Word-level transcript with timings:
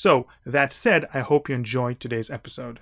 So, 0.00 0.28
that 0.46 0.70
said, 0.70 1.08
I 1.12 1.22
hope 1.22 1.48
you 1.48 1.56
enjoyed 1.56 1.98
today's 1.98 2.30
episode. 2.30 2.78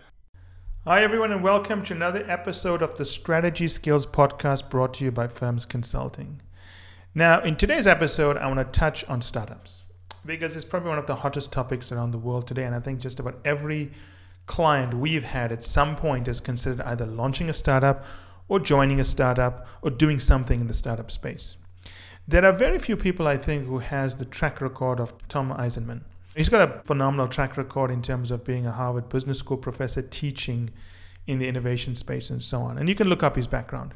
Hi, 0.84 1.02
everyone, 1.02 1.32
and 1.32 1.42
welcome 1.42 1.82
to 1.84 1.94
another 1.94 2.30
episode 2.30 2.82
of 2.82 2.98
the 2.98 3.06
Strategy 3.06 3.68
Skills 3.68 4.04
Podcast 4.04 4.68
brought 4.68 4.92
to 4.92 5.04
you 5.06 5.10
by 5.10 5.26
Firms 5.26 5.64
Consulting. 5.64 6.42
Now, 7.14 7.40
in 7.40 7.56
today's 7.56 7.86
episode, 7.86 8.36
I 8.36 8.46
want 8.48 8.58
to 8.58 8.78
touch 8.78 9.02
on 9.04 9.22
startups 9.22 9.84
because 10.26 10.56
it's 10.56 10.66
probably 10.66 10.90
one 10.90 10.98
of 10.98 11.06
the 11.06 11.14
hottest 11.14 11.52
topics 11.52 11.90
around 11.90 12.10
the 12.10 12.18
world 12.18 12.46
today. 12.46 12.64
And 12.64 12.74
I 12.74 12.80
think 12.80 13.00
just 13.00 13.18
about 13.18 13.40
every 13.46 13.92
client 14.44 14.92
we've 14.92 15.24
had 15.24 15.52
at 15.52 15.64
some 15.64 15.96
point 15.96 16.26
has 16.26 16.38
considered 16.38 16.82
either 16.82 17.06
launching 17.06 17.48
a 17.48 17.54
startup 17.54 18.04
or 18.48 18.60
joining 18.60 19.00
a 19.00 19.04
startup 19.04 19.66
or 19.80 19.88
doing 19.90 20.20
something 20.20 20.60
in 20.60 20.66
the 20.66 20.74
startup 20.74 21.10
space. 21.10 21.56
There 22.28 22.44
are 22.44 22.52
very 22.52 22.78
few 22.78 22.94
people, 22.98 23.26
I 23.26 23.38
think, 23.38 23.64
who 23.64 23.78
has 23.78 24.16
the 24.16 24.26
track 24.26 24.60
record 24.60 25.00
of 25.00 25.14
Tom 25.28 25.50
Eisenmann. 25.50 26.02
He's 26.36 26.50
got 26.50 26.68
a 26.68 26.82
phenomenal 26.84 27.28
track 27.28 27.56
record 27.56 27.90
in 27.90 28.02
terms 28.02 28.30
of 28.30 28.44
being 28.44 28.66
a 28.66 28.72
Harvard 28.72 29.08
Business 29.08 29.38
School 29.38 29.56
professor 29.56 30.02
teaching 30.02 30.70
in 31.26 31.38
the 31.38 31.48
innovation 31.48 31.94
space 31.94 32.28
and 32.28 32.42
so 32.42 32.60
on. 32.60 32.76
And 32.76 32.90
you 32.90 32.94
can 32.94 33.08
look 33.08 33.22
up 33.22 33.36
his 33.36 33.46
background. 33.46 33.94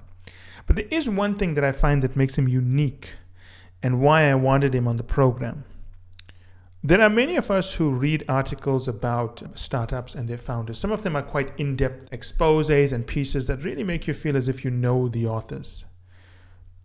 But 0.67 0.77
there 0.77 0.89
is 0.91 1.09
one 1.09 1.37
thing 1.37 1.53
that 1.55 1.65
I 1.65 1.73
find 1.73 2.03
that 2.03 2.17
makes 2.17 2.39
him 2.39 2.49
unique 2.49 3.11
and 3.83 4.01
why 4.01 4.31
I 4.31 4.35
wanted 4.35 4.75
him 4.75 4.89
on 4.89 4.97
the 4.97 5.03
program. 5.03 5.65
There 6.83 7.03
are 7.03 7.11
many 7.11 7.37
of 7.37 7.51
us 7.51 7.75
who 7.75 7.91
read 7.91 8.25
articles 8.27 8.89
about 8.89 9.43
startups 9.55 10.15
and 10.15 10.27
their 10.27 10.39
founders. 10.39 10.79
Some 10.79 10.93
of 10.93 11.03
them 11.03 11.17
are 11.17 11.23
quite 11.23 11.53
in 11.59 11.77
depth 11.77 12.09
exposes 12.11 12.95
and 12.95 13.07
pieces 13.07 13.47
that 13.49 13.65
really 13.65 13.85
make 13.85 14.07
you 14.07 14.15
feel 14.15 14.35
as 14.35 14.49
if 14.49 14.65
you 14.65 14.71
know 14.71 15.09
the 15.09 15.27
authors. 15.27 15.85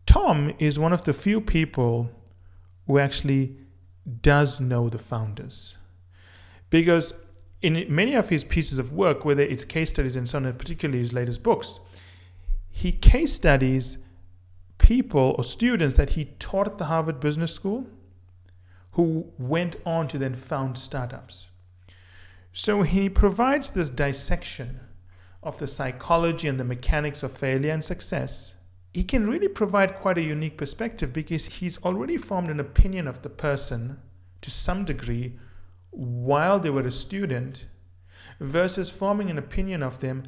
Tom 0.06 0.54
is 0.60 0.78
one 0.78 0.92
of 0.92 1.06
the 1.06 1.14
few 1.14 1.40
people 1.40 2.10
who 2.88 3.00
actually 3.00 3.58
does 4.22 4.60
know 4.60 4.90
the 4.90 4.98
founders. 4.98 5.78
Because 6.70 7.14
in 7.62 7.86
many 7.94 8.14
of 8.14 8.30
his 8.30 8.44
pieces 8.44 8.80
of 8.80 8.92
work, 8.92 9.26
whether 9.26 9.42
it's 9.42 9.66
case 9.66 9.90
studies 9.90 10.16
and 10.16 10.28
so 10.28 10.38
on, 10.38 10.54
particularly 10.54 11.00
his 11.00 11.14
latest 11.14 11.44
books, 11.44 11.80
he 12.70 12.92
case 12.92 13.34
studies 13.34 13.98
people 14.78 15.36
or 15.38 15.44
students 15.44 15.96
that 15.96 16.12
he 16.12 16.26
taught 16.40 16.68
at 16.68 16.78
the 16.78 16.86
Harvard 16.86 17.20
Business 17.20 17.54
School 17.54 17.88
who 18.92 19.32
went 19.38 19.76
on 19.86 20.08
to 20.08 20.18
then 20.18 20.36
found 20.36 20.78
startups. 20.78 21.48
So 22.54 22.84
he 22.84 23.10
provides 23.10 23.72
this 23.72 23.90
dissection 23.90 24.80
of 25.44 25.60
the 25.60 25.68
psychology 25.68 26.48
and 26.48 26.60
the 26.60 26.64
mechanics 26.64 27.22
of 27.24 27.32
failure 27.32 27.72
and 27.72 27.84
success 27.84 28.55
he 28.96 29.04
can 29.04 29.28
really 29.28 29.50
provide 29.50 29.96
quite 29.96 30.18
a 30.18 30.22
unique 30.22 30.56
perspective 30.56 31.12
because 31.12 31.46
he's 31.48 31.78
already 31.80 32.16
formed 32.16 32.50
an 32.50 32.62
opinion 32.62 33.10
of 33.10 33.22
the 33.24 33.30
person 33.30 34.00
to 34.40 34.50
some 34.50 34.86
degree 34.86 35.38
while 35.90 36.62
they 36.62 36.70
were 36.70 36.88
a 36.88 36.92
student 36.92 37.66
versus 38.40 38.90
forming 38.90 39.30
an 39.30 39.38
opinion 39.38 39.84
of 39.84 40.00
them 40.00 40.24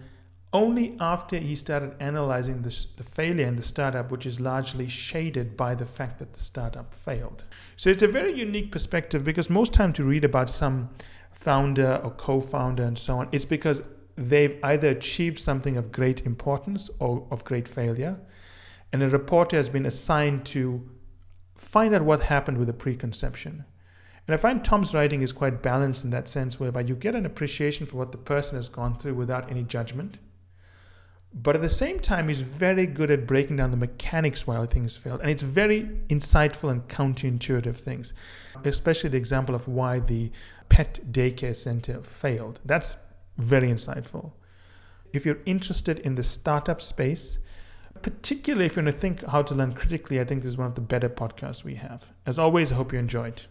only 0.51 0.97
after 0.99 1.37
he 1.37 1.55
started 1.55 1.95
analyzing 2.01 2.61
the, 2.61 2.85
the 2.97 3.03
failure 3.03 3.45
in 3.45 3.55
the 3.55 3.63
startup, 3.63 4.11
which 4.11 4.25
is 4.25 4.37
largely 4.37 4.85
shaded 4.85 5.55
by 5.55 5.73
the 5.73 5.85
fact 5.85 6.19
that 6.19 6.33
the 6.33 6.41
startup 6.41 6.93
failed. 6.93 7.45
So 7.77 7.89
it's 7.89 8.03
a 8.03 8.07
very 8.07 8.33
unique 8.33 8.69
perspective 8.69 9.23
because 9.23 9.49
most 9.49 9.71
time 9.71 9.93
to 9.93 10.03
read 10.03 10.25
about 10.25 10.49
some 10.49 10.89
founder 11.31 12.01
or 12.03 12.11
co-founder 12.11 12.83
and 12.83 12.97
so 12.97 13.19
on, 13.19 13.29
it's 13.31 13.45
because 13.45 13.81
they've 14.17 14.59
either 14.61 14.89
achieved 14.89 15.39
something 15.39 15.77
of 15.77 15.93
great 15.93 16.25
importance 16.25 16.89
or 16.99 17.25
of 17.31 17.45
great 17.45 17.65
failure 17.65 18.19
and 18.91 19.03
a 19.03 19.09
reporter 19.09 19.57
has 19.57 19.69
been 19.69 19.85
assigned 19.85 20.45
to 20.47 20.89
find 21.55 21.93
out 21.93 22.03
what 22.03 22.21
happened 22.21 22.57
with 22.57 22.67
the 22.67 22.73
preconception. 22.73 23.65
And 24.27 24.33
I 24.33 24.37
find 24.37 24.63
Tom's 24.63 24.93
writing 24.93 25.21
is 25.21 25.31
quite 25.31 25.61
balanced 25.61 26.03
in 26.03 26.09
that 26.11 26.27
sense, 26.27 26.59
whereby 26.59 26.81
you 26.81 26.95
get 26.95 27.15
an 27.15 27.25
appreciation 27.25 27.85
for 27.85 27.97
what 27.97 28.11
the 28.11 28.17
person 28.17 28.57
has 28.57 28.69
gone 28.69 28.97
through 28.97 29.15
without 29.15 29.49
any 29.49 29.63
judgment. 29.63 30.17
But 31.33 31.55
at 31.55 31.61
the 31.61 31.69
same 31.69 31.99
time, 31.99 32.29
he's 32.29 32.39
very 32.39 32.85
good 32.85 33.11
at 33.11 33.27
breaking 33.27 33.57
down 33.57 33.71
the 33.71 33.77
mechanics 33.77 34.47
why 34.47 34.65
things 34.65 34.97
failed. 34.97 35.19
And 35.19 35.29
it's 35.29 35.43
very 35.43 35.83
insightful 36.09 36.71
and 36.71 36.87
counterintuitive 36.87 37.77
things, 37.77 38.13
especially 38.63 39.09
the 39.11 39.17
example 39.17 39.53
of 39.53 39.67
why 39.67 39.99
the 39.99 40.31
pet 40.69 40.99
daycare 41.11 41.55
center 41.55 42.01
failed. 42.01 42.59
That's 42.65 42.97
very 43.37 43.69
insightful. 43.69 44.31
If 45.13 45.25
you're 45.25 45.39
interested 45.45 45.99
in 45.99 46.15
the 46.15 46.23
startup 46.23 46.81
space, 46.81 47.37
particularly 48.01 48.65
if 48.65 48.75
you 48.75 48.83
want 48.83 48.93
to 48.93 48.99
think 48.99 49.25
how 49.25 49.41
to 49.41 49.55
learn 49.55 49.73
critically, 49.73 50.19
I 50.19 50.23
think 50.23 50.41
this 50.41 50.49
is 50.49 50.57
one 50.57 50.67
of 50.67 50.75
the 50.75 50.81
better 50.81 51.09
podcasts 51.09 51.63
we 51.63 51.75
have. 51.75 52.03
As 52.25 52.39
always, 52.39 52.71
I 52.71 52.75
hope 52.75 52.93
you 52.93 52.99
enjoyed. 52.99 53.41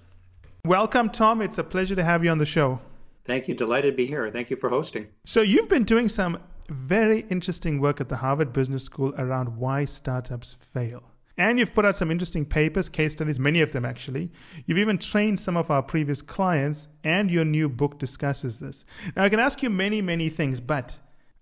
Welcome, 0.65 1.11
Tom. 1.11 1.41
It's 1.43 1.59
a 1.59 1.65
pleasure 1.65 1.95
to 1.95 2.05
have 2.05 2.25
you 2.25 2.31
on 2.31 2.39
the 2.39 2.47
show. 2.47 2.81
Thank 3.25 3.49
you. 3.49 3.55
Delighted 3.55 3.93
to 3.93 3.97
be 3.97 4.07
here. 4.07 4.31
Thank 4.31 4.51
you 4.51 4.57
for 4.57 4.69
hosting. 4.69 5.09
So, 5.25 5.43
you've 5.43 5.69
been 5.69 5.85
doing 5.85 6.09
some 6.09 6.39
very 6.69 7.21
interesting 7.29 7.81
work 7.81 8.01
at 8.01 8.09
the 8.09 8.17
Harvard 8.17 8.53
Business 8.53 8.85
School 8.85 9.15
around 9.19 9.57
why 9.57 9.85
startups 9.85 10.57
fail. 10.73 11.03
And 11.39 11.59
you've 11.59 11.75
put 11.75 11.85
out 11.85 11.97
some 11.97 12.11
interesting 12.11 12.47
papers, 12.47 12.89
case 12.89 13.13
studies, 13.13 13.39
many 13.39 13.61
of 13.61 13.73
them 13.73 13.85
actually. 13.85 14.33
You've 14.65 14.79
even 14.79 14.97
trained 14.97 15.39
some 15.39 15.57
of 15.57 15.71
our 15.71 15.83
previous 15.83 16.23
clients, 16.23 16.89
and 17.05 17.31
your 17.31 17.45
new 17.45 17.69
book 17.69 17.99
discusses 17.99 18.59
this. 18.59 18.85
Now, 19.15 19.25
I 19.25 19.29
can 19.29 19.39
ask 19.39 19.63
you 19.63 19.69
many, 19.69 20.01
many 20.01 20.31
things, 20.31 20.61
but 20.61 20.99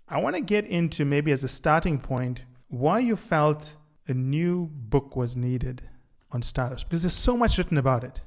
I 0.09 0.21
want 0.21 0.37
to 0.37 0.43
get 0.43 0.67
into 0.67 1.05
maybe 1.05 1.33
as 1.33 1.45
a 1.45 1.49
starting 1.49 1.99
point 1.99 2.43
why 2.75 2.99
you 2.99 3.17
felt 3.17 3.75
a 4.09 4.15
new 4.15 4.67
book 4.67 5.17
was 5.17 5.37
needed 5.37 5.83
on 6.31 6.43
startups 6.43 6.85
because 6.85 7.03
there's 7.03 7.15
so 7.15 7.37
much 7.37 7.59
written 7.59 7.79
about 7.79 8.05
it. 8.05 8.21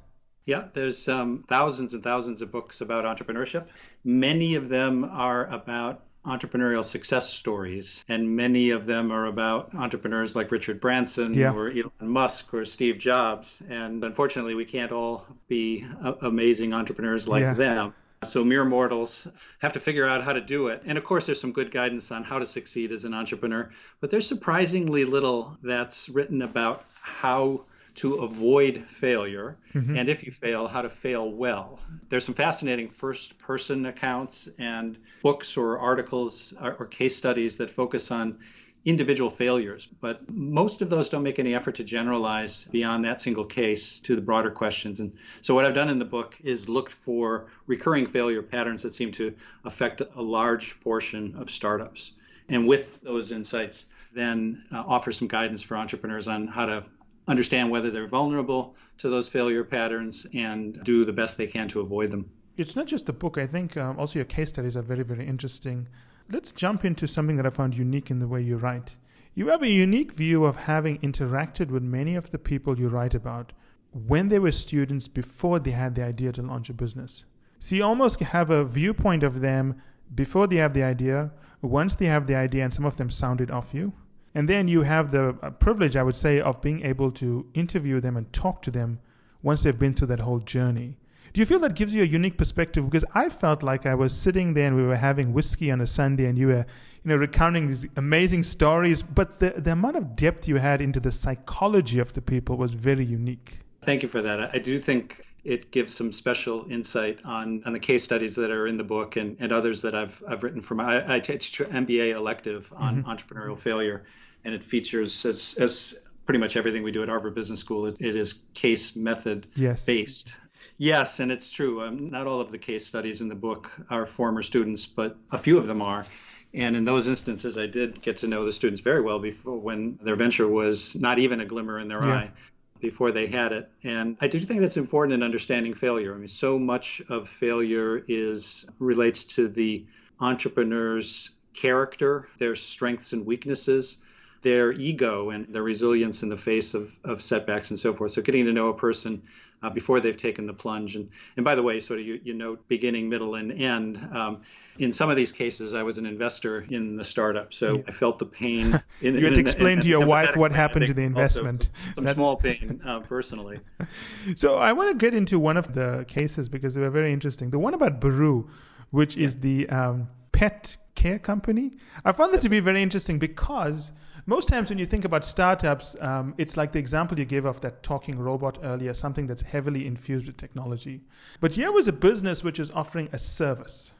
Yeah, 0.46 0.68
there's 0.74 1.10
um, 1.10 1.44
thousands 1.50 1.94
and 1.94 2.02
thousands 2.02 2.42
of 2.42 2.52
books 2.52 2.80
about 2.80 3.04
entrepreneurship. 3.04 3.68
Many 4.06 4.56
of 4.56 4.70
them 4.70 5.04
are 5.04 5.46
about 5.48 6.04
entrepreneurial 6.26 6.84
success 6.84 7.30
stories, 7.30 8.06
and 8.08 8.36
many 8.36 8.70
of 8.70 8.86
them 8.86 9.12
are 9.12 9.26
about 9.26 9.76
entrepreneurs 9.76 10.36
like 10.36 10.52
Richard 10.52 10.80
Branson 10.80 11.34
yeah. 11.34 11.54
or 11.54 11.70
Elon 11.70 11.92
Musk 12.02 12.54
or 12.54 12.64
Steve 12.64 12.98
Jobs. 12.98 13.62
And 13.70 14.04
unfortunately, 14.04 14.56
we 14.56 14.66
can't 14.66 14.94
all 14.94 15.26
be 15.50 15.86
amazing 16.22 16.74
entrepreneurs 16.74 17.28
like 17.28 17.42
yeah. 17.42 17.54
them. 17.54 17.94
So 18.24 18.44
mere 18.44 18.66
mortals 18.66 19.28
have 19.60 19.74
to 19.74 19.80
figure 19.80 20.08
out 20.08 20.24
how 20.24 20.34
to 20.34 20.42
do 20.42 20.70
it. 20.70 20.82
And 20.86 20.98
of 20.98 21.04
course, 21.04 21.28
there's 21.28 21.40
some 21.40 21.52
good 21.52 21.70
guidance 21.70 22.12
on 22.12 22.24
how 22.24 22.40
to 22.40 22.46
succeed 22.46 22.92
as 22.92 23.06
an 23.06 23.14
entrepreneur, 23.14 23.70
but 24.00 24.10
there's 24.10 24.28
surprisingly 24.28 25.06
little 25.06 25.58
that's 25.62 26.10
written 26.10 26.42
about 26.42 26.84
how 27.00 27.66
to 27.98 28.16
avoid 28.16 28.84
failure, 28.86 29.58
mm-hmm. 29.74 29.98
and 29.98 30.08
if 30.08 30.24
you 30.24 30.32
fail, 30.32 30.68
how 30.68 30.84
to 30.84 30.90
fail 30.90 31.32
well. 31.32 31.80
There's 32.10 32.26
some 32.26 32.36
fascinating 32.36 32.90
first 32.90 33.40
person 33.40 33.88
accounts 33.88 34.48
and 34.60 34.98
books 35.24 35.58
or 35.58 35.80
articles 35.80 36.54
or, 36.62 36.74
or 36.76 36.86
case 36.86 37.16
studies 37.16 37.58
that 37.58 37.72
focus 37.72 38.12
on 38.12 38.38
individual 38.86 39.30
failures, 39.30 39.88
but 40.00 40.30
most 40.30 40.82
of 40.82 40.90
those 40.90 41.10
don't 41.10 41.24
make 41.24 41.40
any 41.40 41.54
effort 41.54 41.76
to 41.76 41.84
generalize 41.84 42.66
beyond 42.66 43.04
that 43.04 43.20
single 43.20 43.44
case 43.44 44.00
to 44.00 44.16
the 44.16 44.22
broader 44.22 44.50
questions. 44.50 45.00
And 45.00 45.14
so, 45.42 45.54
what 45.54 45.66
I've 45.66 45.76
done 45.76 45.90
in 45.90 46.00
the 46.00 46.06
book 46.06 46.38
is 46.44 46.70
looked 46.70 46.94
for 46.94 47.48
recurring 47.66 48.06
failure 48.06 48.42
patterns 48.42 48.84
that 48.84 48.94
seem 48.94 49.12
to 49.14 49.34
affect 49.66 50.02
a 50.16 50.22
large 50.22 50.80
portion 50.80 51.36
of 51.38 51.50
startups. 51.50 52.14
And 52.50 52.68
with 52.68 53.02
those 53.02 53.32
insights, 53.32 53.88
then 54.14 54.64
uh, 54.72 54.84
offer 54.88 55.12
some 55.12 55.28
guidance 55.28 55.62
for 55.62 55.76
entrepreneurs 55.76 56.28
on 56.28 56.48
how 56.48 56.66
to 56.66 56.86
understand 57.28 57.70
whether 57.70 57.92
they're 57.92 58.08
vulnerable 58.08 58.76
to 59.00 59.10
those 59.10 59.28
failure 59.28 59.64
patterns 59.64 60.26
and 60.34 60.82
do 60.84 61.04
the 61.04 61.12
best 61.12 61.38
they 61.38 61.48
can 61.48 61.68
to 61.68 61.82
avoid 61.82 62.10
them. 62.10 62.30
It's 62.56 62.76
not 62.76 62.88
just 62.88 63.06
the 63.06 63.14
book. 63.14 63.38
I 63.38 63.46
think 63.46 63.78
um, 63.78 64.00
also 64.00 64.18
your 64.18 64.26
case 64.26 64.50
studies 64.50 64.78
are 64.78 64.82
very, 64.82 65.04
very 65.04 65.28
interesting 65.28 65.88
let's 66.30 66.52
jump 66.52 66.84
into 66.84 67.08
something 67.08 67.38
that 67.38 67.46
I 67.46 67.50
found 67.50 67.78
unique 67.78 68.12
in 68.12 68.20
the 68.20 68.28
way 68.28 68.42
you 68.42 68.58
write. 68.58 68.96
You 69.34 69.50
have 69.50 69.62
a 69.62 69.70
unique 69.70 70.14
view 70.14 70.46
of 70.46 70.56
having 70.56 70.98
interacted 71.00 71.70
with 71.70 71.84
many 71.84 72.16
of 72.16 72.32
the 72.32 72.40
people 72.40 72.80
you 72.80 72.90
write 72.90 73.14
about 73.14 73.54
when 73.92 74.30
they 74.30 74.40
were 74.40 74.52
students 74.52 75.08
before 75.08 75.60
they 75.60 75.72
had 75.72 75.96
the 75.96 76.04
idea 76.04 76.32
to 76.34 76.42
launch 76.42 76.70
a 76.70 76.74
business. 76.74 77.24
So 77.60 77.76
you 77.76 77.84
almost 77.84 78.20
have 78.20 78.50
a 78.50 78.66
viewpoint 78.66 79.24
of 79.24 79.42
them 79.42 79.82
before 80.14 80.48
they 80.48 80.58
have 80.58 80.74
the 80.74 80.84
idea, 80.84 81.32
once 81.62 81.96
they 81.96 82.06
have 82.06 82.28
the 82.28 82.36
idea, 82.36 82.64
and 82.64 82.74
some 82.74 82.86
of 82.86 82.98
them 82.98 83.10
sounded 83.10 83.52
off 83.52 83.74
you. 83.74 83.94
And 84.36 84.48
then 84.48 84.68
you 84.68 84.84
have 84.84 85.12
the 85.12 85.36
uh, 85.42 85.50
privilege, 85.52 85.96
I 85.96 86.04
would 86.04 86.16
say, 86.16 86.40
of 86.40 86.62
being 86.62 86.84
able 86.84 87.12
to 87.14 87.48
interview 87.54 88.00
them 88.00 88.16
and 88.18 88.32
talk 88.32 88.62
to 88.64 88.72
them 88.72 89.00
once 89.42 89.64
they've 89.64 89.78
been 89.78 89.94
through 89.94 90.08
that 90.08 90.22
whole 90.22 90.40
journey. 90.40 90.98
Do 91.38 91.42
you 91.42 91.46
feel 91.46 91.60
that 91.60 91.76
gives 91.76 91.94
you 91.94 92.02
a 92.02 92.06
unique 92.08 92.36
perspective? 92.36 92.90
Because 92.90 93.06
I 93.14 93.30
felt 93.30 93.62
like 93.62 93.86
I 93.86 93.94
was 93.94 94.18
sitting 94.18 94.56
there 94.56 94.66
and 94.66 94.76
we 94.76 94.82
were 94.82 94.96
having 94.96 95.34
whiskey 95.34 95.70
on 95.70 95.82
a 95.82 95.86
Sunday 95.86 96.26
and 96.26 96.36
you 96.36 96.48
were, 96.48 96.66
you 97.04 97.10
know, 97.12 97.16
recounting 97.16 97.68
these 97.68 97.86
amazing 97.96 98.42
stories, 98.42 99.04
but 99.04 99.38
the, 99.38 99.52
the 99.56 99.74
amount 99.74 99.98
of 99.98 100.16
depth 100.16 100.48
you 100.48 100.56
had 100.56 100.82
into 100.82 101.00
the 101.00 101.12
psychology 101.12 102.00
of 102.00 102.12
the 102.14 102.24
people 102.24 102.58
was 102.58 102.74
very 102.74 103.06
unique. 103.06 103.60
Thank 103.84 104.02
you 104.02 104.10
for 104.10 104.20
that. 104.24 104.50
I 104.52 104.58
do 104.58 104.80
think 104.80 105.28
it 105.44 105.70
gives 105.70 105.94
some 105.94 106.12
special 106.12 106.66
insight 106.72 107.20
on, 107.24 107.62
on 107.68 107.74
the 107.74 107.80
case 107.80 108.04
studies 108.04 108.34
that 108.34 108.50
are 108.50 108.66
in 108.66 108.78
the 108.78 108.84
book 108.84 109.16
and, 109.16 109.38
and 109.40 109.52
others 109.52 109.84
that 109.84 109.94
I've, 109.94 110.24
I've 110.28 110.42
written 110.42 110.62
from. 110.62 110.80
I, 110.80 111.18
I 111.18 111.20
teach 111.20 111.60
MBA 111.60 112.16
elective 112.16 112.74
on 112.76 113.04
mm-hmm. 113.04 113.12
entrepreneurial 113.12 113.60
failure, 113.60 114.06
and 114.44 114.56
it 114.56 114.64
features, 114.64 115.24
as, 115.24 115.56
as 115.60 116.00
pretty 116.26 116.40
much 116.40 116.58
everything 116.58 116.82
we 116.82 116.92
do 116.92 117.04
at 117.04 117.10
Harvard 117.10 117.36
Business 117.36 117.60
School, 117.60 117.86
it, 117.86 118.02
it 118.02 118.16
is 118.16 118.40
case 118.56 118.96
method 118.96 119.46
yes. 119.56 119.86
based. 119.86 120.34
Yes, 120.78 121.20
and 121.20 121.32
it's 121.32 121.52
true. 121.52 121.82
Um, 121.82 122.10
not 122.10 122.28
all 122.28 122.40
of 122.40 122.52
the 122.52 122.58
case 122.58 122.86
studies 122.86 123.22
in 123.22 123.30
the 123.30 123.36
book 123.36 123.72
are 123.90 124.06
former 124.06 124.44
students, 124.44 124.86
but 124.86 125.18
a 125.32 125.38
few 125.38 125.58
of 125.58 125.66
them 125.66 125.82
are. 125.82 126.06
And 126.54 126.76
in 126.76 126.86
those 126.86 127.08
instances, 127.08 127.58
I 127.58 127.66
did 127.66 128.02
get 128.02 128.18
to 128.18 128.28
know 128.28 128.46
the 128.46 128.52
students 128.52 128.82
very 128.82 129.02
well 129.02 129.20
before 129.20 129.58
when 129.58 130.00
their 130.02 130.16
venture 130.16 130.48
was 130.48 130.96
not 130.96 131.20
even 131.20 131.42
a 131.42 131.46
glimmer 131.46 131.80
in 131.80 131.88
their 131.88 132.04
yeah. 132.04 132.14
eye 132.14 132.32
before 132.80 133.12
they 133.12 133.28
had 133.28 133.52
it. 133.52 133.70
And 133.84 134.18
I 134.22 134.28
do 134.28 134.40
think 134.40 134.62
that's 134.62 134.78
important 134.78 135.14
in 135.14 135.24
understanding 135.24 135.74
failure. 135.74 136.14
I 136.14 136.18
mean, 136.18 136.28
so 136.28 136.60
much 136.60 137.02
of 137.10 137.28
failure 137.28 138.04
is 138.08 138.70
relates 138.80 139.24
to 139.36 139.48
the 139.48 139.86
entrepreneur's 140.20 141.32
character, 141.54 142.30
their 142.38 142.56
strengths 142.56 143.14
and 143.14 143.26
weaknesses, 143.26 143.98
their 144.42 144.72
ego 144.72 145.32
and 145.32 145.48
their 145.48 145.64
resilience 145.64 146.24
in 146.24 146.30
the 146.30 146.38
face 146.38 146.76
of, 146.76 146.98
of 147.04 147.22
setbacks 147.22 147.72
and 147.72 147.80
so 147.80 147.94
forth. 147.94 148.12
So 148.12 148.22
getting 148.22 148.46
to 148.46 148.54
know 148.54 148.70
a 148.70 148.78
person 148.78 149.24
uh, 149.64 149.70
before 149.70 150.00
they've 150.00 150.18
taken 150.18 150.46
the 150.46 150.54
plunge. 150.54 150.96
And, 150.96 151.10
and 151.36 151.44
by 151.44 151.56
the 151.56 151.64
way, 151.64 151.80
sort 151.80 152.00
of 152.00 152.06
you, 152.06 152.20
you 152.24 152.34
note 152.34 152.68
beginning, 152.68 153.10
middle, 153.10 153.36
and 153.36 153.52
end. 153.52 153.98
Um, 154.12 154.42
in 154.78 154.94
some 154.94 155.10
of 155.10 155.16
these 155.16 155.32
cases, 155.32 155.74
I 155.74 155.84
was 155.84 155.98
an 155.98 156.06
investor 156.06 156.66
in 156.70 156.96
the 156.96 157.04
startup, 157.04 157.54
so 157.54 157.78
yeah. 157.78 157.84
I 157.88 157.92
felt 157.92 158.20
the 158.20 158.26
pain. 158.26 158.82
In, 159.02 159.14
the 159.14 159.20
you 159.20 159.26
had 159.26 159.36
to 159.36 159.40
explain 159.40 159.80
to 159.82 159.88
your 159.88 160.06
wife 160.06 160.36
what 160.36 160.52
happened 160.52 160.88
to 160.88 160.94
the 160.94 161.04
investment. 161.04 161.70
Some, 161.94 162.06
some 162.06 162.14
small 162.16 162.36
pain 162.36 162.82
uh, 162.86 163.00
personally. 163.02 163.60
so 164.36 164.58
I 164.58 164.74
want 164.74 164.90
to 164.90 164.96
get 164.96 165.14
into 165.14 165.40
one 165.40 165.58
of 165.58 165.74
the 165.74 166.06
cases 166.08 166.50
because 166.50 166.74
they 166.74 166.82
were 166.82 166.90
very 166.90 167.12
interesting. 167.12 167.50
The 167.52 167.60
one 167.60 167.74
about 167.74 168.00
Baroo, 168.00 168.48
which 168.92 169.16
yeah. 169.16 169.26
is 169.26 169.40
the 169.40 169.70
um, 169.70 170.10
pet 170.32 170.78
care 170.96 171.20
company. 171.20 171.72
I 172.06 172.12
found 172.12 172.34
that 172.34 172.42
to 172.42 172.50
be 172.50 172.60
very 172.60 172.82
interesting 172.82 173.20
because 173.20 173.92
most 174.28 174.50
times 174.50 174.70
when 174.70 174.78
you 174.78 174.86
think 174.86 175.06
about 175.06 175.24
startups, 175.24 175.96
um, 176.02 176.36
it's 176.38 176.58
like 176.58 176.74
the 176.74 176.80
example 176.80 177.18
you 177.18 177.24
gave 177.24 177.46
of 177.46 177.62
that 177.62 177.82
talking 177.82 178.20
robot 178.20 178.60
earlier, 178.62 178.94
something 178.94 179.26
that's 179.26 179.42
heavily 179.42 179.88
infused 179.88 180.28
with 180.28 180.36
technology. 180.36 181.02
But 181.40 181.54
here 181.54 181.72
was 181.72 181.88
a 181.88 181.94
business 181.94 182.44
which 182.44 182.60
is 182.60 182.70
offering 182.72 183.08
a 183.14 183.20
service, 183.20 183.92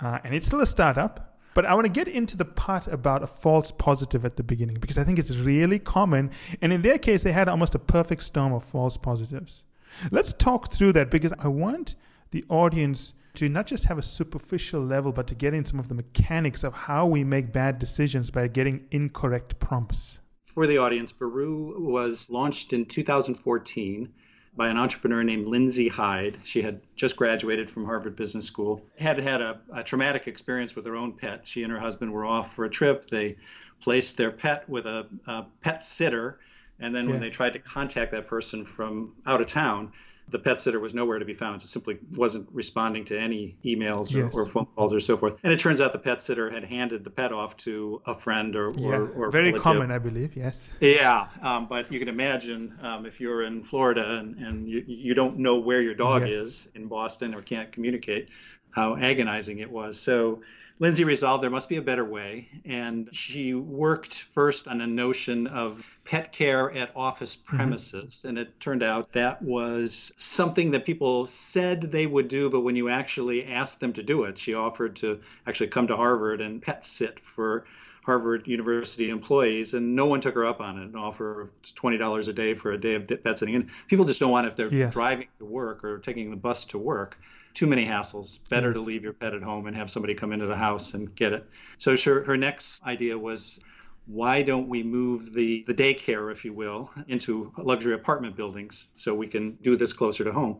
uh, 0.00 0.20
and 0.22 0.34
it's 0.34 0.46
still 0.46 0.60
a 0.60 0.66
startup. 0.66 1.36
But 1.52 1.66
I 1.66 1.74
want 1.74 1.86
to 1.86 1.92
get 1.92 2.06
into 2.06 2.36
the 2.36 2.44
part 2.44 2.86
about 2.86 3.24
a 3.24 3.26
false 3.26 3.72
positive 3.72 4.24
at 4.24 4.36
the 4.36 4.44
beginning 4.44 4.76
because 4.76 4.98
I 4.98 5.04
think 5.04 5.18
it's 5.18 5.34
really 5.34 5.80
common. 5.80 6.30
And 6.62 6.72
in 6.72 6.82
their 6.82 6.98
case, 6.98 7.24
they 7.24 7.32
had 7.32 7.48
almost 7.48 7.74
a 7.74 7.78
perfect 7.78 8.22
storm 8.22 8.52
of 8.52 8.62
false 8.62 8.96
positives. 8.96 9.64
Let's 10.12 10.32
talk 10.32 10.70
through 10.70 10.92
that 10.92 11.10
because 11.10 11.32
I 11.38 11.48
want 11.48 11.96
the 12.30 12.44
audience 12.48 13.14
to 13.36 13.48
not 13.48 13.66
just 13.66 13.84
have 13.84 13.98
a 13.98 14.02
superficial 14.02 14.80
level, 14.80 15.12
but 15.12 15.26
to 15.28 15.34
get 15.34 15.54
in 15.54 15.64
some 15.64 15.78
of 15.78 15.88
the 15.88 15.94
mechanics 15.94 16.64
of 16.64 16.72
how 16.72 17.06
we 17.06 17.22
make 17.22 17.52
bad 17.52 17.78
decisions 17.78 18.30
by 18.30 18.48
getting 18.48 18.86
incorrect 18.90 19.58
prompts. 19.58 20.18
For 20.42 20.66
the 20.66 20.78
audience, 20.78 21.12
Baroo 21.12 21.78
was 21.78 22.30
launched 22.30 22.72
in 22.72 22.86
2014 22.86 24.12
by 24.56 24.68
an 24.68 24.78
entrepreneur 24.78 25.22
named 25.22 25.46
Lindsay 25.46 25.88
Hyde. 25.88 26.38
She 26.42 26.62
had 26.62 26.80
just 26.94 27.16
graduated 27.16 27.70
from 27.70 27.84
Harvard 27.84 28.16
Business 28.16 28.46
School, 28.46 28.82
had 28.98 29.18
had 29.18 29.42
a, 29.42 29.60
a, 29.70 29.84
traumatic 29.84 30.26
experience 30.28 30.74
with 30.74 30.86
her 30.86 30.96
own 30.96 31.12
pet. 31.12 31.46
She 31.46 31.62
and 31.62 31.70
her 31.70 31.78
husband 31.78 32.10
were 32.12 32.24
off 32.24 32.54
for 32.54 32.64
a 32.64 32.70
trip. 32.70 33.04
They 33.04 33.36
placed 33.80 34.16
their 34.16 34.30
pet 34.30 34.66
with 34.68 34.86
a, 34.86 35.06
a 35.26 35.44
pet 35.60 35.82
sitter, 35.82 36.40
and 36.80 36.94
then 36.94 37.04
yeah. 37.04 37.10
when 37.10 37.20
they 37.20 37.28
tried 37.28 37.52
to 37.52 37.58
contact 37.58 38.12
that 38.12 38.26
person 38.26 38.64
from 38.64 39.14
out 39.26 39.42
of 39.42 39.46
town, 39.46 39.92
the 40.28 40.38
pet 40.38 40.60
sitter 40.60 40.80
was 40.80 40.92
nowhere 40.92 41.18
to 41.18 41.24
be 41.24 41.34
found. 41.34 41.60
Just 41.60 41.72
simply 41.72 41.98
wasn't 42.16 42.48
responding 42.52 43.04
to 43.06 43.18
any 43.18 43.56
emails 43.64 44.14
or, 44.14 44.24
yes. 44.24 44.34
or, 44.34 44.44
phone 44.44 44.66
calls 44.74 44.92
or 44.92 45.00
so 45.00 45.16
forth. 45.16 45.38
And 45.44 45.52
it 45.52 45.58
turns 45.58 45.80
out 45.80 45.92
the 45.92 45.98
pet 45.98 46.20
sitter 46.20 46.50
had 46.50 46.64
handed 46.64 47.04
the 47.04 47.10
pet 47.10 47.32
off 47.32 47.56
to 47.58 48.02
a 48.06 48.14
friend 48.14 48.56
or, 48.56 48.72
yeah. 48.76 48.88
or, 48.88 49.08
or 49.08 49.30
very 49.30 49.46
relative. 49.46 49.62
common, 49.62 49.90
I 49.90 49.98
believe. 49.98 50.36
Yes. 50.36 50.68
Yeah, 50.80 51.28
um, 51.42 51.66
but 51.66 51.92
you 51.92 51.98
can 52.00 52.08
imagine 52.08 52.76
um, 52.82 53.06
if 53.06 53.20
you're 53.20 53.42
in 53.42 53.62
Florida 53.62 54.18
and, 54.18 54.36
and 54.38 54.68
you, 54.68 54.84
you 54.86 55.14
don't 55.14 55.38
know 55.38 55.58
where 55.58 55.80
your 55.80 55.94
dog 55.94 56.22
yes. 56.22 56.34
is 56.34 56.70
in 56.74 56.88
Boston 56.88 57.34
or 57.34 57.42
can't 57.42 57.70
communicate, 57.70 58.28
how 58.70 58.96
agonizing 58.96 59.60
it 59.60 59.70
was. 59.70 59.98
So 59.98 60.42
Lindsay 60.78 61.04
resolved 61.04 61.42
there 61.42 61.50
must 61.50 61.68
be 61.68 61.76
a 61.76 61.82
better 61.82 62.04
way, 62.04 62.48
and 62.64 63.08
she 63.12 63.54
worked 63.54 64.14
first 64.20 64.68
on 64.68 64.80
a 64.80 64.86
notion 64.86 65.46
of 65.46 65.82
pet 66.06 66.32
care 66.32 66.70
at 66.72 66.90
office 66.96 67.36
mm-hmm. 67.36 67.56
premises. 67.56 68.14
Mm-hmm. 68.14 68.28
And 68.28 68.38
it 68.38 68.60
turned 68.60 68.82
out 68.82 69.12
that 69.12 69.42
was 69.42 70.12
something 70.16 70.70
that 70.70 70.86
people 70.86 71.26
said 71.26 71.82
they 71.82 72.06
would 72.06 72.28
do, 72.28 72.48
but 72.48 72.60
when 72.60 72.76
you 72.76 72.88
actually 72.88 73.44
asked 73.46 73.80
them 73.80 73.92
to 73.94 74.02
do 74.02 74.24
it, 74.24 74.38
she 74.38 74.54
offered 74.54 74.96
to 74.96 75.20
actually 75.46 75.68
come 75.68 75.88
to 75.88 75.96
Harvard 75.96 76.40
and 76.40 76.62
pet 76.62 76.84
sit 76.84 77.20
for 77.20 77.66
Harvard 78.04 78.46
University 78.46 79.10
employees, 79.10 79.74
and 79.74 79.96
no 79.96 80.06
one 80.06 80.20
took 80.20 80.36
her 80.36 80.46
up 80.46 80.60
on 80.60 80.78
it. 80.78 80.84
An 80.84 80.94
offer 80.94 81.40
of 81.40 81.74
twenty 81.74 81.98
dollars 81.98 82.28
a 82.28 82.32
day 82.32 82.54
for 82.54 82.70
a 82.70 82.78
day 82.78 82.94
of 82.94 83.08
pet 83.08 83.36
sitting, 83.36 83.56
and 83.56 83.68
people 83.88 84.04
just 84.04 84.20
don't 84.20 84.30
want 84.30 84.46
it 84.46 84.50
if 84.50 84.56
they're 84.56 84.72
yes. 84.72 84.92
driving 84.92 85.26
to 85.38 85.44
work 85.44 85.82
or 85.82 85.98
taking 85.98 86.30
the 86.30 86.36
bus 86.36 86.66
to 86.66 86.78
work 86.78 87.18
too 87.52 87.66
many 87.66 87.84
hassles. 87.84 88.48
Better 88.48 88.68
yes. 88.68 88.76
to 88.76 88.80
leave 88.80 89.02
your 89.02 89.12
pet 89.12 89.34
at 89.34 89.42
home 89.42 89.66
and 89.66 89.76
have 89.76 89.90
somebody 89.90 90.14
come 90.14 90.32
into 90.32 90.46
the 90.46 90.54
house 90.54 90.94
and 90.94 91.12
get 91.16 91.32
it. 91.32 91.50
So 91.78 91.96
sure, 91.96 92.22
her 92.22 92.36
next 92.36 92.86
idea 92.86 93.18
was 93.18 93.58
why 94.06 94.42
don't 94.42 94.68
we 94.68 94.82
move 94.82 95.32
the, 95.32 95.64
the 95.66 95.74
daycare, 95.74 96.30
if 96.30 96.44
you 96.44 96.52
will, 96.52 96.90
into 97.08 97.52
luxury 97.58 97.94
apartment 97.94 98.36
buildings 98.36 98.86
so 98.94 99.14
we 99.14 99.26
can 99.26 99.52
do 99.62 99.76
this 99.76 99.92
closer 99.92 100.24
to 100.24 100.32
home? 100.32 100.58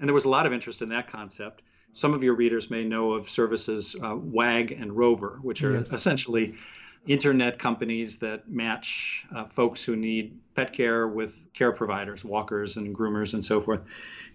And 0.00 0.08
there 0.08 0.14
was 0.14 0.24
a 0.24 0.30
lot 0.30 0.46
of 0.46 0.52
interest 0.52 0.82
in 0.82 0.88
that 0.90 1.10
concept. 1.10 1.62
Some 1.92 2.14
of 2.14 2.22
your 2.22 2.34
readers 2.34 2.70
may 2.70 2.84
know 2.84 3.12
of 3.12 3.28
services 3.28 3.96
uh, 4.02 4.16
WAG 4.16 4.72
and 4.72 4.92
Rover, 4.92 5.38
which 5.42 5.62
are 5.62 5.78
yes. 5.78 5.92
essentially 5.92 6.54
internet 7.06 7.58
companies 7.58 8.18
that 8.18 8.48
match 8.48 9.26
uh, 9.34 9.44
folks 9.44 9.84
who 9.84 9.94
need 9.96 10.38
pet 10.54 10.72
care 10.72 11.06
with 11.06 11.52
care 11.52 11.72
providers, 11.72 12.24
walkers 12.24 12.76
and 12.76 12.94
groomers 12.94 13.34
and 13.34 13.44
so 13.44 13.60
forth. 13.60 13.80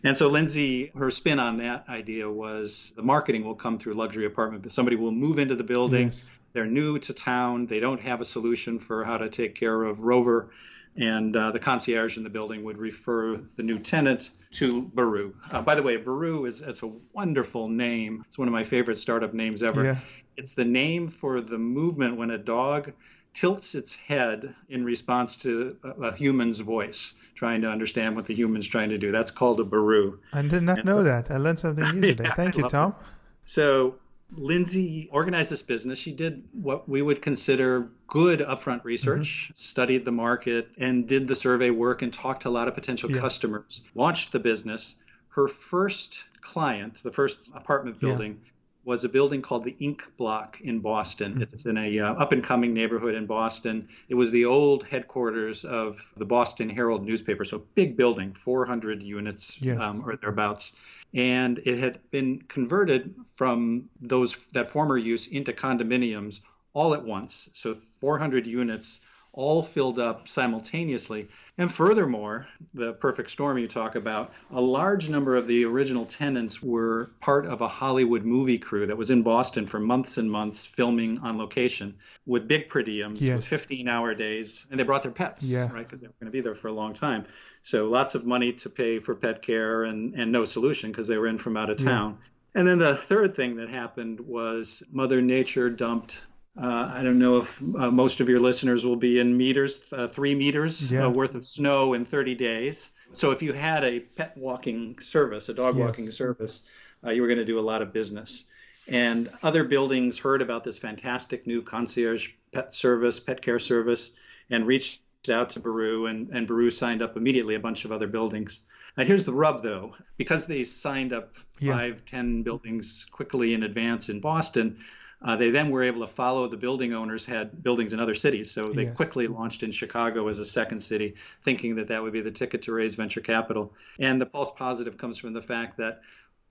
And 0.04 0.18
so 0.18 0.28
Lindsay, 0.28 0.92
her 0.96 1.12
spin 1.12 1.38
on 1.38 1.58
that 1.58 1.86
idea 1.90 2.30
was 2.30 2.94
the 2.96 3.04
marketing 3.04 3.44
will 3.44 3.56
come 3.56 3.78
through 3.78 3.94
luxury 3.94 4.26
apartment. 4.26 4.64
But 4.64 4.72
somebody 4.72 4.96
will 4.96 5.12
move 5.12 5.38
into 5.38 5.56
the 5.56 5.64
building. 5.64 6.08
Yes. 6.08 6.26
They're 6.54 6.66
new 6.66 7.00
to 7.00 7.14
town. 7.14 7.68
They 7.68 7.80
don't 7.80 8.02
have 8.02 8.22
a 8.22 8.26
solution 8.26 8.80
for 8.80 9.04
how 9.04 9.18
to 9.18 9.30
take 9.30 9.56
care 9.56 9.84
of 9.84 10.02
Rover. 10.02 10.52
And 10.98 11.36
uh, 11.36 11.52
the 11.52 11.60
concierge 11.60 12.18
in 12.18 12.24
the 12.24 12.30
building 12.30 12.64
would 12.66 12.78
refer 12.78 13.38
the 13.56 13.64
new 13.64 13.80
tenant 13.80 14.32
to 14.52 14.84
Baroo. 14.94 15.34
Uh, 15.52 15.62
by 15.62 15.76
the 15.76 15.84
way, 15.84 15.98
Baroo 15.98 16.46
is 16.46 16.62
it's 16.62 16.84
a 16.84 16.92
wonderful 17.14 17.70
name. 17.70 18.26
It's 18.28 18.38
one 18.38 18.50
of 18.50 18.52
my 18.52 18.66
favorite 18.66 18.98
startup 18.98 19.34
names 19.34 19.64
ever. 19.64 19.86
Yeah. 19.86 19.98
It's 20.36 20.54
the 20.54 20.66
name 20.66 21.08
for 21.08 21.40
the 21.40 21.58
movement 21.58 22.18
when 22.18 22.32
a 22.32 22.38
dog 22.38 22.92
tilts 23.34 23.76
its 23.76 23.96
head 23.96 24.54
in 24.68 24.84
response 24.84 25.38
to 25.38 25.78
a, 26.02 26.14
human's 26.14 26.60
voice, 26.60 27.16
trying 27.36 27.62
to 27.62 27.70
understand 27.70 28.16
what 28.16 28.26
the 28.26 28.34
human's 28.34 28.68
trying 28.68 28.90
to 28.90 28.98
do. 28.98 29.12
That's 29.12 29.32
called 29.32 29.62
a 29.62 29.64
baroo. 29.64 30.20
I 30.34 30.42
did 30.42 30.64
not 30.64 30.80
and 30.80 30.86
know 30.86 30.98
so, 30.98 31.04
that. 31.04 31.32
I 31.32 31.38
learned 31.38 31.60
something 31.62 32.00
new 32.00 32.02
today. 32.16 32.26
yeah, 32.26 32.36
Thank 32.36 32.58
you, 32.58 32.68
Tom. 32.68 32.92
It. 32.92 33.06
So 33.46 33.96
Lindsay 34.36 35.10
organized 35.12 35.52
this 35.52 35.62
business. 35.62 35.98
She 35.98 36.12
did 36.12 36.44
what 36.54 36.88
we 36.88 37.02
would 37.02 37.22
consider 37.22 37.90
good 38.08 38.40
upfront 38.40 38.84
research, 38.84 39.46
mm-hmm. 39.46 39.54
studied 39.56 40.06
the 40.06 40.12
market, 40.12 40.72
and 40.78 41.08
did 41.08 41.28
the 41.28 41.36
survey 41.36 41.70
work 41.70 42.02
and 42.02 42.14
talked 42.14 42.44
to 42.44 42.50
a 42.50 42.52
lot 42.52 42.68
of 42.68 42.76
potential 42.76 43.12
yes. 43.12 43.20
customers. 43.20 43.82
Launched 43.96 44.32
the 44.32 44.40
business. 44.40 44.96
Her 45.30 45.48
first 45.48 46.28
client, 46.42 46.96
the 47.04 47.12
first 47.12 47.40
apartment 47.54 48.00
building, 48.00 48.40
yeah 48.42 48.52
was 48.84 49.04
a 49.04 49.10
building 49.10 49.42
called 49.42 49.64
the 49.64 49.76
Ink 49.80 50.04
Block 50.18 50.60
in 50.62 50.80
Boston. 50.80 51.34
Mm-hmm. 51.34 51.44
It's 51.44 51.66
in 51.66 51.78
a 51.78 52.00
uh, 52.00 52.14
up 52.14 52.32
and 52.32 52.44
coming 52.44 52.74
neighborhood 52.74 53.16
in 53.16 53.26
Boston. 53.26 53.88
It 54.10 54.16
was 54.16 54.32
the 54.32 54.46
old 54.46 54.86
headquarters 54.86 55.66
of 55.66 56.00
the 56.18 56.26
Boston 56.26 56.70
Herald 56.70 57.06
newspaper, 57.06 57.46
so 57.46 57.64
big 57.76 57.96
building, 57.96 58.34
400 58.34 59.04
units 59.04 59.62
yes. 59.62 59.80
um, 59.80 60.04
or 60.06 60.16
thereabouts. 60.16 60.74
And 61.14 61.60
it 61.66 61.78
had 61.78 62.00
been 62.12 62.42
converted 62.44 63.16
from 63.36 63.90
those 64.00 64.38
that 64.54 64.70
former 64.70 64.98
use 64.98 65.28
into 65.28 65.52
condominiums 65.52 66.42
all 66.74 66.94
at 66.94 67.04
once. 67.04 67.50
So 67.54 67.76
400 67.98 68.48
units 68.48 69.02
all 69.34 69.64
filled 69.64 70.00
up 70.00 70.28
simultaneously. 70.28 71.28
And 71.58 71.72
furthermore, 71.72 72.48
the 72.74 72.94
perfect 72.94 73.30
storm 73.30 73.58
you 73.58 73.68
talk 73.68 73.96
about, 73.96 74.34
a 74.52 74.62
large 74.62 75.10
number 75.10 75.36
of 75.36 75.48
the 75.48 75.66
original 75.66 76.06
tenants 76.06 76.64
were 76.64 77.12
part 77.20 77.46
of 77.46 77.62
a 77.62 77.68
Hollywood 77.68 78.24
movie 78.24 78.58
crew 78.58 78.88
that 78.88 78.98
was 78.98 79.12
in 79.12 79.22
Boston 79.22 79.68
for 79.68 79.80
months 79.80 80.18
and 80.18 80.32
months 80.32 80.66
filming 80.66 81.20
on 81.20 81.38
location 81.38 81.96
with 82.26 82.48
big 82.48 82.70
per 82.70 82.82
diems, 82.82 83.18
yes. 83.20 83.38
with 83.38 83.46
15 83.48 83.90
hour 83.90 84.16
days. 84.16 84.66
And 84.72 84.80
they 84.80 84.84
brought 84.84 85.04
their 85.04 85.12
pets, 85.12 85.44
yeah. 85.44 85.70
right? 85.72 85.86
Because 85.86 86.00
they 86.00 86.08
were 86.08 86.16
going 86.20 86.32
to 86.32 86.32
be 86.32 86.42
there 86.42 86.56
for 86.56 86.70
a 86.70 86.74
long 86.74 86.94
time. 86.94 87.26
So 87.62 87.88
lots 87.88 88.16
of 88.16 88.26
money 88.26 88.54
to 88.54 88.70
pay 88.70 89.00
for 89.00 89.14
pet 89.14 89.42
care 89.42 89.84
and, 89.84 90.16
and 90.16 90.32
no 90.32 90.46
solution 90.46 90.90
because 90.90 91.08
they 91.08 91.18
were 91.18 91.28
in 91.28 91.38
from 91.38 91.58
out 91.58 91.70
of 91.70 91.78
town. 91.78 92.18
Yeah. 92.20 92.28
And 92.54 92.68
then 92.68 92.80
the 92.80 92.96
third 92.96 93.36
thing 93.36 93.58
that 93.58 93.70
happened 93.70 94.20
was 94.20 94.84
Mother 94.92 95.22
Nature 95.22 95.70
dumped 95.70 96.24
uh, 96.60 96.92
I 96.94 97.04
don't 97.04 97.20
know 97.20 97.38
if 97.38 97.62
uh, 97.62 97.92
most 97.92 98.20
of 98.20 98.28
your 98.28 98.40
listeners 98.40 98.86
will 98.86 98.98
be 98.98 99.20
in 99.20 99.36
meters, 99.38 99.86
uh, 99.94 100.08
three 100.08 100.36
meters 100.36 100.92
yeah. 100.92 101.06
Uh, 101.06 101.10
worth 101.10 101.36
of 101.36 101.46
snow 101.46 101.94
in 101.94 102.06
30 102.06 102.36
days. 102.36 102.90
So 103.14 103.32
if 103.32 103.42
you 103.42 103.54
had 103.54 103.84
a 103.84 104.00
pet 104.00 104.38
walking 104.38 105.00
service, 105.00 105.50
a 105.50 105.54
dog 105.54 105.78
yes. 105.78 105.86
walking 105.86 106.12
service, 106.12 106.64
uh, 107.06 107.12
you 107.12 107.22
were 107.22 107.28
going 107.28 107.40
to 107.40 107.46
do 107.46 107.60
a 107.60 107.62
lot 107.62 107.82
of 107.82 107.94
business. 107.94 108.46
And 108.88 109.30
other 109.44 109.64
buildings 109.64 110.18
heard 110.18 110.42
about 110.42 110.64
this 110.64 110.78
fantastic 110.78 111.48
new 111.48 111.62
concierge 111.62 112.30
pet 112.52 112.74
service, 112.74 113.20
pet 113.20 113.42
care 113.42 113.60
service, 113.60 114.14
and 114.50 114.66
reached 114.66 115.02
out 115.30 115.52
to 115.52 115.60
Baroo, 115.60 116.10
and, 116.10 116.30
and 116.30 116.48
Baroo 116.48 116.72
signed 116.72 117.02
up 117.02 117.16
immediately 117.16 117.56
a 117.56 117.60
bunch 117.60 117.86
of 117.86 117.92
other 117.92 118.08
buildings. 118.08 118.64
And 118.98 119.08
here's 119.08 119.24
the 119.24 119.34
rub, 119.34 119.64
though, 119.64 119.94
because 120.18 120.48
they 120.48 120.64
signed 120.64 121.14
up 121.14 121.36
yeah. 121.60 121.74
five, 121.74 122.04
ten 122.06 122.44
buildings 122.44 123.08
quickly 123.12 123.54
in 123.54 123.64
advance 123.64 124.10
in 124.10 124.20
Boston, 124.20 124.84
uh, 125.24 125.36
they 125.36 125.52
then 125.52 125.70
were 125.70 125.84
able 125.84 126.02
to 126.02 126.08
follow 126.08 126.48
the 126.48 126.58
building 126.58 126.94
owners 126.94 127.26
had 127.26 127.64
buildings 127.64 127.94
in 127.94 128.00
other 128.00 128.16
cities, 128.16 128.50
so 128.50 128.64
they 128.64 128.86
yes. 128.86 128.96
quickly 128.96 129.28
launched 129.28 129.62
in 129.64 129.72
Chicago 129.72 130.28
as 130.28 130.40
a 130.40 130.46
second 130.46 130.80
city, 130.80 131.16
thinking 131.44 131.76
that 131.76 131.88
that 131.90 132.02
would 132.02 132.14
be 132.14 132.22
the 132.22 132.32
ticket 132.32 132.64
to 132.64 132.74
raise 132.74 132.96
venture 132.96 133.22
capital. 133.22 133.74
And 134.00 134.20
the 134.20 134.26
false 134.26 134.52
positive 134.52 134.98
comes 134.98 135.18
from 135.18 135.34
the 135.34 135.42
fact 135.42 135.78
that 135.78 136.02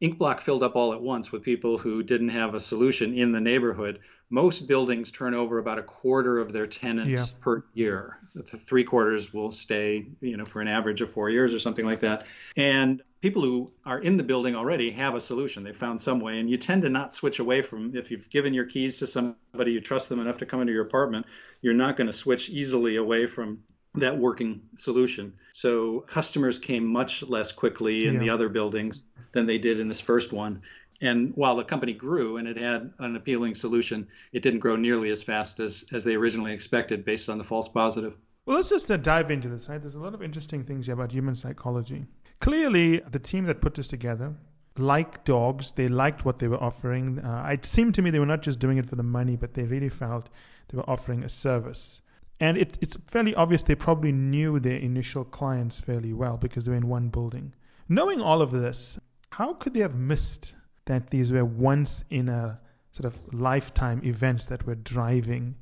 Ink 0.01 0.17
Block 0.17 0.41
filled 0.41 0.63
up 0.63 0.77
all 0.77 0.95
at 0.95 1.03
once 1.03 1.31
with 1.31 1.43
people 1.43 1.77
who 1.77 2.03
didn't 2.03 2.31
have 2.31 2.55
a 2.55 2.61
solution 2.61 3.13
in 3.13 3.33
the 3.33 3.41
neighborhood. 3.41 3.99
Most 4.31 4.67
buildings 4.67 5.11
turn 5.11 5.35
over 5.35 5.59
about 5.59 5.79
a 5.79 5.83
quarter 5.83 6.39
of 6.39 6.53
their 6.53 6.67
tenants 6.67 7.33
yeah. 7.33 7.43
per 7.43 7.65
year. 7.75 8.19
Three 8.47 8.85
quarters 8.85 9.35
will 9.35 9.51
stay, 9.51 10.07
you 10.23 10.39
know, 10.39 10.47
for 10.47 10.63
an 10.63 10.69
average 10.69 11.03
of 11.03 11.11
four 11.11 11.29
years 11.29 11.53
or 11.53 11.59
something 11.59 11.85
like 11.85 12.01
that. 12.01 12.25
And 12.57 13.03
people 13.21 13.43
who 13.43 13.69
are 13.85 13.99
in 13.99 14.17
the 14.17 14.23
building 14.23 14.57
already 14.57 14.91
have 14.93 15.15
a 15.15 15.21
solution. 15.21 15.63
They 15.63 15.73
found 15.73 16.01
some 16.01 16.21
way, 16.21 16.39
and 16.39 16.49
you 16.49 16.57
tend 16.57 16.81
to 16.83 16.89
not 16.89 17.13
switch 17.13 17.39
away 17.39 17.61
from. 17.61 17.95
If 17.95 18.11
you've 18.11 18.31
given 18.31 18.55
your 18.55 18.65
keys 18.65 18.97
to 18.99 19.07
somebody, 19.07 19.73
you 19.73 19.83
trust 19.83 20.09
them 20.09 20.21
enough 20.21 20.39
to 20.39 20.47
come 20.47 20.63
into 20.63 20.73
your 20.73 20.87
apartment, 20.87 21.27
you're 21.61 21.75
not 21.75 21.99
going 21.99 22.07
to 22.07 22.13
switch 22.15 22.49
easily 22.49 22.97
away 22.97 23.27
from 23.27 23.63
that 23.95 24.17
working 24.17 24.63
solution. 24.77 25.33
So 25.53 26.01
customers 26.01 26.59
came 26.59 26.87
much 26.87 27.23
less 27.23 27.53
quickly 27.53 28.07
in 28.07 28.15
yeah. 28.15 28.21
the 28.21 28.31
other 28.31 28.49
buildings 28.49 29.07
than 29.33 29.47
they 29.47 29.59
did 29.59 29.81
in 29.81 29.89
this 29.89 30.01
first 30.01 30.33
one. 30.33 30.63
And 31.01 31.33
while 31.35 31.57
the 31.57 31.65
company 31.65 31.93
grew 31.93 32.37
and 32.37 32.47
it 32.47 32.57
had 32.57 32.93
an 32.99 33.17
appealing 33.17 33.55
solution, 33.55 34.07
it 34.33 34.43
didn't 34.43 34.61
grow 34.61 34.77
nearly 34.77 35.11
as 35.11 35.23
fast 35.23 35.59
as, 35.59 35.85
as 35.93 36.05
they 36.05 36.15
originally 36.15 36.53
expected 36.53 37.05
based 37.05 37.29
on 37.29 37.39
the 37.39 37.45
false 37.45 37.69
positive. 37.69 38.17
Well, 38.45 38.57
let's 38.57 38.69
just 38.69 38.91
uh, 38.91 38.97
dive 38.97 39.31
into 39.31 39.49
this. 39.49 39.69
Right? 39.69 39.81
There's 39.81 39.95
a 39.95 40.01
lot 40.01 40.15
of 40.15 40.23
interesting 40.23 40.65
things 40.65 40.87
here 40.87 40.95
about 40.95 41.13
human 41.13 41.35
psychology. 41.35 42.07
Clearly, 42.41 43.01
the 43.11 43.19
team 43.19 43.47
that 43.47 43.61
put 43.61 43.75
this 43.75 43.89
together 43.89 44.35
liked 44.79 45.25
dogs. 45.25 45.73
They 45.73 45.89
liked 45.89 46.25
what 46.25 46.39
they 46.39 46.49
were 46.49 46.63
offering. 46.63 47.19
Uh, 47.19 47.49
it 47.53 47.65
seemed 47.65 47.95
to 47.97 48.03
me 48.03 48.11
they 48.11 48.19
were 48.19 48.27
not 48.27 48.43
just 48.43 48.59
doing 48.59 48.79
it 48.79 48.87
for 48.87 48.97
the 48.97 49.03
money, 49.03 49.37
but 49.37 49.55
they 49.55 49.65
really 49.65 49.89
felt 49.89 50.29
they 50.69 50.77
were 50.77 50.89
offering 50.89 51.23
a 51.23 51.29
service. 51.29 52.01
And 52.41 52.57
it, 52.57 52.79
it's 52.81 52.97
fairly 53.07 53.35
obvious 53.35 53.63
they 53.63 53.75
probably 53.75 54.13
knew 54.13 54.59
their 54.59 54.79
initial 54.79 55.25
clients 55.25 55.79
fairly 55.79 56.15
well 56.15 56.39
because 56.39 56.65
they 56.65 56.71
were 56.71 56.79
in 56.79 56.89
one 56.89 57.09
building. 57.09 57.55
Knowing 57.89 58.21
all 58.21 58.41
of 58.41 58.51
this, 58.51 58.99
how 59.33 59.53
could 59.55 59.75
they 59.75 59.81
have 59.81 59.95
missed 59.95 60.55
that 60.87 61.11
these 61.11 61.31
were 61.31 61.45
once 61.45 62.03
in 62.09 62.29
a 62.29 62.59
sort 62.93 63.05
of 63.05 63.35
lifetime 63.35 64.01
events 64.05 64.47
that 64.47 64.67
were 64.67 64.75
driving 64.75 65.55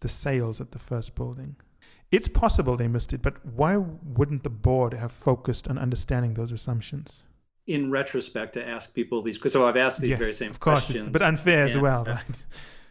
the 0.00 0.08
sales 0.08 0.60
at 0.60 0.70
the 0.70 0.78
first 0.78 1.16
building? 1.16 1.56
It's 2.12 2.28
possible 2.28 2.76
they 2.76 2.88
missed 2.88 3.12
it, 3.12 3.22
but 3.22 3.44
why 3.44 3.76
wouldn't 3.76 4.42
the 4.42 4.50
board 4.50 4.94
have 4.94 5.12
focused 5.12 5.68
on 5.68 5.78
understanding 5.78 6.34
those 6.34 6.52
assumptions? 6.52 7.22
In 7.66 7.90
retrospect, 7.90 8.54
to 8.54 8.68
ask 8.68 8.94
people 8.94 9.22
these 9.22 9.38
questions, 9.38 9.62
so 9.62 9.66
I've 9.66 9.76
asked 9.76 10.00
these 10.00 10.10
yes, 10.10 10.18
very 10.18 10.32
same 10.32 10.50
of 10.50 10.58
course, 10.58 10.86
questions. 10.86 11.08
but 11.08 11.22
unfair 11.22 11.64
as 11.64 11.76
well, 11.76 12.04
right? 12.04 12.44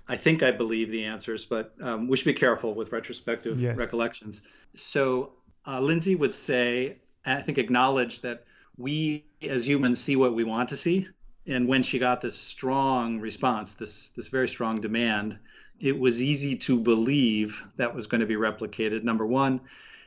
I 0.09 0.17
think 0.17 0.41
I 0.41 0.51
believe 0.51 0.89
the 0.89 1.05
answers, 1.05 1.45
but 1.45 1.73
um, 1.81 2.07
we 2.07 2.17
should 2.17 2.25
be 2.25 2.33
careful 2.33 2.73
with 2.73 2.91
retrospective 2.91 3.59
yes. 3.61 3.77
recollections. 3.77 4.41
So 4.73 5.33
uh, 5.67 5.79
Lindsay 5.79 6.15
would 6.15 6.33
say, 6.33 6.97
I 7.25 7.41
think, 7.41 7.59
acknowledge 7.59 8.21
that 8.21 8.43
we 8.77 9.23
as 9.41 9.67
humans 9.67 9.99
see 9.99 10.15
what 10.15 10.33
we 10.33 10.43
want 10.43 10.69
to 10.69 10.77
see. 10.77 11.07
And 11.45 11.67
when 11.67 11.83
she 11.83 11.99
got 11.99 12.21
this 12.21 12.35
strong 12.35 13.19
response, 13.19 13.75
this 13.75 14.09
this 14.09 14.27
very 14.27 14.47
strong 14.47 14.81
demand, 14.81 15.37
it 15.79 15.97
was 15.97 16.21
easy 16.21 16.55
to 16.57 16.79
believe 16.79 17.63
that 17.75 17.93
was 17.95 18.07
going 18.07 18.21
to 18.21 18.27
be 18.27 18.35
replicated. 18.35 19.03
Number 19.03 19.25
one, 19.25 19.61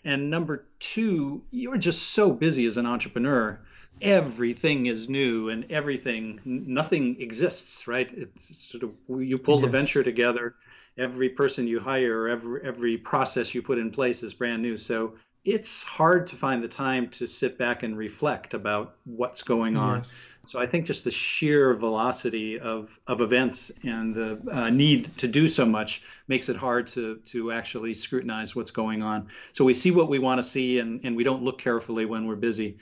and 0.04 0.30
number 0.30 0.66
two, 0.80 1.42
you're 1.50 1.78
just 1.78 2.10
so 2.10 2.32
busy 2.32 2.66
as 2.66 2.76
an 2.76 2.86
entrepreneur. 2.86 3.60
Everything 4.00 4.86
is 4.86 5.08
new 5.08 5.48
and 5.48 5.70
everything, 5.70 6.40
nothing 6.44 7.20
exists, 7.20 7.86
right? 7.86 8.12
It's 8.12 8.68
sort 8.68 8.82
of 8.82 8.94
you 9.08 9.38
pull 9.38 9.56
yes. 9.56 9.64
the 9.64 9.70
venture 9.70 10.02
together. 10.02 10.54
Every 10.98 11.28
person 11.28 11.66
you 11.66 11.80
hire, 11.80 12.28
every 12.28 12.62
every 12.64 12.96
process 12.98 13.54
you 13.54 13.62
put 13.62 13.78
in 13.78 13.90
place 13.90 14.22
is 14.22 14.34
brand 14.34 14.62
new. 14.62 14.76
So 14.76 15.14
it's 15.44 15.82
hard 15.82 16.28
to 16.28 16.36
find 16.36 16.62
the 16.62 16.68
time 16.68 17.08
to 17.08 17.26
sit 17.26 17.58
back 17.58 17.82
and 17.82 17.96
reflect 17.96 18.54
about 18.54 18.96
what's 19.04 19.42
going 19.42 19.76
on. 19.76 19.98
Yes. 19.98 20.14
So 20.46 20.58
I 20.58 20.66
think 20.66 20.86
just 20.86 21.04
the 21.04 21.10
sheer 21.10 21.72
velocity 21.74 22.58
of, 22.58 22.98
of 23.06 23.20
events 23.20 23.70
and 23.84 24.14
the 24.14 24.40
uh, 24.50 24.70
need 24.70 25.16
to 25.18 25.28
do 25.28 25.46
so 25.46 25.64
much 25.64 26.02
makes 26.26 26.48
it 26.48 26.56
hard 26.56 26.88
to, 26.88 27.16
to 27.26 27.52
actually 27.52 27.94
scrutinize 27.94 28.54
what's 28.54 28.72
going 28.72 29.02
on. 29.02 29.28
So 29.52 29.64
we 29.64 29.74
see 29.74 29.92
what 29.92 30.08
we 30.08 30.18
want 30.18 30.38
to 30.38 30.42
see 30.42 30.80
and, 30.80 31.00
and 31.04 31.16
we 31.16 31.22
don't 31.22 31.42
look 31.42 31.58
carefully 31.58 32.06
when 32.06 32.26
we're 32.26 32.36
busy. 32.36 32.78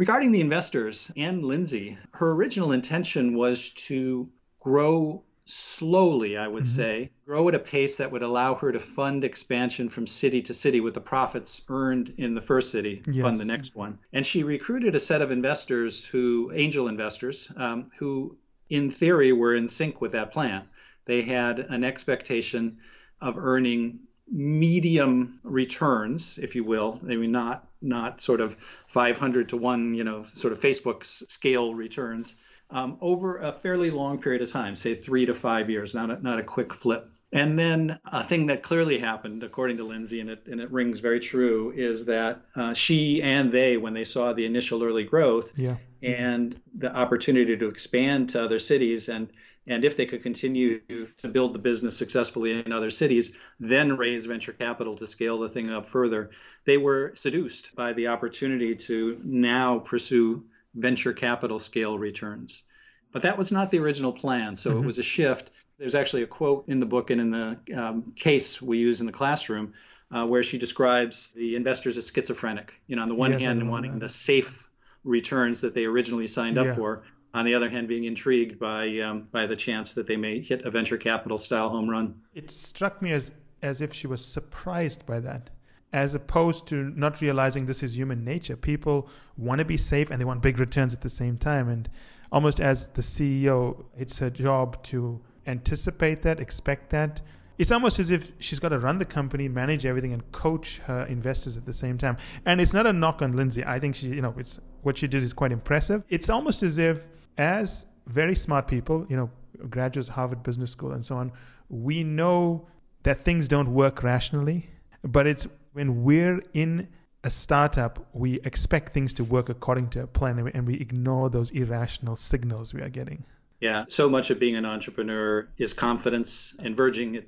Regarding 0.00 0.32
the 0.32 0.40
investors, 0.40 1.12
Anne 1.14 1.42
Lindsay, 1.42 1.98
her 2.14 2.32
original 2.32 2.72
intention 2.72 3.36
was 3.36 3.68
to 3.68 4.30
grow 4.58 5.22
slowly, 5.44 6.38
I 6.38 6.48
would 6.48 6.62
mm-hmm. 6.62 6.74
say, 6.74 7.10
grow 7.26 7.46
at 7.50 7.54
a 7.54 7.58
pace 7.58 7.98
that 7.98 8.10
would 8.10 8.22
allow 8.22 8.54
her 8.54 8.72
to 8.72 8.78
fund 8.78 9.24
expansion 9.24 9.90
from 9.90 10.06
city 10.06 10.40
to 10.40 10.54
city 10.54 10.80
with 10.80 10.94
the 10.94 11.02
profits 11.02 11.60
earned 11.68 12.14
in 12.16 12.34
the 12.34 12.40
first 12.40 12.72
city, 12.72 13.02
yes. 13.06 13.20
fund 13.20 13.38
the 13.38 13.44
next 13.44 13.76
one. 13.76 13.98
And 14.14 14.24
she 14.24 14.42
recruited 14.42 14.94
a 14.94 15.00
set 15.00 15.20
of 15.20 15.32
investors 15.32 16.02
who, 16.06 16.50
angel 16.54 16.88
investors, 16.88 17.52
um, 17.56 17.90
who 17.98 18.38
in 18.70 18.90
theory 18.90 19.32
were 19.32 19.54
in 19.54 19.68
sync 19.68 20.00
with 20.00 20.12
that 20.12 20.32
plan. 20.32 20.62
They 21.04 21.20
had 21.20 21.58
an 21.58 21.84
expectation 21.84 22.78
of 23.20 23.36
earning 23.36 24.06
medium 24.30 25.40
returns, 25.42 26.38
if 26.38 26.54
you 26.54 26.64
will. 26.64 27.00
I 27.02 27.16
mean, 27.16 27.32
not 27.32 27.66
not 27.82 28.20
sort 28.20 28.40
of 28.40 28.56
500 28.88 29.48
to 29.50 29.56
one, 29.56 29.94
you 29.94 30.04
know, 30.04 30.22
sort 30.22 30.52
of 30.52 30.60
Facebook 30.60 31.04
scale 31.04 31.74
returns, 31.74 32.36
um, 32.70 32.98
over 33.00 33.38
a 33.38 33.52
fairly 33.52 33.90
long 33.90 34.20
period 34.20 34.42
of 34.42 34.50
time, 34.50 34.76
say 34.76 34.94
three 34.94 35.26
to 35.26 35.34
five 35.34 35.70
years, 35.70 35.94
not 35.94 36.10
a, 36.10 36.22
not 36.22 36.38
a 36.38 36.42
quick 36.42 36.72
flip. 36.72 37.08
And 37.32 37.58
then 37.58 37.98
a 38.04 38.24
thing 38.24 38.46
that 38.46 38.62
clearly 38.62 38.98
happened, 38.98 39.44
according 39.44 39.76
to 39.76 39.84
Lindsay, 39.84 40.20
and 40.20 40.30
it, 40.30 40.46
and 40.46 40.60
it 40.60 40.70
rings 40.72 40.98
very 40.98 41.20
true, 41.20 41.72
is 41.74 42.06
that 42.06 42.42
uh, 42.56 42.74
she 42.74 43.22
and 43.22 43.52
they, 43.52 43.76
when 43.76 43.94
they 43.94 44.04
saw 44.04 44.32
the 44.32 44.46
initial 44.46 44.82
early 44.82 45.04
growth 45.04 45.52
yeah. 45.56 45.76
and 46.02 46.60
the 46.74 46.94
opportunity 46.94 47.56
to 47.56 47.68
expand 47.68 48.30
to 48.30 48.42
other 48.42 48.58
cities, 48.58 49.08
and 49.08 49.28
and 49.70 49.84
if 49.84 49.96
they 49.96 50.04
could 50.04 50.24
continue 50.24 50.80
to 51.18 51.28
build 51.28 51.54
the 51.54 51.58
business 51.60 51.96
successfully 51.96 52.60
in 52.60 52.72
other 52.72 52.90
cities, 52.90 53.38
then 53.60 53.96
raise 53.96 54.26
venture 54.26 54.52
capital 54.52 54.96
to 54.96 55.06
scale 55.06 55.38
the 55.38 55.48
thing 55.48 55.70
up 55.70 55.86
further, 55.86 56.30
they 56.64 56.76
were 56.76 57.12
seduced 57.14 57.74
by 57.76 57.92
the 57.92 58.08
opportunity 58.08 58.74
to 58.74 59.20
now 59.22 59.78
pursue 59.78 60.44
venture 60.74 61.12
capital 61.12 61.60
scale 61.60 61.96
returns. 61.96 62.64
But 63.12 63.22
that 63.22 63.38
was 63.38 63.52
not 63.52 63.70
the 63.70 63.78
original 63.78 64.12
plan. 64.12 64.56
So 64.56 64.70
mm-hmm. 64.70 64.82
it 64.82 64.86
was 64.86 64.98
a 64.98 65.04
shift. 65.04 65.50
There's 65.78 65.94
actually 65.94 66.24
a 66.24 66.26
quote 66.26 66.64
in 66.66 66.80
the 66.80 66.86
book 66.86 67.10
and 67.10 67.20
in 67.20 67.30
the 67.30 67.58
um, 67.76 68.12
case 68.16 68.60
we 68.60 68.78
use 68.78 68.98
in 68.98 69.06
the 69.06 69.12
classroom 69.12 69.74
uh, 70.10 70.26
where 70.26 70.42
she 70.42 70.58
describes 70.58 71.30
the 71.30 71.54
investors 71.54 71.96
as 71.96 72.10
schizophrenic. 72.10 72.72
You 72.88 72.96
know, 72.96 73.02
on 73.02 73.08
the 73.08 73.14
one 73.14 73.32
yes, 73.32 73.42
hand, 73.42 73.70
wanting 73.70 73.92
that. 73.92 74.00
the 74.00 74.08
safe 74.08 74.68
returns 75.04 75.60
that 75.60 75.74
they 75.74 75.84
originally 75.84 76.26
signed 76.26 76.58
up 76.58 76.74
for. 76.74 77.04
On 77.32 77.44
the 77.44 77.54
other 77.54 77.68
hand, 77.68 77.86
being 77.86 78.04
intrigued 78.04 78.58
by 78.58 78.98
um, 78.98 79.28
by 79.30 79.46
the 79.46 79.56
chance 79.56 79.94
that 79.94 80.06
they 80.06 80.16
may 80.16 80.40
hit 80.40 80.62
a 80.62 80.70
venture 80.70 80.96
capital 80.96 81.38
style 81.38 81.68
home 81.68 81.88
run. 81.88 82.20
It 82.34 82.50
struck 82.50 83.00
me 83.00 83.12
as 83.12 83.32
as 83.62 83.80
if 83.80 83.92
she 83.92 84.06
was 84.06 84.24
surprised 84.24 85.06
by 85.06 85.20
that 85.20 85.50
as 85.92 86.14
opposed 86.14 86.66
to 86.68 86.92
not 86.96 87.20
realizing 87.20 87.66
this 87.66 87.82
is 87.82 87.96
human 87.96 88.24
nature. 88.24 88.56
People 88.56 89.08
want 89.36 89.58
to 89.58 89.64
be 89.64 89.76
safe 89.76 90.10
and 90.10 90.20
they 90.20 90.24
want 90.24 90.42
big 90.42 90.58
returns 90.58 90.94
at 90.94 91.00
the 91.00 91.10
same 91.10 91.36
time. 91.36 91.68
And 91.68 91.88
almost 92.30 92.60
as 92.60 92.88
the 92.88 93.02
CEO, 93.02 93.84
it's 93.98 94.18
her 94.18 94.30
job 94.30 94.82
to 94.84 95.20
anticipate 95.46 96.22
that, 96.22 96.40
expect 96.40 96.90
that. 96.90 97.20
it's 97.58 97.70
almost 97.70 97.98
as 97.98 98.10
if 98.10 98.32
she's 98.38 98.58
got 98.58 98.70
to 98.70 98.78
run 98.78 98.98
the 98.98 99.04
company, 99.04 99.46
manage 99.48 99.84
everything, 99.84 100.12
and 100.14 100.32
coach 100.32 100.78
her 100.86 101.02
investors 101.06 101.56
at 101.56 101.66
the 101.66 101.74
same 101.74 101.98
time. 101.98 102.16
And 102.46 102.60
it's 102.60 102.72
not 102.72 102.86
a 102.86 102.92
knock 102.92 103.20
on 103.20 103.32
Lindsay. 103.36 103.64
I 103.64 103.78
think 103.78 103.96
she, 103.96 104.08
you 104.08 104.22
know, 104.22 104.34
it's 104.38 104.60
what 104.82 104.96
she 104.96 105.06
did 105.08 105.22
is 105.22 105.32
quite 105.32 105.52
impressive. 105.52 106.02
It's 106.08 106.30
almost 106.30 106.62
as 106.62 106.78
if, 106.78 107.06
as 107.38 107.86
very 108.06 108.34
smart 108.34 108.68
people, 108.68 109.06
you 109.08 109.16
know, 109.16 109.30
graduates 109.68 110.08
of 110.08 110.14
Harvard 110.14 110.42
Business 110.42 110.70
School 110.70 110.92
and 110.92 111.04
so 111.04 111.16
on, 111.16 111.32
we 111.68 112.02
know 112.02 112.66
that 113.02 113.20
things 113.20 113.48
don't 113.48 113.72
work 113.72 114.02
rationally, 114.02 114.68
but 115.02 115.26
it's 115.26 115.46
when 115.72 116.02
we're 116.02 116.42
in 116.54 116.88
a 117.24 117.30
startup, 117.30 118.06
we 118.12 118.40
expect 118.40 118.92
things 118.92 119.12
to 119.14 119.24
work 119.24 119.48
according 119.48 119.88
to 119.90 120.02
a 120.02 120.06
plan 120.06 120.50
and 120.54 120.66
we 120.66 120.74
ignore 120.74 121.28
those 121.30 121.50
irrational 121.50 122.16
signals 122.16 122.72
we 122.74 122.80
are 122.80 122.88
getting. 122.88 123.24
Yeah, 123.60 123.84
so 123.88 124.08
much 124.08 124.30
of 124.30 124.38
being 124.38 124.56
an 124.56 124.64
entrepreneur 124.64 125.46
is 125.58 125.74
confidence 125.74 126.56
and 126.60 126.74
verging. 126.74 127.22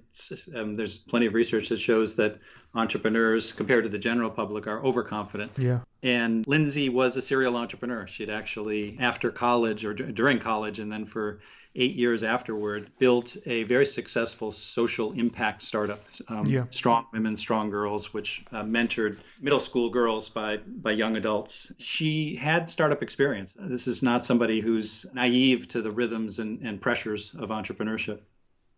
Um, 0.54 0.72
there's 0.74 0.96
plenty 0.96 1.26
of 1.26 1.34
research 1.34 1.68
that 1.68 1.78
shows 1.78 2.14
that 2.16 2.38
entrepreneurs, 2.74 3.52
compared 3.52 3.84
to 3.84 3.90
the 3.90 3.98
general 3.98 4.30
public, 4.30 4.66
are 4.66 4.82
overconfident. 4.82 5.52
Yeah. 5.56 5.80
And 6.02 6.46
Lindsay 6.46 6.88
was 6.88 7.16
a 7.16 7.22
serial 7.22 7.56
entrepreneur. 7.56 8.06
She'd 8.06 8.30
actually, 8.30 8.96
after 8.98 9.30
college 9.30 9.84
or 9.84 9.94
d- 9.94 10.12
during 10.12 10.38
college, 10.38 10.78
and 10.78 10.90
then 10.90 11.04
for 11.04 11.40
eight 11.74 11.94
years 11.94 12.22
afterward, 12.22 12.90
built 12.98 13.36
a 13.46 13.62
very 13.64 13.86
successful 13.86 14.50
social 14.52 15.12
impact 15.12 15.62
startup, 15.62 16.00
um, 16.28 16.46
yeah. 16.46 16.64
Strong 16.70 17.06
Women, 17.12 17.36
Strong 17.36 17.70
Girls, 17.70 18.12
which 18.12 18.44
uh, 18.52 18.62
mentored 18.62 19.18
middle 19.40 19.60
school 19.60 19.88
girls 19.88 20.28
by, 20.28 20.58
by 20.58 20.92
young 20.92 21.16
adults. 21.16 21.72
She 21.78 22.36
had 22.36 22.68
startup 22.68 23.02
experience. 23.02 23.56
This 23.58 23.86
is 23.86 24.02
not 24.02 24.26
somebody 24.26 24.60
who's 24.60 25.06
naive 25.14 25.68
to 25.68 25.82
the 25.82 25.90
rhythms 25.90 26.40
and, 26.40 26.60
and 26.60 26.80
pressures 26.80 27.34
of 27.34 27.48
entrepreneurship. 27.50 28.20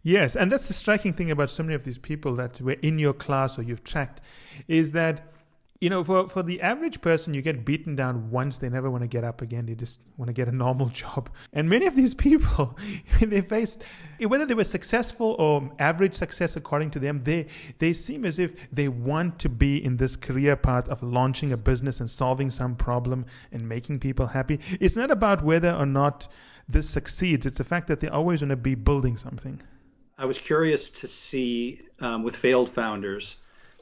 Yes, 0.04 0.37
and 0.37 0.52
that's 0.52 0.68
the 0.68 0.75
striking 0.75 1.14
thing 1.14 1.30
about 1.30 1.50
so 1.50 1.62
many 1.62 1.75
of 1.75 1.82
these 1.82 1.96
people 1.96 2.37
that 2.37 2.61
were 2.61 2.76
in 2.82 2.99
your 2.99 3.14
class 3.14 3.58
or 3.58 3.62
you've 3.62 3.82
tracked 3.84 4.20
is 4.68 4.92
that 4.92 5.34
you 5.80 5.90
know, 5.90 6.02
for, 6.02 6.28
for 6.28 6.42
the 6.42 6.62
average 6.62 7.02
person, 7.02 7.34
you 7.34 7.42
get 7.42 7.64
beaten 7.64 7.94
down 7.94 8.30
once, 8.30 8.56
they 8.56 8.70
never 8.70 8.90
want 8.90 9.02
to 9.02 9.06
get 9.06 9.23
up 9.23 9.42
again. 9.42 9.66
They 9.66 9.75
just 9.75 10.00
want 10.16 10.28
to 10.28 10.32
get 10.32 10.49
a 10.49 10.52
normal 10.52 10.87
job. 10.94 11.28
And 11.52 11.68
many 11.68 11.87
of 11.87 11.94
these 11.94 12.14
people, 12.14 12.78
they 13.20 13.42
faced, 13.42 13.82
whether 14.18 14.46
they 14.46 14.54
were 14.54 14.64
successful 14.64 15.37
or 15.38 15.70
average 15.78 16.14
success 16.14 16.56
according 16.56 16.90
to 16.92 16.99
them, 16.99 17.20
they, 17.20 17.49
they 17.80 17.92
seem 17.92 18.25
as 18.25 18.38
if 18.38 18.52
they 18.73 18.88
want 18.88 19.38
to 19.40 19.49
be 19.49 19.84
in 19.84 19.99
this 19.99 20.16
career 20.16 20.56
path 20.56 20.88
of 20.88 21.02
launching 21.02 21.52
a 21.52 21.56
business 21.56 22.00
and 22.00 22.11
solving 22.11 22.50
some 22.50 22.76
problem 22.76 23.26
and 23.52 23.68
making 23.68 24.00
people 24.00 24.28
happy. 24.28 24.61
It's 24.80 24.96
not 24.96 25.11
about 25.11 25.44
whether 25.44 25.73
or 25.73 25.87
not 25.87 26.28
this 26.66 26.88
succeeds, 26.88 27.44
it's 27.44 27.58
the 27.58 27.64
fact 27.64 27.88
that 27.88 28.00
they 28.00 28.08
always 28.08 28.40
want 28.40 28.50
to 28.50 28.56
be 28.56 28.75
building 28.75 29.18
something. 29.18 29.61
I 30.16 30.26
was 30.26 30.38
curious 30.38 30.90
to 30.90 31.09
see 31.09 31.83
um, 32.00 32.23
with 32.23 32.37
failed 32.37 32.71
founders 32.71 33.37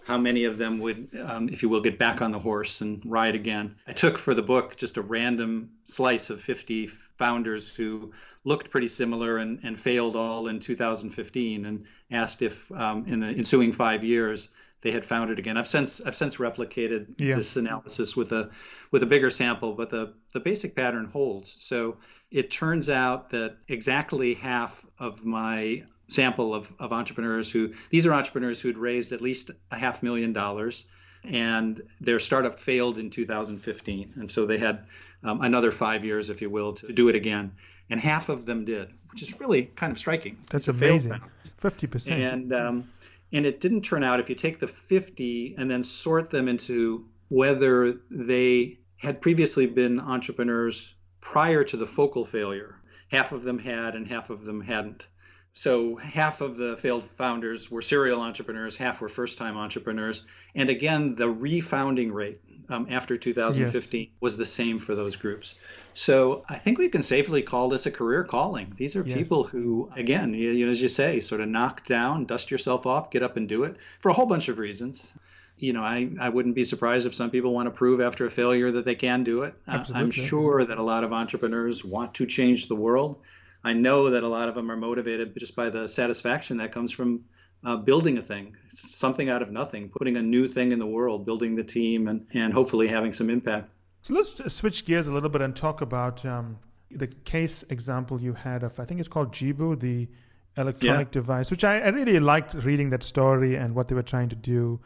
how 0.05 0.19
many 0.19 0.45
of 0.45 0.59
them 0.59 0.81
would, 0.81 1.09
um, 1.25 1.49
if 1.49 1.63
you 1.63 1.69
will, 1.69 1.81
get 1.81 1.99
back 1.99 2.23
on 2.23 2.33
the 2.33 2.39
horse 2.39 2.81
and 2.81 3.01
ride 3.05 3.37
again. 3.37 3.77
I 3.87 3.93
took 3.93 4.19
for 4.19 4.35
the 4.35 4.43
book 4.43 4.77
just 4.77 4.97
a 4.97 5.03
random 5.03 5.71
slice 5.85 6.31
of 6.31 6.41
50 6.41 6.87
founders 6.89 7.73
who 7.73 8.13
looked 8.45 8.71
pretty 8.71 8.89
similar 8.89 9.39
and, 9.39 9.61
and 9.63 9.79
failed 9.79 10.17
all 10.17 10.49
in 10.49 10.59
2015 10.59 11.67
and 11.67 11.85
asked 12.11 12.43
if 12.43 12.71
um, 12.73 13.07
in 13.07 13.21
the 13.21 13.29
ensuing 13.29 13.73
five 13.73 14.03
years 14.03 14.49
they 14.81 14.91
had 14.91 15.05
founded 15.05 15.39
again. 15.39 15.57
I've 15.57 15.69
since 15.69 16.01
I've 16.01 16.17
since 16.17 16.37
replicated 16.37 17.15
yeah. 17.19 17.37
this 17.37 17.57
analysis 17.57 18.17
with 18.17 18.33
a 18.33 18.51
with 18.91 19.05
a 19.05 19.07
bigger 19.07 19.31
sample, 19.31 19.75
but 19.75 19.91
the 19.91 20.15
the 20.33 20.41
basic 20.41 20.75
pattern 20.75 21.05
holds. 21.05 21.53
So 21.61 21.99
it 22.33 22.51
turns 22.51 22.91
out 22.91 23.31
that 23.31 23.59
exactly 23.69 24.35
half 24.35 24.85
of 24.99 25.25
my 25.25 25.85
sample 26.13 26.55
of, 26.55 26.73
of 26.79 26.93
entrepreneurs 26.93 27.51
who 27.51 27.73
these 27.91 28.07
are 28.07 28.13
entrepreneurs 28.13 28.61
who 28.61 28.69
had 28.69 28.79
raised 28.79 29.13
at 29.13 29.21
least 29.21 29.51
a 29.71 29.77
half 29.77 30.03
million 30.03 30.33
dollars 30.33 30.87
and 31.25 31.83
their 32.01 32.19
startup 32.19 32.59
failed 32.59 32.99
in 32.99 33.11
2015 33.11 34.13
and 34.17 34.31
so 34.31 34.45
they 34.45 34.59
had 34.59 34.87
um, 35.23 35.41
another 35.41 35.71
five 35.71 36.05
years 36.05 36.31
if 36.31 36.43
you 36.43 36.51
will 36.51 36.73
to 36.73 36.93
do 36.93 37.09
it 37.09 37.15
again. 37.15 37.53
And 37.91 38.01
half 38.01 38.29
of 38.29 38.47
them 38.47 38.65
did 38.65 38.93
which 39.13 39.23
is 39.23 39.39
really 39.39 39.65
kind 39.65 39.93
of 39.93 39.99
striking. 39.99 40.39
That's 40.51 40.69
amazing. 40.69 41.21
50% 41.61 42.11
and 42.11 42.53
um, 42.53 42.91
and 43.33 43.47
it 43.47 43.61
didn't 43.61 43.83
turn 43.83 44.03
out 44.03 44.21
if 44.21 44.29
you 44.29 44.35
take 44.35 44.59
the 44.59 44.67
50 44.67 45.55
and 45.59 45.71
then 45.71 45.85
sort 45.85 46.31
them 46.31 46.49
into 46.49 47.05
whether 47.29 47.93
they 48.11 48.79
had 48.97 49.21
previously 49.21 49.67
been 49.67 50.01
entrepreneurs 50.01 50.95
prior 51.21 51.65
to 51.65 51.77
the 51.77 51.87
focal 51.87 52.25
failure. 52.25 52.77
Half 53.09 53.33
of 53.33 53.43
them 53.43 53.59
had 53.59 53.95
and 53.95 54.07
half 54.07 54.31
of 54.31 54.45
them 54.45 54.61
hadn't 54.61 55.07
so 55.55 55.97
half 55.97 56.41
of 56.41 56.57
the 56.57 56.77
failed 56.77 57.05
founders 57.17 57.71
were 57.71 57.83
serial 57.83 58.21
entrepreneurs, 58.21 58.77
half 58.77 59.01
were 59.01 59.09
first-time 59.09 59.57
entrepreneurs, 59.57 60.25
and 60.55 60.71
again, 60.71 61.15
the 61.15 61.33
refounding 61.33 62.13
rate 62.13 62.41
um, 62.69 62.87
after 62.91 63.17
2015 63.17 64.01
yes. 64.01 64.09
was 64.21 64.37
the 64.37 64.47
same 64.47 64.79
for 64.79 64.95
those 64.95 65.17
groups. 65.17 65.59
So 65.95 66.45
I 66.49 66.57
think 66.57 66.79
we 66.79 66.89
can 66.89 67.03
safely 67.03 67.43
call 67.43 67.69
this 67.69 67.87
a 67.87 67.91
career 67.91 68.25
calling. 68.25 68.73
These 68.77 68.97
are 68.97 69.05
yes. 69.07 69.17
people 69.17 69.45
who, 69.45 69.91
again, 69.95 70.33
you, 70.33 70.51
you 70.51 70.67
know, 70.67 70.73
as 70.73 70.81
you 70.81 70.89
say, 70.89 71.21
sort 71.21 71.41
of 71.41 71.49
knock 71.49 71.85
down, 71.85 72.25
dust 72.25 72.51
yourself 72.51 72.87
off, 72.87 73.11
get 73.11 73.23
up 73.23 73.37
and 73.37 73.49
do 73.49 73.65
it 73.65 73.77
for 74.01 74.09
a 74.09 74.15
whole 74.15 74.27
bunch 74.27 74.49
of 74.49 74.59
reasons 74.59 75.15
you 75.59 75.73
know, 75.73 75.83
I, 75.85 76.11
I 76.19 76.29
wouldn't 76.29 76.57
be 76.57 76.65
surprised 76.65 77.07
if 77.07 77.15
some 77.15 77.31
people 77.31 77.55
want 77.55 77.67
to 77.67 77.71
prove 77.71 78.01
after 78.01 78.27
a 78.27 78.31
failure 78.31 78.73
that 78.73 78.85
they 78.85 78.97
can 78.97 79.23
do 79.23 79.43
it. 79.43 79.55
I'm 79.95 80.11
sure 80.11 80.65
that 80.65 80.77
a 80.77 80.83
lot 80.83 81.05
of 81.05 81.13
entrepreneurs 81.13 81.85
want 81.85 82.15
to 82.15 82.27
change 82.27 82.67
the 82.67 82.75
world. 82.75 83.21
I 83.65 83.73
know 83.73 84.11
that 84.11 84.23
a 84.23 84.29
lot 84.29 84.49
of 84.49 84.55
them 84.55 84.71
are 84.71 84.77
motivated 84.77 85.37
just 85.39 85.55
by 85.55 85.71
the 85.71 85.87
satisfaction 85.87 86.57
that 86.59 86.73
comes 86.73 86.91
from 86.91 87.25
uh, 87.65 87.77
building 87.77 88.19
a 88.19 88.23
thing, 88.23 88.57
something 88.69 89.29
out 89.29 89.41
of 89.41 89.53
nothing, 89.53 89.89
putting 89.89 90.17
a 90.17 90.23
new 90.23 90.49
thing 90.49 90.73
in 90.73 90.79
the 90.79 90.87
world, 90.87 91.25
building 91.25 91.55
the 91.55 91.63
team, 91.63 92.09
and, 92.09 92.27
and 92.35 92.53
hopefully 92.53 92.89
having 92.89 93.13
some 93.13 93.31
impact. 93.31 93.69
So 94.03 94.15
let's 94.15 94.53
switch 94.53 94.85
gears 94.85 95.07
a 95.07 95.13
little 95.13 95.29
bit 95.29 95.43
and 95.43 95.55
talk 95.55 95.81
about 95.81 96.27
um, 96.27 96.59
the 96.91 97.07
case 97.07 97.65
example 97.71 98.21
you 98.21 98.33
had 98.33 98.65
of, 98.65 98.79
I 98.81 98.85
think 98.85 98.99
it's 98.99 99.09
called 99.09 99.33
Jibo, 99.33 99.77
the 99.77 100.09
electronic 100.57 101.09
yeah. 101.09 101.13
device, 101.13 101.51
which 101.51 101.65
I, 101.65 101.79
I, 101.81 101.89
really 101.89 102.19
liked 102.19 102.55
reading 102.55 102.91
that 102.91 103.03
story 103.03 103.57
and 103.57 103.75
what 103.75 103.89
they 103.89 103.95
were 103.95 104.03
trying 104.03 104.29
to 104.29 104.37
do. 104.37 104.81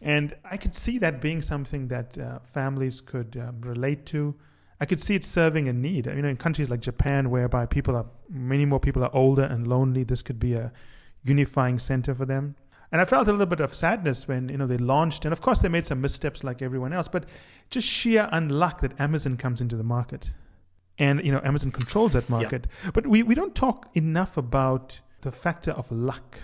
And 0.00 0.34
I 0.44 0.56
could 0.56 0.74
see 0.74 0.98
that 0.98 1.20
being 1.20 1.42
something 1.42 1.88
that 1.88 2.16
uh, 2.16 2.38
families 2.54 3.00
could 3.00 3.36
um, 3.36 3.60
relate 3.60 4.06
to. 4.06 4.34
I 4.80 4.86
could 4.86 5.00
see 5.00 5.14
it 5.14 5.24
serving 5.24 5.68
a 5.68 5.72
need. 5.72 6.06
You 6.06 6.22
know, 6.22 6.28
in 6.28 6.36
countries 6.36 6.70
like 6.70 6.80
Japan, 6.80 7.30
whereby 7.30 7.66
people 7.66 7.94
are 7.94 8.06
many 8.30 8.64
more 8.64 8.80
people 8.80 9.04
are 9.04 9.14
older 9.14 9.42
and 9.42 9.66
lonely, 9.66 10.04
this 10.04 10.22
could 10.22 10.40
be 10.40 10.54
a 10.54 10.72
unifying 11.22 11.78
center 11.78 12.14
for 12.14 12.24
them. 12.24 12.56
And 12.92 13.00
I 13.00 13.04
felt 13.04 13.28
a 13.28 13.32
little 13.32 13.46
bit 13.46 13.60
of 13.60 13.74
sadness 13.74 14.26
when 14.26 14.48
you 14.48 14.56
know 14.56 14.66
they 14.66 14.78
launched, 14.78 15.24
and 15.24 15.32
of 15.32 15.40
course 15.40 15.60
they 15.60 15.68
made 15.68 15.86
some 15.86 16.00
missteps 16.00 16.42
like 16.42 16.60
everyone 16.60 16.92
else, 16.92 17.08
but 17.08 17.24
just 17.68 17.86
sheer 17.86 18.28
unluck 18.32 18.80
that 18.80 18.98
Amazon 18.98 19.36
comes 19.36 19.60
into 19.60 19.76
the 19.76 19.84
market, 19.84 20.32
and 20.98 21.24
you 21.24 21.30
know 21.30 21.40
Amazon 21.44 21.70
controls 21.70 22.14
that 22.14 22.28
market. 22.28 22.66
Yeah. 22.82 22.90
But 22.92 23.06
we, 23.06 23.22
we 23.22 23.34
don't 23.34 23.54
talk 23.54 23.88
enough 23.94 24.36
about 24.36 25.00
the 25.20 25.30
factor 25.30 25.70
of 25.72 25.92
luck 25.92 26.40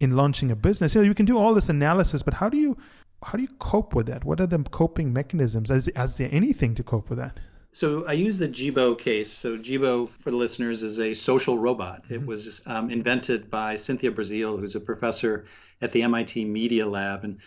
in 0.00 0.16
launching 0.16 0.50
a 0.50 0.56
business. 0.56 0.94
You 0.94 1.02
know, 1.02 1.06
you 1.06 1.14
can 1.14 1.26
do 1.26 1.38
all 1.38 1.54
this 1.54 1.68
analysis, 1.68 2.24
but 2.24 2.34
how 2.34 2.48
do 2.48 2.56
you 2.56 2.76
how 3.22 3.36
do 3.36 3.42
you 3.42 3.54
cope 3.60 3.94
with 3.94 4.06
that? 4.06 4.24
What 4.24 4.40
are 4.40 4.46
the 4.46 4.58
coping 4.58 5.12
mechanisms? 5.12 5.70
Is, 5.70 5.88
is 5.88 6.16
there 6.16 6.28
anything 6.32 6.74
to 6.74 6.82
cope 6.82 7.08
with 7.08 7.18
that? 7.18 7.38
So 7.74 8.06
I 8.06 8.12
use 8.12 8.38
the 8.38 8.46
Jibo 8.46 8.96
case. 8.96 9.32
So 9.32 9.56
Jibo, 9.58 10.06
for 10.06 10.30
the 10.30 10.36
listeners, 10.36 10.84
is 10.84 11.00
a 11.00 11.12
social 11.12 11.58
robot. 11.58 12.04
Mm-hmm. 12.04 12.14
It 12.14 12.26
was 12.26 12.62
um, 12.66 12.88
invented 12.88 13.50
by 13.50 13.74
Cynthia 13.76 14.12
Breazeal, 14.12 14.60
who's 14.60 14.76
a 14.76 14.80
professor 14.80 15.46
at 15.82 15.90
the 15.90 16.02
MIT 16.02 16.44
Media 16.44 16.86
Lab, 16.86 17.24
and 17.24 17.40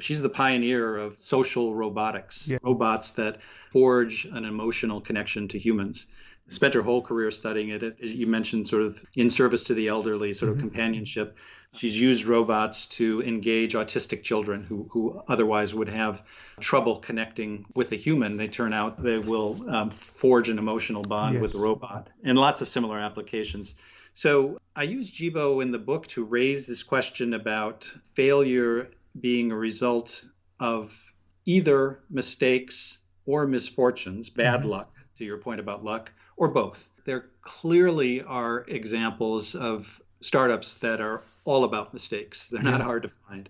she's 0.00 0.22
the 0.22 0.30
pioneer 0.30 0.96
of 0.96 1.20
social 1.20 1.74
robotics, 1.74 2.48
yeah. 2.48 2.58
robots 2.62 3.12
that 3.12 3.38
forge 3.70 4.24
an 4.24 4.46
emotional 4.46 5.02
connection 5.02 5.46
to 5.48 5.58
humans 5.58 6.06
spent 6.48 6.74
her 6.74 6.82
whole 6.82 7.02
career 7.02 7.30
studying 7.30 7.70
it. 7.70 7.98
You 8.00 8.26
mentioned 8.26 8.68
sort 8.68 8.82
of 8.82 9.04
in 9.14 9.30
service 9.30 9.64
to 9.64 9.74
the 9.74 9.88
elderly, 9.88 10.32
sort 10.32 10.50
of 10.50 10.58
mm-hmm. 10.58 10.68
companionship. 10.68 11.36
She's 11.72 12.00
used 12.00 12.24
robots 12.24 12.86
to 12.98 13.22
engage 13.22 13.74
autistic 13.74 14.22
children 14.22 14.62
who, 14.62 14.88
who 14.90 15.22
otherwise 15.28 15.74
would 15.74 15.88
have 15.88 16.22
trouble 16.60 16.96
connecting 16.96 17.66
with 17.74 17.92
a 17.92 17.96
human. 17.96 18.36
They 18.36 18.48
turn 18.48 18.72
out 18.72 19.02
they 19.02 19.18
will 19.18 19.68
um, 19.68 19.90
forge 19.90 20.48
an 20.48 20.58
emotional 20.58 21.02
bond 21.02 21.34
yes. 21.34 21.42
with 21.42 21.52
the 21.52 21.58
robot, 21.58 22.08
and 22.22 22.38
lots 22.38 22.62
of 22.62 22.68
similar 22.68 22.98
applications. 22.98 23.74
So 24.14 24.58
I 24.74 24.84
use 24.84 25.10
Jibo 25.10 25.60
in 25.60 25.72
the 25.72 25.78
book 25.78 26.06
to 26.08 26.24
raise 26.24 26.66
this 26.66 26.82
question 26.82 27.34
about 27.34 27.84
failure 28.14 28.90
being 29.20 29.52
a 29.52 29.56
result 29.56 30.26
of 30.58 31.12
either 31.44 32.00
mistakes 32.08 33.00
or 33.26 33.46
misfortunes, 33.46 34.30
bad 34.30 34.60
mm-hmm. 34.60 34.70
luck, 34.70 34.94
to 35.16 35.24
your 35.24 35.38
point 35.38 35.60
about 35.60 35.84
luck, 35.84 36.12
or 36.36 36.48
both. 36.48 36.90
There 37.04 37.26
clearly 37.42 38.22
are 38.22 38.64
examples 38.68 39.54
of 39.54 40.00
startups 40.20 40.76
that 40.76 41.00
are 41.00 41.22
all 41.44 41.64
about 41.64 41.92
mistakes. 41.92 42.48
They're 42.48 42.62
not 42.62 42.80
hard 42.80 43.02
to 43.04 43.08
find. 43.08 43.48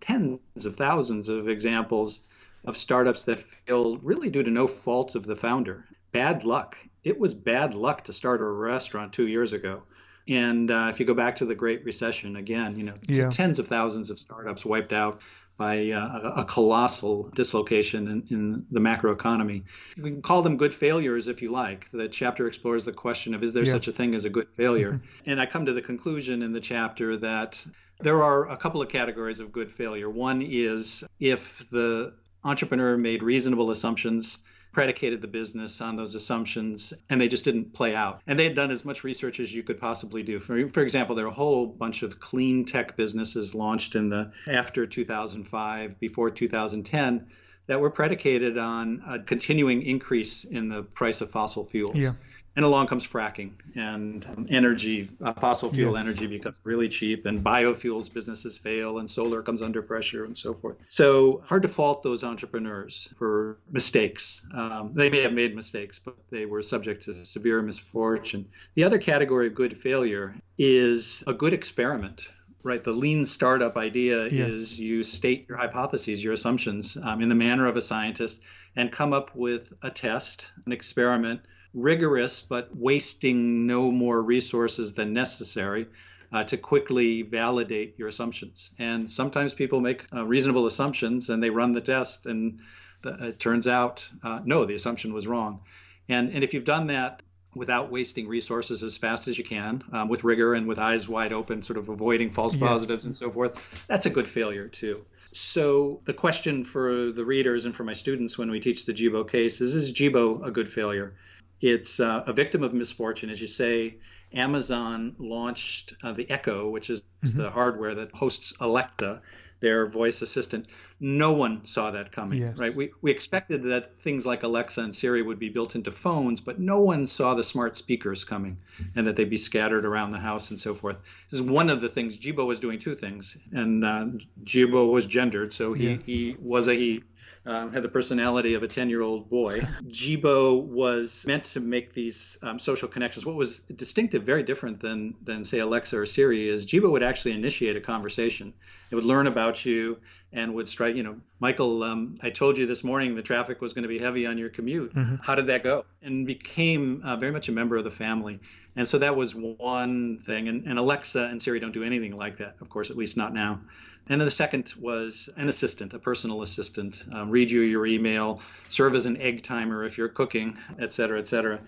Tens 0.00 0.64
of 0.64 0.76
thousands 0.76 1.28
of 1.28 1.48
examples 1.48 2.20
of 2.64 2.76
startups 2.76 3.24
that 3.24 3.40
fail 3.40 3.96
really 3.98 4.30
due 4.30 4.42
to 4.42 4.50
no 4.50 4.66
fault 4.66 5.14
of 5.14 5.24
the 5.24 5.36
founder. 5.36 5.86
Bad 6.12 6.44
luck. 6.44 6.76
It 7.04 7.18
was 7.18 7.34
bad 7.34 7.74
luck 7.74 8.04
to 8.04 8.12
start 8.12 8.40
a 8.40 8.44
restaurant 8.44 9.12
two 9.12 9.26
years 9.26 9.52
ago. 9.52 9.82
And 10.28 10.70
uh, 10.70 10.88
if 10.90 11.00
you 11.00 11.06
go 11.06 11.14
back 11.14 11.36
to 11.36 11.46
the 11.46 11.54
Great 11.54 11.82
Recession, 11.84 12.36
again, 12.36 12.76
you 12.76 12.84
know, 12.84 12.94
yeah. 13.08 13.30
tens 13.30 13.58
of 13.58 13.66
thousands 13.66 14.10
of 14.10 14.18
startups 14.18 14.64
wiped 14.64 14.92
out 14.92 15.22
by 15.58 15.90
uh, 15.90 16.34
a 16.36 16.44
colossal 16.44 17.24
dislocation 17.34 18.06
in, 18.06 18.24
in, 18.30 18.66
the 18.70 18.78
macroeconomy. 18.78 19.64
We 20.00 20.12
can 20.12 20.22
call 20.22 20.40
them 20.40 20.56
good 20.56 20.72
failures 20.72 21.26
if 21.26 21.42
you 21.42 21.50
like. 21.50 21.90
The 21.90 22.08
chapter 22.08 22.46
explores 22.46 22.84
the 22.84 22.92
question 22.92 23.34
of 23.34 23.42
is 23.42 23.52
there 23.52 23.64
yeah. 23.64 23.72
such 23.72 23.88
a 23.88 23.92
thing 23.92 24.14
as 24.14 24.24
a 24.24 24.30
good 24.30 24.48
failure? 24.52 24.92
Mm-hmm. 24.92 25.30
And 25.30 25.40
I 25.40 25.46
come 25.46 25.66
to 25.66 25.72
the 25.72 25.82
conclusion 25.82 26.42
in 26.42 26.52
the 26.52 26.60
chapter 26.60 27.16
that 27.18 27.62
there 27.98 28.22
are 28.22 28.48
a 28.48 28.56
couple 28.56 28.80
of 28.80 28.88
categories 28.88 29.40
of 29.40 29.50
good 29.50 29.70
failure. 29.70 30.08
One 30.08 30.42
is 30.42 31.02
if 31.18 31.68
the 31.70 32.14
entrepreneur 32.44 32.96
made 32.96 33.24
reasonable 33.24 33.72
assumptions 33.72 34.38
predicated 34.72 35.20
the 35.20 35.28
business 35.28 35.80
on 35.80 35.96
those 35.96 36.14
assumptions 36.14 36.92
and 37.10 37.20
they 37.20 37.28
just 37.28 37.44
didn't 37.44 37.72
play 37.72 37.94
out. 37.94 38.20
And 38.26 38.38
they 38.38 38.44
had 38.44 38.54
done 38.54 38.70
as 38.70 38.84
much 38.84 39.04
research 39.04 39.40
as 39.40 39.54
you 39.54 39.62
could 39.62 39.80
possibly 39.80 40.22
do. 40.22 40.38
For, 40.38 40.68
for 40.68 40.82
example, 40.82 41.14
there 41.14 41.24
are 41.24 41.28
a 41.28 41.34
whole 41.34 41.66
bunch 41.66 42.02
of 42.02 42.20
clean 42.20 42.64
tech 42.64 42.96
businesses 42.96 43.54
launched 43.54 43.94
in 43.94 44.08
the 44.08 44.32
after 44.46 44.86
2005, 44.86 45.98
before 45.98 46.30
2010 46.30 47.26
that 47.66 47.80
were 47.80 47.90
predicated 47.90 48.56
on 48.56 49.02
a 49.06 49.18
continuing 49.18 49.82
increase 49.82 50.44
in 50.44 50.68
the 50.68 50.82
price 50.82 51.20
of 51.20 51.30
fossil 51.30 51.64
fuels. 51.64 51.96
Yeah 51.96 52.12
and 52.58 52.64
along 52.64 52.88
comes 52.88 53.06
fracking 53.06 53.52
and 53.76 54.26
um, 54.26 54.44
energy 54.50 55.08
uh, 55.22 55.32
fossil 55.34 55.70
fuel 55.70 55.92
yes. 55.92 56.00
energy 56.00 56.26
becomes 56.26 56.56
really 56.64 56.88
cheap 56.88 57.24
and 57.24 57.44
biofuels 57.44 58.12
businesses 58.12 58.58
fail 58.58 58.98
and 58.98 59.08
solar 59.08 59.42
comes 59.42 59.62
under 59.62 59.80
pressure 59.80 60.24
and 60.24 60.36
so 60.36 60.52
forth 60.52 60.76
so 60.88 61.40
hard 61.46 61.62
to 61.62 61.68
fault 61.68 62.02
those 62.02 62.24
entrepreneurs 62.24 63.08
for 63.14 63.58
mistakes 63.70 64.44
um, 64.54 64.92
they 64.92 65.08
may 65.08 65.22
have 65.22 65.32
made 65.32 65.54
mistakes 65.54 66.00
but 66.00 66.16
they 66.30 66.46
were 66.46 66.60
subject 66.60 67.04
to 67.04 67.14
severe 67.14 67.62
misfortune 67.62 68.44
the 68.74 68.82
other 68.82 68.98
category 68.98 69.46
of 69.46 69.54
good 69.54 69.78
failure 69.78 70.34
is 70.58 71.22
a 71.28 71.32
good 71.32 71.52
experiment 71.52 72.28
right 72.64 72.82
the 72.82 72.90
lean 72.90 73.24
startup 73.24 73.76
idea 73.76 74.26
yes. 74.26 74.50
is 74.50 74.80
you 74.80 75.04
state 75.04 75.46
your 75.48 75.58
hypotheses 75.58 76.24
your 76.24 76.32
assumptions 76.32 76.98
um, 77.04 77.22
in 77.22 77.28
the 77.28 77.36
manner 77.36 77.68
of 77.68 77.76
a 77.76 77.80
scientist 77.80 78.42
and 78.74 78.90
come 78.90 79.12
up 79.12 79.36
with 79.36 79.72
a 79.82 79.90
test 79.92 80.50
an 80.66 80.72
experiment 80.72 81.40
rigorous 81.74 82.42
but 82.42 82.74
wasting 82.74 83.66
no 83.66 83.90
more 83.90 84.22
resources 84.22 84.94
than 84.94 85.12
necessary 85.12 85.86
uh, 86.32 86.44
to 86.44 86.56
quickly 86.56 87.22
validate 87.22 87.98
your 87.98 88.08
assumptions. 88.08 88.70
And 88.78 89.10
sometimes 89.10 89.54
people 89.54 89.80
make 89.80 90.04
uh, 90.12 90.24
reasonable 90.24 90.66
assumptions 90.66 91.30
and 91.30 91.42
they 91.42 91.50
run 91.50 91.72
the 91.72 91.80
test, 91.80 92.26
and 92.26 92.60
the, 93.02 93.28
it 93.28 93.38
turns 93.38 93.66
out 93.66 94.08
uh, 94.22 94.40
no, 94.44 94.64
the 94.64 94.74
assumption 94.74 95.12
was 95.12 95.26
wrong. 95.26 95.60
And, 96.08 96.32
and 96.32 96.42
if 96.44 96.54
you've 96.54 96.64
done 96.64 96.88
that 96.88 97.22
without 97.54 97.90
wasting 97.90 98.28
resources 98.28 98.82
as 98.82 98.96
fast 98.96 99.26
as 99.26 99.38
you 99.38 99.44
can, 99.44 99.82
um, 99.92 100.08
with 100.08 100.22
rigor 100.22 100.54
and 100.54 100.66
with 100.66 100.78
eyes 100.78 101.08
wide 101.08 101.32
open, 101.32 101.62
sort 101.62 101.78
of 101.78 101.88
avoiding 101.88 102.28
false 102.28 102.54
yes. 102.54 102.60
positives 102.60 103.04
and 103.04 103.16
so 103.16 103.30
forth, 103.30 103.62
that's 103.86 104.06
a 104.06 104.10
good 104.10 104.26
failure 104.26 104.68
too. 104.68 105.04
So 105.32 106.00
the 106.04 106.14
question 106.14 106.64
for 106.64 107.12
the 107.12 107.24
readers 107.24 107.64
and 107.64 107.76
for 107.76 107.84
my 107.84 107.92
students 107.92 108.38
when 108.38 108.50
we 108.50 108.60
teach 108.60 108.86
the 108.86 108.94
Jibo 108.94 109.24
case 109.24 109.60
is: 109.60 109.74
Is 109.74 109.92
Jibo 109.92 110.42
a 110.42 110.50
good 110.50 110.70
failure? 110.70 111.14
It's 111.60 112.00
uh, 112.00 112.24
a 112.26 112.32
victim 112.32 112.62
of 112.62 112.72
misfortune, 112.72 113.30
as 113.30 113.40
you 113.40 113.46
say. 113.46 113.96
Amazon 114.32 115.16
launched 115.18 115.94
uh, 116.02 116.12
the 116.12 116.28
Echo, 116.30 116.68
which 116.68 116.90
is 116.90 117.02
mm-hmm. 117.24 117.38
the 117.38 117.50
hardware 117.50 117.94
that 117.94 118.12
hosts 118.12 118.52
Alexa, 118.60 119.22
their 119.60 119.86
voice 119.86 120.22
assistant. 120.22 120.68
No 121.00 121.32
one 121.32 121.64
saw 121.64 121.90
that 121.90 122.12
coming, 122.12 122.42
yes. 122.42 122.58
right? 122.58 122.74
We, 122.74 122.90
we 123.00 123.10
expected 123.10 123.64
that 123.64 123.96
things 123.96 124.26
like 124.26 124.42
Alexa 124.42 124.80
and 124.80 124.94
Siri 124.94 125.22
would 125.22 125.38
be 125.38 125.48
built 125.48 125.74
into 125.74 125.90
phones, 125.90 126.40
but 126.40 126.60
no 126.60 126.80
one 126.80 127.06
saw 127.06 127.34
the 127.34 127.42
smart 127.42 127.76
speakers 127.76 128.24
coming 128.24 128.58
and 128.94 129.06
that 129.06 129.16
they'd 129.16 129.30
be 129.30 129.36
scattered 129.36 129.84
around 129.84 130.10
the 130.10 130.18
house 130.18 130.50
and 130.50 130.58
so 130.58 130.74
forth. 130.74 131.00
This 131.30 131.40
is 131.40 131.46
one 131.46 131.70
of 131.70 131.80
the 131.80 131.88
things. 131.88 132.18
Jibo 132.18 132.44
was 132.44 132.60
doing 132.60 132.78
two 132.78 132.94
things, 132.94 133.36
and 133.52 133.84
uh, 133.84 134.06
Jibo 134.44 134.90
was 134.90 135.06
gendered, 135.06 135.52
so 135.52 135.72
he, 135.72 135.90
yeah. 135.90 135.96
he 136.04 136.36
was 136.38 136.68
a 136.68 136.74
he 136.74 137.02
um, 137.46 137.72
had 137.72 137.82
the 137.82 137.88
personality 137.88 138.54
of 138.54 138.62
a 138.62 138.68
10 138.68 138.90
year 138.90 139.02
old 139.02 139.30
boy. 139.30 139.66
Jibo 139.88 140.54
was 140.54 141.24
meant 141.26 141.44
to 141.44 141.60
make 141.60 141.94
these 141.94 142.38
um, 142.42 142.58
social 142.58 142.88
connections. 142.88 143.24
What 143.24 143.36
was 143.36 143.60
distinctive, 143.60 144.24
very 144.24 144.42
different 144.42 144.80
than, 144.80 145.14
than, 145.22 145.44
say, 145.44 145.58
Alexa 145.58 145.98
or 145.98 146.06
Siri, 146.06 146.48
is 146.48 146.66
Jibo 146.66 146.90
would 146.90 147.02
actually 147.02 147.32
initiate 147.32 147.76
a 147.76 147.80
conversation. 147.80 148.52
It 148.90 148.94
would 148.94 149.04
learn 149.04 149.26
about 149.26 149.64
you 149.64 149.98
and 150.32 150.54
would 150.54 150.68
strike, 150.68 150.94
you 150.94 151.02
know, 151.02 151.16
Michael, 151.40 151.82
um, 151.82 152.16
I 152.22 152.30
told 152.30 152.58
you 152.58 152.66
this 152.66 152.84
morning 152.84 153.14
the 153.14 153.22
traffic 153.22 153.60
was 153.60 153.72
going 153.72 153.84
to 153.84 153.88
be 153.88 153.98
heavy 153.98 154.26
on 154.26 154.36
your 154.36 154.50
commute. 154.50 154.94
Mm-hmm. 154.94 155.16
How 155.22 155.34
did 155.34 155.46
that 155.46 155.62
go? 155.62 155.84
And 156.02 156.26
became 156.26 157.02
uh, 157.04 157.16
very 157.16 157.32
much 157.32 157.48
a 157.48 157.52
member 157.52 157.76
of 157.76 157.84
the 157.84 157.90
family. 157.90 158.40
And 158.78 158.86
so 158.86 158.98
that 158.98 159.16
was 159.16 159.34
one 159.34 160.18
thing. 160.18 160.46
And, 160.46 160.64
and 160.64 160.78
Alexa 160.78 161.24
and 161.24 161.42
Siri 161.42 161.58
don't 161.58 161.72
do 161.72 161.82
anything 161.82 162.16
like 162.16 162.36
that, 162.36 162.54
of 162.60 162.70
course, 162.70 162.90
at 162.90 162.96
least 162.96 163.16
not 163.16 163.34
now. 163.34 163.60
And 164.08 164.20
then 164.20 164.24
the 164.24 164.30
second 164.30 164.72
was 164.78 165.28
an 165.36 165.48
assistant, 165.48 165.94
a 165.94 165.98
personal 165.98 166.42
assistant, 166.42 167.04
um, 167.12 167.28
read 167.28 167.50
you 167.50 167.62
your 167.62 167.86
email, 167.86 168.40
serve 168.68 168.94
as 168.94 169.04
an 169.04 169.16
egg 169.16 169.42
timer 169.42 169.82
if 169.82 169.98
you're 169.98 170.08
cooking, 170.08 170.56
et 170.78 170.92
cetera, 170.92 171.18
et 171.18 171.26
cetera. 171.26 171.58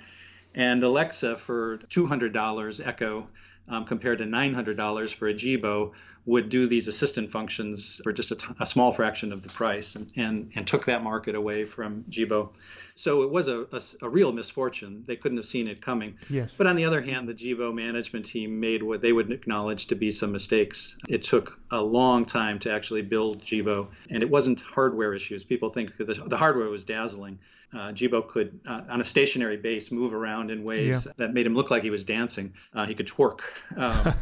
And 0.54 0.80
Alexa 0.84 1.36
for 1.36 1.78
$200 1.78 2.86
Echo 2.86 3.26
um, 3.68 3.84
compared 3.84 4.18
to 4.18 4.24
$900 4.24 5.14
for 5.14 5.28
a 5.28 5.34
Jibo 5.34 5.92
would 6.26 6.50
do 6.50 6.66
these 6.66 6.86
assistant 6.86 7.30
functions 7.30 8.00
for 8.04 8.12
just 8.12 8.30
a, 8.30 8.34
t- 8.34 8.54
a 8.60 8.66
small 8.66 8.92
fraction 8.92 9.32
of 9.32 9.42
the 9.42 9.48
price 9.48 9.94
and, 9.94 10.12
and, 10.16 10.50
and 10.54 10.66
took 10.66 10.84
that 10.86 11.02
market 11.02 11.34
away 11.34 11.64
from 11.64 12.04
Jibo. 12.08 12.52
So 12.94 13.22
it 13.22 13.30
was 13.30 13.48
a, 13.48 13.62
a, 13.72 13.80
a, 14.02 14.08
real 14.08 14.30
misfortune. 14.30 15.02
They 15.06 15.16
couldn't 15.16 15.38
have 15.38 15.46
seen 15.46 15.66
it 15.66 15.80
coming. 15.80 16.18
Yes. 16.28 16.54
But 16.56 16.66
on 16.66 16.76
the 16.76 16.84
other 16.84 17.00
hand, 17.00 17.26
the 17.28 17.34
Jibo 17.34 17.72
management 17.72 18.26
team 18.26 18.60
made 18.60 18.82
what 18.82 19.00
they 19.00 19.12
would 19.12 19.32
acknowledge 19.32 19.86
to 19.86 19.94
be 19.94 20.10
some 20.10 20.32
mistakes. 20.32 20.98
It 21.08 21.22
took 21.22 21.58
a 21.70 21.82
long 21.82 22.26
time 22.26 22.58
to 22.60 22.72
actually 22.72 23.02
build 23.02 23.42
Jibo, 23.42 23.88
and 24.10 24.22
it 24.22 24.28
wasn't 24.28 24.60
hardware 24.60 25.14
issues. 25.14 25.44
People 25.44 25.70
think 25.70 25.96
the, 25.96 26.04
the 26.04 26.36
hardware 26.36 26.68
was 26.68 26.84
dazzling. 26.84 27.38
Uh, 27.72 27.92
Jibo 27.92 28.26
could, 28.26 28.58
uh, 28.66 28.82
on 28.88 29.00
a 29.00 29.04
stationary 29.04 29.56
base, 29.56 29.92
move 29.92 30.12
around 30.12 30.50
in 30.50 30.64
ways 30.64 31.06
yeah. 31.06 31.12
that 31.18 31.32
made 31.32 31.46
him 31.46 31.54
look 31.54 31.70
like 31.70 31.82
he 31.82 31.90
was 31.90 32.02
dancing. 32.02 32.54
Uh, 32.74 32.84
he 32.84 32.94
could 32.94 33.06
twerk. 33.06 33.40
Um, 33.76 34.14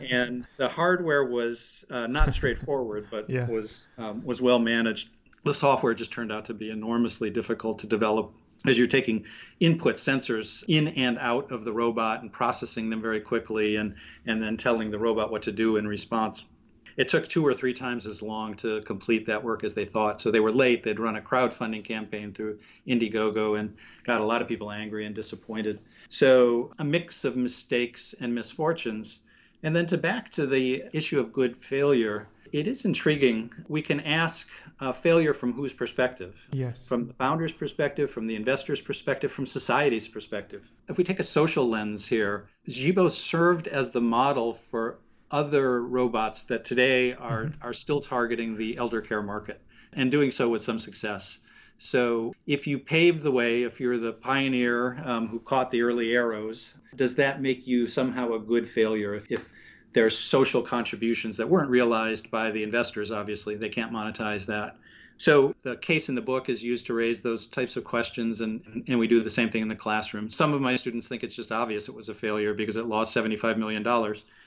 and 0.10 0.46
the 0.58 0.68
hardware 0.68 1.24
was 1.24 1.84
uh, 1.90 2.06
not 2.06 2.32
straightforward, 2.34 3.08
but 3.10 3.30
yeah. 3.30 3.46
was 3.46 3.90
um, 3.96 4.22
was 4.24 4.42
well 4.42 4.58
managed 4.58 5.08
the 5.44 5.54
software 5.54 5.94
just 5.94 6.12
turned 6.12 6.32
out 6.32 6.46
to 6.46 6.54
be 6.54 6.70
enormously 6.70 7.30
difficult 7.30 7.80
to 7.80 7.86
develop 7.86 8.32
as 8.66 8.78
you're 8.78 8.86
taking 8.86 9.26
input 9.60 9.96
sensors 9.96 10.64
in 10.66 10.88
and 10.88 11.18
out 11.18 11.52
of 11.52 11.64
the 11.64 11.72
robot 11.72 12.22
and 12.22 12.32
processing 12.32 12.88
them 12.88 13.02
very 13.02 13.20
quickly 13.20 13.76
and, 13.76 13.94
and 14.26 14.42
then 14.42 14.56
telling 14.56 14.90
the 14.90 14.98
robot 14.98 15.30
what 15.30 15.42
to 15.42 15.52
do 15.52 15.76
in 15.76 15.86
response. 15.86 16.46
It 16.96 17.08
took 17.08 17.26
two 17.28 17.44
or 17.46 17.54
three 17.54 17.74
times 17.74 18.06
as 18.06 18.22
long 18.22 18.54
to 18.56 18.80
complete 18.82 19.26
that 19.26 19.42
work 19.42 19.64
as 19.64 19.74
they 19.74 19.84
thought. 19.84 20.20
So 20.20 20.30
they 20.30 20.40
were 20.40 20.52
late. 20.52 20.82
They'd 20.82 21.00
run 21.00 21.16
a 21.16 21.20
crowdfunding 21.20 21.84
campaign 21.84 22.30
through 22.30 22.58
Indiegogo 22.86 23.58
and 23.58 23.76
got 24.04 24.20
a 24.20 24.24
lot 24.24 24.42
of 24.42 24.48
people 24.48 24.70
angry 24.70 25.06
and 25.06 25.14
disappointed. 25.14 25.80
So 26.08 26.72
a 26.78 26.84
mix 26.84 27.24
of 27.24 27.36
mistakes 27.36 28.14
and 28.20 28.34
misfortunes. 28.34 29.20
And 29.62 29.74
then 29.74 29.86
to 29.86 29.98
back 29.98 30.30
to 30.32 30.46
the 30.46 30.84
issue 30.92 31.18
of 31.18 31.32
good 31.32 31.56
failure, 31.56 32.28
it 32.52 32.68
is 32.68 32.84
intriguing. 32.84 33.50
We 33.66 33.82
can 33.82 33.98
ask 34.00 34.48
uh, 34.78 34.92
failure 34.92 35.34
from 35.34 35.52
whose 35.52 35.72
perspective? 35.72 36.46
Yes. 36.52 36.86
From 36.86 37.08
the 37.08 37.14
founder's 37.14 37.50
perspective, 37.50 38.10
from 38.10 38.28
the 38.28 38.36
investor's 38.36 38.80
perspective, 38.80 39.32
from 39.32 39.46
society's 39.46 40.06
perspective. 40.06 40.70
If 40.88 40.96
we 40.96 41.02
take 41.02 41.18
a 41.18 41.24
social 41.24 41.68
lens 41.68 42.06
here, 42.06 42.46
Jibo 42.68 43.08
served 43.08 43.66
as 43.66 43.90
the 43.90 44.00
model 44.00 44.52
for 44.52 44.98
other 45.34 45.82
robots 45.82 46.44
that 46.44 46.64
today 46.64 47.12
are, 47.12 47.46
mm-hmm. 47.46 47.66
are 47.66 47.72
still 47.72 48.00
targeting 48.00 48.56
the 48.56 48.76
elder 48.76 49.00
care 49.00 49.20
market 49.20 49.60
and 49.92 50.08
doing 50.08 50.30
so 50.30 50.48
with 50.48 50.62
some 50.62 50.78
success. 50.78 51.40
So, 51.76 52.32
if 52.46 52.68
you 52.68 52.78
paved 52.78 53.24
the 53.24 53.32
way, 53.32 53.64
if 53.64 53.80
you're 53.80 53.98
the 53.98 54.12
pioneer 54.12 54.96
um, 55.04 55.26
who 55.26 55.40
caught 55.40 55.72
the 55.72 55.82
early 55.82 56.14
arrows, 56.14 56.76
does 56.94 57.16
that 57.16 57.42
make 57.42 57.66
you 57.66 57.88
somehow 57.88 58.34
a 58.34 58.38
good 58.38 58.68
failure? 58.68 59.16
If, 59.16 59.28
if 59.28 59.50
there's 59.92 60.16
social 60.16 60.62
contributions 60.62 61.38
that 61.38 61.48
weren't 61.48 61.68
realized 61.68 62.30
by 62.30 62.52
the 62.52 62.62
investors, 62.62 63.10
obviously. 63.10 63.56
They 63.56 63.70
can't 63.70 63.92
monetize 63.92 64.46
that. 64.46 64.76
So 65.16 65.54
the 65.62 65.76
case 65.76 66.08
in 66.08 66.14
the 66.14 66.20
book 66.20 66.48
is 66.48 66.62
used 66.62 66.86
to 66.86 66.94
raise 66.94 67.20
those 67.20 67.46
types 67.46 67.76
of 67.76 67.84
questions, 67.84 68.40
and, 68.40 68.84
and 68.88 68.98
we 68.98 69.06
do 69.06 69.20
the 69.20 69.30
same 69.30 69.48
thing 69.48 69.62
in 69.62 69.68
the 69.68 69.76
classroom. 69.76 70.28
Some 70.28 70.52
of 70.52 70.60
my 70.60 70.76
students 70.76 71.08
think 71.08 71.22
it's 71.22 71.36
just 71.36 71.52
obvious 71.52 71.88
it 71.88 71.94
was 71.94 72.08
a 72.08 72.14
failure 72.14 72.54
because 72.54 72.76
it 72.76 72.86
lost 72.86 73.16
$75 73.16 73.56
million. 73.56 73.86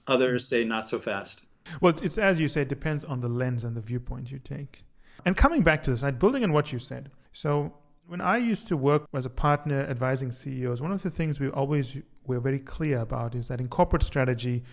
Others 0.08 0.48
say 0.48 0.64
not 0.64 0.90
so 0.90 1.00
fast. 1.00 1.42
Well, 1.82 1.94
it's, 2.02 2.18
as 2.18 2.40
you 2.40 2.48
say, 2.48 2.62
it 2.62 2.70
depends 2.70 3.04
on 3.04 3.22
the 3.22 3.28
lens 3.28 3.64
and 3.64 3.76
the 3.76 3.82
viewpoint 3.82 4.32
you 4.32 4.40
take. 4.40 4.84
And 5.26 5.36
coming 5.36 5.62
back 5.62 5.84
to 5.84 5.92
this, 5.92 6.02
right, 6.02 6.18
building 6.18 6.44
on 6.44 6.54
what 6.54 6.72
you 6.72 6.80
said. 6.80 7.12
So 7.34 7.74
when 8.08 8.22
I 8.22 8.38
used 8.38 8.68
to 8.68 8.78
work 8.78 9.08
as 9.14 9.26
a 9.26 9.30
partner 9.30 9.82
advising 9.82 10.32
CEOs, 10.32 10.82
one 10.82 10.92
of 10.92 11.04
the 11.04 11.10
things 11.10 11.40
we 11.40 11.50
always 11.50 11.98
were 12.26 12.40
very 12.40 12.60
clear 12.60 13.00
about 13.00 13.36
is 13.36 13.48
that 13.50 13.60
in 13.60 13.68
corporate 13.68 14.04
strategy, 14.04 14.64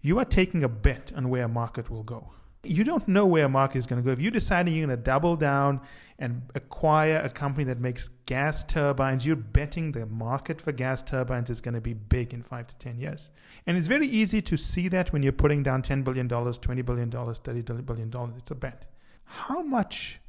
you 0.00 0.18
are 0.18 0.24
taking 0.24 0.64
a 0.64 0.68
bet 0.68 1.12
on 1.16 1.30
where 1.30 1.44
a 1.44 1.48
market 1.48 1.90
will 1.90 2.02
go. 2.02 2.30
You 2.64 2.84
don't 2.84 3.06
know 3.08 3.26
where 3.26 3.46
a 3.46 3.48
market 3.48 3.78
is 3.78 3.86
going 3.86 4.00
to 4.00 4.06
go. 4.06 4.12
If 4.12 4.20
you're 4.20 4.30
deciding 4.30 4.74
you're 4.74 4.86
going 4.86 4.96
to 4.96 5.02
double 5.02 5.34
down 5.34 5.80
and 6.20 6.42
acquire 6.54 7.16
a 7.16 7.28
company 7.28 7.64
that 7.64 7.80
makes 7.80 8.08
gas 8.26 8.62
turbines, 8.62 9.26
you're 9.26 9.34
betting 9.34 9.90
the 9.90 10.06
market 10.06 10.60
for 10.60 10.70
gas 10.70 11.02
turbines 11.02 11.50
is 11.50 11.60
going 11.60 11.74
to 11.74 11.80
be 11.80 11.94
big 11.94 12.32
in 12.32 12.40
five 12.40 12.68
to 12.68 12.76
10 12.76 12.98
years. 12.98 13.30
And 13.66 13.76
it's 13.76 13.88
very 13.88 14.06
easy 14.06 14.40
to 14.42 14.56
see 14.56 14.86
that 14.88 15.12
when 15.12 15.24
you're 15.24 15.32
putting 15.32 15.64
down 15.64 15.82
$10 15.82 16.04
billion, 16.04 16.28
$20 16.28 16.84
billion, 16.86 17.10
$30 17.10 17.86
billion. 17.86 18.34
It's 18.36 18.50
a 18.52 18.54
bet. 18.54 18.84
How 19.24 19.62
much 19.62 20.20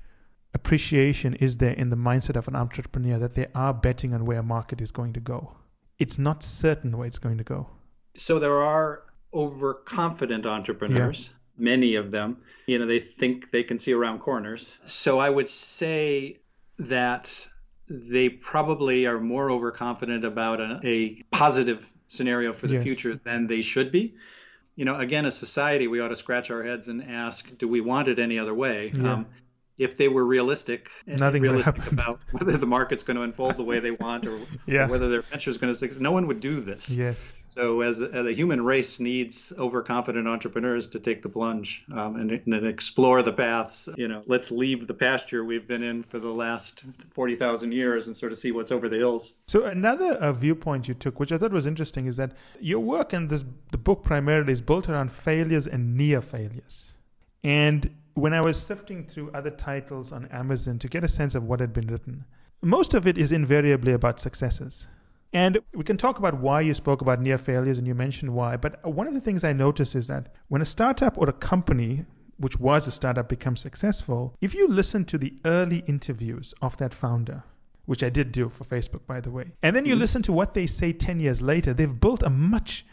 appreciation 0.56 1.36
is 1.36 1.58
there 1.58 1.74
in 1.74 1.92
the 1.92 1.96
mindset 1.96 2.36
of 2.36 2.48
an 2.48 2.56
entrepreneur 2.56 3.20
that 3.20 3.36
they 3.36 3.46
are 3.54 3.76
betting 3.76 4.16
on 4.16 4.26
where 4.26 4.40
a 4.40 4.44
market 4.44 4.82
is 4.82 4.90
going 4.90 5.14
to 5.14 5.20
go? 5.20 5.56
It's 6.00 6.18
not 6.18 6.42
certain 6.42 6.98
where 6.98 7.06
it's 7.06 7.20
going 7.20 7.38
to 7.38 7.44
go. 7.44 7.70
So 8.16 8.40
there 8.40 8.64
are 8.64 9.04
overconfident 9.32 10.48
entrepreneurs. 10.48 11.30
Yeah 11.32 11.38
many 11.58 11.96
of 11.96 12.12
them. 12.12 12.38
You 12.66 12.80
know, 12.80 12.86
they 12.86 13.00
think 13.00 13.52
they 13.52 13.64
can 13.64 13.80
see 13.80 13.94
around 13.94 14.20
corners. 14.20 14.78
So 14.86 15.20
I 15.20 15.30
would 15.30 15.50
say 15.50 16.38
that 16.80 17.48
they 17.90 18.30
probably 18.30 19.06
are 19.06 19.20
more 19.20 19.52
overconfident 19.52 20.26
about 20.26 20.62
a, 20.62 20.80
a 20.84 21.24
positive 21.32 21.92
scenario 22.08 22.54
for 22.54 22.68
the 22.68 22.76
yes. 22.76 22.84
future 22.84 23.20
than 23.24 23.48
they 23.48 23.62
should 23.62 23.92
be. 23.92 24.16
You 24.76 24.86
know, 24.86 24.98
again, 24.98 25.26
as 25.26 25.38
society, 25.38 25.88
we 25.88 26.00
ought 26.00 26.08
to 26.08 26.16
scratch 26.16 26.50
our 26.50 26.64
heads 26.64 26.88
and 26.88 27.04
ask, 27.04 27.58
do 27.58 27.68
we 27.68 27.82
want 27.82 28.08
it 28.08 28.18
any 28.18 28.40
other 28.40 28.54
way? 28.54 28.92
Yeah. 28.96 29.14
Um, 29.14 29.28
if 29.78 29.96
they 29.98 30.08
were 30.08 30.26
realistic 30.26 30.90
Nothing 31.08 31.42
realistic 31.42 31.92
about 31.92 32.20
whether 32.32 32.58
the 32.58 32.66
market's 32.66 33.04
going 33.04 33.18
to 33.18 33.24
unfold 33.24 33.58
the 33.58 33.64
way 33.64 33.80
they 33.80 33.92
want 33.92 34.26
or, 34.28 34.40
yeah. 34.68 34.86
or 34.86 34.90
whether 34.90 35.10
their 35.10 35.22
venture 35.22 35.50
is 35.50 35.58
going 35.58 35.72
to 35.72 35.78
succeed, 35.78 36.02
no 36.02 36.12
one 36.12 36.28
would 36.28 36.40
do 36.40 36.60
this. 36.60 36.90
Yes. 36.90 37.34
So, 37.48 37.82
as, 37.82 38.02
as 38.02 38.26
the 38.26 38.34
human 38.34 38.66
race 38.66 39.00
needs 39.00 39.54
overconfident 39.60 40.28
entrepreneurs 40.28 40.88
to 40.88 41.00
take 41.00 41.22
the 41.22 41.30
plunge 41.30 41.86
um, 41.94 42.16
and, 42.16 42.32
and, 42.32 42.66
explore 42.66 43.22
the 43.22 43.32
paths. 43.32 43.88
You 43.96 44.08
know, 44.08 44.24
let's 44.26 44.50
leave 44.50 44.88
the 44.88 44.94
pasture 44.96 45.46
we've 45.46 45.68
been 45.68 45.84
in 45.84 46.02
for 46.02 46.18
the 46.18 46.32
last 46.32 46.84
forty 47.12 47.36
thousand 47.36 47.74
years 47.74 48.08
and 48.08 48.18
sort 48.18 48.32
of 48.32 48.40
see 48.40 48.52
what's 48.52 48.72
over 48.72 48.90
the 48.90 48.98
hills. 48.98 49.34
So, 49.46 49.66
another 49.66 50.14
uh, 50.14 50.34
viewpoint 50.34 50.88
you 50.88 50.96
took, 50.96 51.20
which 51.20 51.32
I 51.32 51.38
thought 51.38 51.52
was 51.52 51.68
interesting, 51.68 52.08
is 52.08 52.18
that 52.18 52.32
your 52.60 52.80
work 52.80 53.14
and 53.14 53.30
this 53.30 53.46
the 53.70 53.78
book 53.78 54.02
primarily 54.02 54.52
is 54.52 54.62
built 54.62 54.90
around 54.90 55.12
failures 55.12 55.68
and 55.68 55.96
near 55.96 56.22
failures. 56.22 56.98
And 57.44 57.96
when 58.14 58.34
I 58.34 58.42
was 58.42 58.62
sifting 58.62 59.06
through 59.06 59.32
other 59.32 59.50
titles 59.50 60.12
on 60.12 60.26
Amazon 60.28 60.80
to 60.80 60.88
get 60.88 61.04
a 61.04 61.10
sense 61.10 61.36
of 61.36 61.44
what 61.44 61.60
had 61.60 61.74
been 61.74 61.88
written, 61.88 62.26
most 62.62 62.94
of 62.94 63.08
it 63.08 63.18
is 63.18 63.32
invariably 63.32 63.94
about 63.94 64.20
successes. 64.20 64.88
And 65.34 65.60
we 65.74 65.84
can 65.84 65.98
talk 65.98 66.20
about 66.20 66.40
why 66.40 66.62
you 66.62 66.76
spoke 66.76 67.02
about 67.02 67.20
near 67.20 67.40
failures 67.40 67.80
and 67.80 67.88
you 67.88 67.96
mentioned 67.96 68.34
why. 68.36 68.56
But 68.56 68.86
one 68.86 69.08
of 69.08 69.16
the 69.16 69.22
things 69.22 69.44
I 69.44 69.52
noticed 69.52 69.96
is 69.96 70.08
that 70.08 70.32
when 70.48 70.62
a 70.62 70.66
startup 70.66 71.18
or 71.18 71.28
a 71.28 71.34
company, 71.34 72.06
which 72.38 72.60
was 72.60 72.86
a 72.86 72.92
startup, 72.92 73.30
becomes 73.30 73.60
successful, 73.60 74.36
if 74.42 74.54
you 74.54 74.68
listen 74.68 75.06
to 75.06 75.18
the 75.18 75.34
early 75.44 75.84
interviews 75.88 76.54
of 76.62 76.78
that 76.78 76.94
founder, 76.94 77.44
which 77.86 78.04
I 78.04 78.10
did 78.10 78.32
do 78.32 78.48
for 78.48 78.64
Facebook, 78.64 79.08
by 79.08 79.20
the 79.20 79.32
way, 79.32 79.54
and 79.64 79.76
then 79.76 79.86
you 79.86 79.94
mm-hmm. 79.94 80.02
listen 80.02 80.22
to 80.24 80.32
what 80.32 80.54
they 80.54 80.68
say 80.68 80.94
10 80.94 81.20
years 81.20 81.42
later, 81.42 81.74
they've 81.74 82.00
built 82.00 82.22
a 82.22 82.30
much 82.30 82.86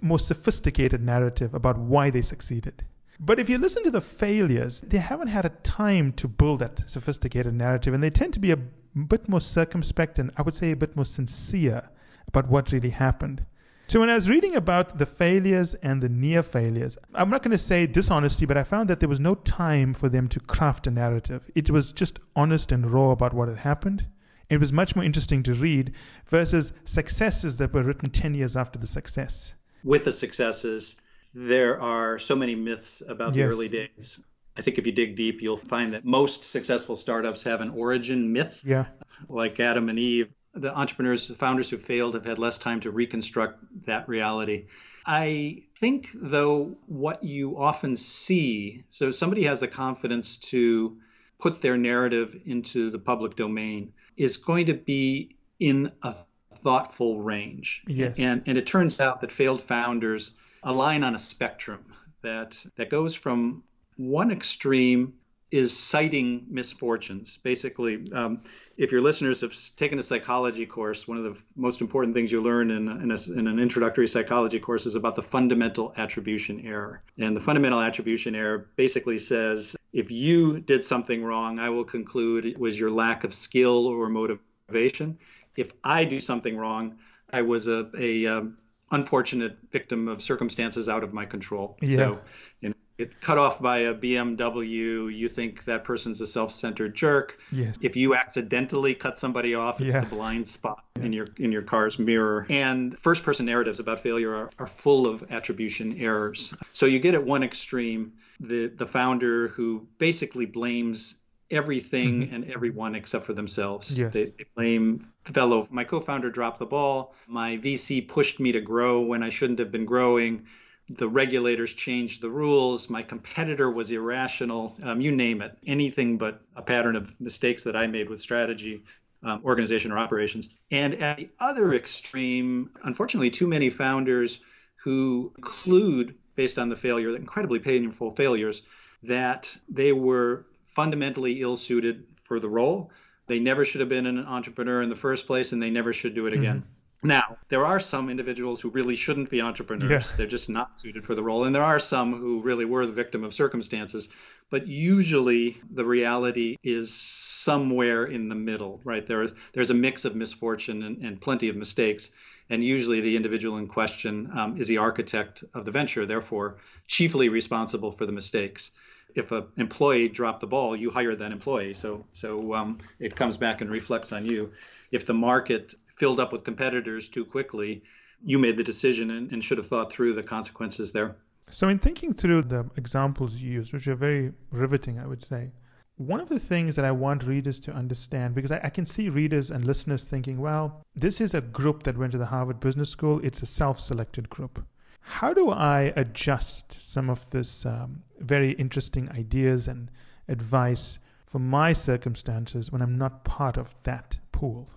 more 0.00 0.20
sophisticated 0.20 1.02
narrative 1.02 1.52
about 1.54 1.76
why 1.76 2.08
they 2.08 2.22
succeeded. 2.22 2.84
But 3.20 3.38
if 3.38 3.48
you 3.48 3.58
listen 3.58 3.84
to 3.84 3.90
the 3.90 4.00
failures, 4.00 4.80
they 4.80 4.98
haven't 4.98 5.28
had 5.28 5.44
a 5.44 5.50
time 5.50 6.12
to 6.14 6.28
build 6.28 6.60
that 6.60 6.90
sophisticated 6.90 7.54
narrative, 7.54 7.94
and 7.94 8.02
they 8.02 8.10
tend 8.10 8.32
to 8.34 8.40
be 8.40 8.50
a 8.50 8.56
bit 8.56 9.28
more 9.28 9.40
circumspect 9.40 10.18
and 10.18 10.30
I 10.36 10.42
would 10.42 10.54
say 10.54 10.70
a 10.70 10.76
bit 10.76 10.94
more 10.94 11.04
sincere 11.04 11.88
about 12.28 12.48
what 12.48 12.72
really 12.72 12.90
happened. 12.90 13.44
So 13.86 14.00
when 14.00 14.08
I 14.08 14.14
was 14.14 14.30
reading 14.30 14.56
about 14.56 14.98
the 14.98 15.06
failures 15.06 15.74
and 15.74 16.02
the 16.02 16.08
near 16.08 16.42
failures, 16.42 16.96
I'm 17.14 17.28
not 17.28 17.42
going 17.42 17.50
to 17.52 17.58
say 17.58 17.86
dishonesty, 17.86 18.46
but 18.46 18.56
I 18.56 18.62
found 18.62 18.88
that 18.88 19.00
there 19.00 19.08
was 19.08 19.20
no 19.20 19.34
time 19.34 19.92
for 19.92 20.08
them 20.08 20.26
to 20.28 20.40
craft 20.40 20.86
a 20.86 20.90
narrative. 20.90 21.50
It 21.54 21.70
was 21.70 21.92
just 21.92 22.18
honest 22.34 22.72
and 22.72 22.90
raw 22.90 23.10
about 23.10 23.34
what 23.34 23.48
had 23.48 23.58
happened. 23.58 24.06
It 24.48 24.58
was 24.58 24.72
much 24.72 24.96
more 24.96 25.04
interesting 25.04 25.42
to 25.44 25.54
read 25.54 25.92
versus 26.26 26.72
successes 26.84 27.58
that 27.58 27.74
were 27.74 27.82
written 27.82 28.10
10 28.10 28.34
years 28.34 28.56
after 28.56 28.78
the 28.78 28.86
success. 28.86 29.54
With 29.82 30.04
the 30.04 30.12
successes, 30.12 30.96
there 31.34 31.80
are 31.80 32.18
so 32.18 32.36
many 32.36 32.54
myths 32.54 33.02
about 33.06 33.34
the 33.34 33.42
early 33.42 33.68
days. 33.68 34.20
I 34.56 34.62
think 34.62 34.78
if 34.78 34.86
you 34.86 34.92
dig 34.92 35.16
deep, 35.16 35.42
you'll 35.42 35.56
find 35.56 35.92
that 35.94 36.04
most 36.04 36.44
successful 36.44 36.94
startups 36.94 37.42
have 37.42 37.60
an 37.60 37.70
origin 37.70 38.32
myth. 38.32 38.60
Yeah. 38.64 38.86
Like 39.28 39.58
Adam 39.58 39.88
and 39.88 39.98
Eve. 39.98 40.28
The 40.54 40.76
entrepreneurs, 40.76 41.26
the 41.26 41.34
founders 41.34 41.68
who 41.68 41.76
failed 41.76 42.14
have 42.14 42.24
had 42.24 42.38
less 42.38 42.58
time 42.58 42.78
to 42.80 42.92
reconstruct 42.92 43.64
that 43.86 44.08
reality. 44.08 44.66
I 45.04 45.64
think, 45.80 46.10
though, 46.14 46.76
what 46.86 47.24
you 47.24 47.58
often 47.58 47.96
see 47.96 48.84
so 48.88 49.10
somebody 49.10 49.42
has 49.44 49.58
the 49.58 49.66
confidence 49.66 50.38
to 50.50 50.96
put 51.40 51.60
their 51.60 51.76
narrative 51.76 52.40
into 52.46 52.90
the 52.90 53.00
public 53.00 53.34
domain 53.34 53.92
is 54.16 54.36
going 54.36 54.66
to 54.66 54.74
be 54.74 55.36
in 55.58 55.90
a 56.02 56.14
thoughtful 56.54 57.20
range. 57.20 57.82
Yes. 57.88 58.18
And, 58.18 58.44
and 58.46 58.56
it 58.56 58.66
turns 58.66 59.00
out 59.00 59.20
that 59.20 59.32
failed 59.32 59.60
founders 59.60 60.32
align 60.64 61.04
on 61.04 61.14
a 61.14 61.18
spectrum 61.18 61.84
that, 62.22 62.64
that 62.76 62.90
goes 62.90 63.14
from 63.14 63.62
one 63.96 64.30
extreme 64.30 65.14
is 65.50 65.78
citing 65.78 66.46
misfortunes. 66.48 67.38
Basically, 67.38 68.10
um, 68.12 68.42
if 68.76 68.90
your 68.90 69.00
listeners 69.00 69.40
have 69.42 69.54
taken 69.76 70.00
a 70.00 70.02
psychology 70.02 70.66
course, 70.66 71.06
one 71.06 71.16
of 71.16 71.22
the 71.22 71.40
most 71.54 71.80
important 71.80 72.12
things 72.12 72.32
you 72.32 72.40
learn 72.40 72.72
in, 72.72 72.88
in, 72.88 73.12
a, 73.12 73.38
in, 73.38 73.46
an 73.46 73.60
introductory 73.60 74.08
psychology 74.08 74.58
course 74.58 74.84
is 74.84 74.96
about 74.96 75.14
the 75.14 75.22
fundamental 75.22 75.92
attribution 75.96 76.66
error. 76.66 77.02
And 77.18 77.36
the 77.36 77.40
fundamental 77.40 77.80
attribution 77.80 78.34
error 78.34 78.70
basically 78.74 79.18
says 79.18 79.76
if 79.92 80.10
you 80.10 80.58
did 80.58 80.84
something 80.84 81.22
wrong, 81.22 81.60
I 81.60 81.70
will 81.70 81.84
conclude 81.84 82.46
it 82.46 82.58
was 82.58 82.78
your 82.78 82.90
lack 82.90 83.22
of 83.22 83.32
skill 83.32 83.86
or 83.86 84.08
motivation. 84.08 85.18
If 85.56 85.70
I 85.84 86.04
do 86.04 86.20
something 86.20 86.56
wrong, 86.56 86.96
I 87.32 87.42
was 87.42 87.68
a, 87.68 87.88
a 87.96 88.26
um, 88.26 88.56
unfortunate 88.90 89.56
victim 89.70 90.08
of 90.08 90.22
circumstances 90.22 90.88
out 90.88 91.04
of 91.04 91.12
my 91.12 91.24
control. 91.24 91.76
Yeah. 91.80 91.96
So, 91.96 92.20
you 92.60 92.68
know, 92.70 92.74
get 92.98 93.20
cut 93.20 93.38
off 93.38 93.60
by 93.60 93.78
a 93.78 93.94
BMW, 93.94 95.14
you 95.14 95.28
think 95.28 95.64
that 95.64 95.84
person's 95.84 96.20
a 96.20 96.26
self-centered 96.26 96.94
jerk. 96.94 97.38
Yes. 97.50 97.76
If 97.80 97.96
you 97.96 98.14
accidentally 98.14 98.94
cut 98.94 99.18
somebody 99.18 99.54
off, 99.54 99.80
it's 99.80 99.94
yeah. 99.94 100.00
the 100.00 100.06
blind 100.06 100.46
spot 100.46 100.84
yeah. 100.96 101.04
in 101.04 101.12
your 101.12 101.28
in 101.38 101.52
your 101.52 101.62
car's 101.62 101.98
mirror. 101.98 102.46
And 102.48 102.96
first-person 102.98 103.46
narratives 103.46 103.80
about 103.80 104.00
failure 104.00 104.34
are, 104.34 104.50
are 104.58 104.66
full 104.66 105.06
of 105.06 105.24
attribution 105.30 106.00
errors. 106.00 106.54
So 106.72 106.86
you 106.86 106.98
get 106.98 107.14
at 107.14 107.24
one 107.24 107.42
extreme 107.42 108.12
the 108.40 108.68
the 108.68 108.86
founder 108.86 109.48
who 109.48 109.86
basically 109.98 110.46
blames 110.46 111.20
everything 111.50 112.22
mm-hmm. 112.22 112.34
and 112.34 112.50
everyone 112.50 112.94
except 112.94 113.24
for 113.24 113.32
themselves. 113.32 113.98
Yes. 113.98 114.12
They, 114.12 114.24
they 114.24 114.46
blame 114.56 115.06
fellow 115.24 115.66
my 115.70 115.84
co-founder 115.84 116.30
dropped 116.30 116.58
the 116.58 116.66
ball. 116.66 117.14
My 117.26 117.56
VC 117.58 118.06
pushed 118.06 118.40
me 118.40 118.52
to 118.52 118.60
grow 118.60 119.00
when 119.00 119.22
I 119.22 119.28
shouldn't 119.28 119.58
have 119.58 119.70
been 119.70 119.84
growing 119.84 120.46
the 120.88 121.08
regulators 121.08 121.72
changed 121.72 122.20
the 122.20 122.30
rules. 122.30 122.90
My 122.90 123.02
competitor 123.02 123.70
was 123.70 123.90
irrational. 123.90 124.76
Um, 124.82 125.00
you 125.00 125.12
name 125.12 125.40
it. 125.40 125.56
Anything 125.66 126.18
but 126.18 126.42
a 126.56 126.62
pattern 126.62 126.96
of 126.96 127.18
mistakes 127.20 127.64
that 127.64 127.74
I 127.74 127.86
made 127.86 128.10
with 128.10 128.20
strategy, 128.20 128.84
um, 129.22 129.40
organization, 129.44 129.92
or 129.92 129.98
operations. 129.98 130.50
And 130.70 130.94
at 130.96 131.16
the 131.16 131.30
other 131.40 131.72
extreme, 131.72 132.70
unfortunately, 132.82 133.30
too 133.30 133.46
many 133.46 133.70
founders 133.70 134.40
who 134.76 135.32
conclude, 135.36 136.16
based 136.34 136.58
on 136.58 136.68
the 136.68 136.76
failure, 136.76 137.12
the 137.12 137.16
incredibly 137.16 137.60
painful 137.60 138.10
failures, 138.10 138.62
that 139.04 139.56
they 139.68 139.92
were 139.92 140.44
fundamentally 140.74 141.40
ill 141.40 141.56
suited 141.56 142.04
for 142.16 142.40
the 142.40 142.48
role. 142.48 142.90
They 143.26 143.38
never 143.38 143.64
should 143.64 143.80
have 143.80 143.88
been 143.88 144.06
an 144.06 144.18
entrepreneur 144.18 144.82
in 144.82 144.88
the 144.88 144.96
first 144.96 145.26
place, 145.26 145.52
and 145.52 145.62
they 145.62 145.70
never 145.70 145.92
should 145.92 146.14
do 146.14 146.26
it 146.26 146.34
again. 146.34 146.58
Mm-hmm. 146.58 147.08
Now, 147.08 147.36
there 147.48 147.66
are 147.66 147.80
some 147.80 148.08
individuals 148.08 148.62
who 148.62 148.70
really 148.70 148.96
shouldn't 148.96 149.28
be 149.28 149.42
entrepreneurs. 149.42 150.10
Yeah. 150.10 150.16
They're 150.16 150.26
just 150.26 150.48
not 150.48 150.80
suited 150.80 151.04
for 151.04 151.14
the 151.14 151.22
role. 151.22 151.44
And 151.44 151.54
there 151.54 151.62
are 151.62 151.78
some 151.78 152.14
who 152.14 152.40
really 152.40 152.64
were 152.64 152.86
the 152.86 152.92
victim 152.92 153.24
of 153.24 153.34
circumstances. 153.34 154.08
But 154.48 154.66
usually 154.66 155.58
the 155.70 155.84
reality 155.84 156.56
is 156.62 156.94
somewhere 156.94 158.06
in 158.06 158.30
the 158.30 158.34
middle, 158.34 158.80
right? 158.84 159.06
There, 159.06 159.28
there's 159.52 159.70
a 159.70 159.74
mix 159.74 160.06
of 160.06 160.16
misfortune 160.16 160.82
and, 160.82 161.04
and 161.04 161.20
plenty 161.20 161.50
of 161.50 161.56
mistakes. 161.56 162.10
And 162.48 162.64
usually 162.64 163.02
the 163.02 163.16
individual 163.16 163.58
in 163.58 163.66
question 163.66 164.30
um, 164.34 164.56
is 164.56 164.68
the 164.68 164.78
architect 164.78 165.44
of 165.52 165.66
the 165.66 165.70
venture, 165.70 166.06
therefore, 166.06 166.56
chiefly 166.86 167.28
responsible 167.28 167.92
for 167.92 168.06
the 168.06 168.12
mistakes 168.12 168.72
if 169.14 169.32
an 169.32 169.46
employee 169.56 170.08
dropped 170.08 170.40
the 170.40 170.46
ball, 170.46 170.76
you 170.76 170.90
hire 170.90 171.14
that 171.14 171.32
employee. 171.32 171.74
So 171.74 172.04
so 172.12 172.54
um, 172.54 172.78
it 172.98 173.14
comes 173.16 173.36
back 173.36 173.60
and 173.60 173.70
reflects 173.70 174.12
on 174.12 174.24
you. 174.24 174.52
If 174.90 175.06
the 175.06 175.14
market 175.14 175.74
filled 175.96 176.20
up 176.20 176.32
with 176.32 176.44
competitors 176.44 177.08
too 177.08 177.24
quickly, 177.24 177.82
you 178.24 178.38
made 178.38 178.56
the 178.56 178.64
decision 178.64 179.10
and, 179.10 179.30
and 179.32 179.44
should 179.44 179.58
have 179.58 179.66
thought 179.66 179.92
through 179.92 180.14
the 180.14 180.22
consequences 180.22 180.92
there. 180.92 181.16
So, 181.50 181.68
in 181.68 181.78
thinking 181.78 182.14
through 182.14 182.42
the 182.42 182.68
examples 182.76 183.36
you 183.36 183.52
use, 183.52 183.72
which 183.72 183.86
are 183.86 183.94
very 183.94 184.32
riveting, 184.50 184.98
I 184.98 185.06
would 185.06 185.22
say, 185.22 185.50
one 185.96 186.20
of 186.20 186.28
the 186.28 186.40
things 186.40 186.74
that 186.74 186.84
I 186.84 186.90
want 186.90 187.22
readers 187.22 187.60
to 187.60 187.72
understand, 187.72 188.34
because 188.34 188.50
I, 188.50 188.60
I, 188.64 188.70
can 188.70 188.84
see 188.84 189.08
readers 189.08 189.50
and 189.50 189.64
listeners 189.64 190.02
thinking, 190.02 190.40
well, 190.40 190.82
this 190.96 191.20
is 191.20 191.34
a 191.34 191.40
group 191.40 191.84
that 191.84 191.96
went 191.96 192.12
to 192.12 192.18
the 192.18 192.26
Harvard 192.26 192.58
Business 192.58 192.90
School, 192.90 193.20
it's 193.22 193.42
a 193.42 193.46
self 193.46 193.78
selected 193.78 194.28
group. 194.28 194.64
How 195.04 195.34
do 195.34 195.50
I 195.50 195.92
adjust 195.96 196.72
some 196.80 197.10
of 197.10 197.28
this 197.30 197.66
um, 197.66 198.02
very 198.18 198.52
interesting 198.52 199.10
ideas 199.10 199.68
and 199.68 199.90
advice 200.28 200.98
for 201.26 201.38
my 201.38 201.72
circumstances 201.72 202.72
when 202.72 202.80
I'm 202.80 202.96
not 202.96 203.24
part 203.24 203.56
of 203.56 203.74
that 203.84 204.18
pool? 204.32 204.68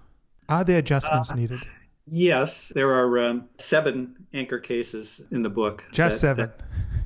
Are 0.50 0.64
there 0.64 0.80
adjustments 0.80 1.32
uh, 1.32 1.36
needed? 1.36 1.60
Yes, 2.06 2.70
there 2.70 2.94
are 2.94 3.20
um, 3.20 3.50
seven 3.58 4.16
anchor 4.34 4.60
cases 4.60 5.22
in 5.32 5.42
the 5.42 5.50
book. 5.50 5.84
Just 5.92 6.22
that, 6.22 6.38
seven. 6.38 6.52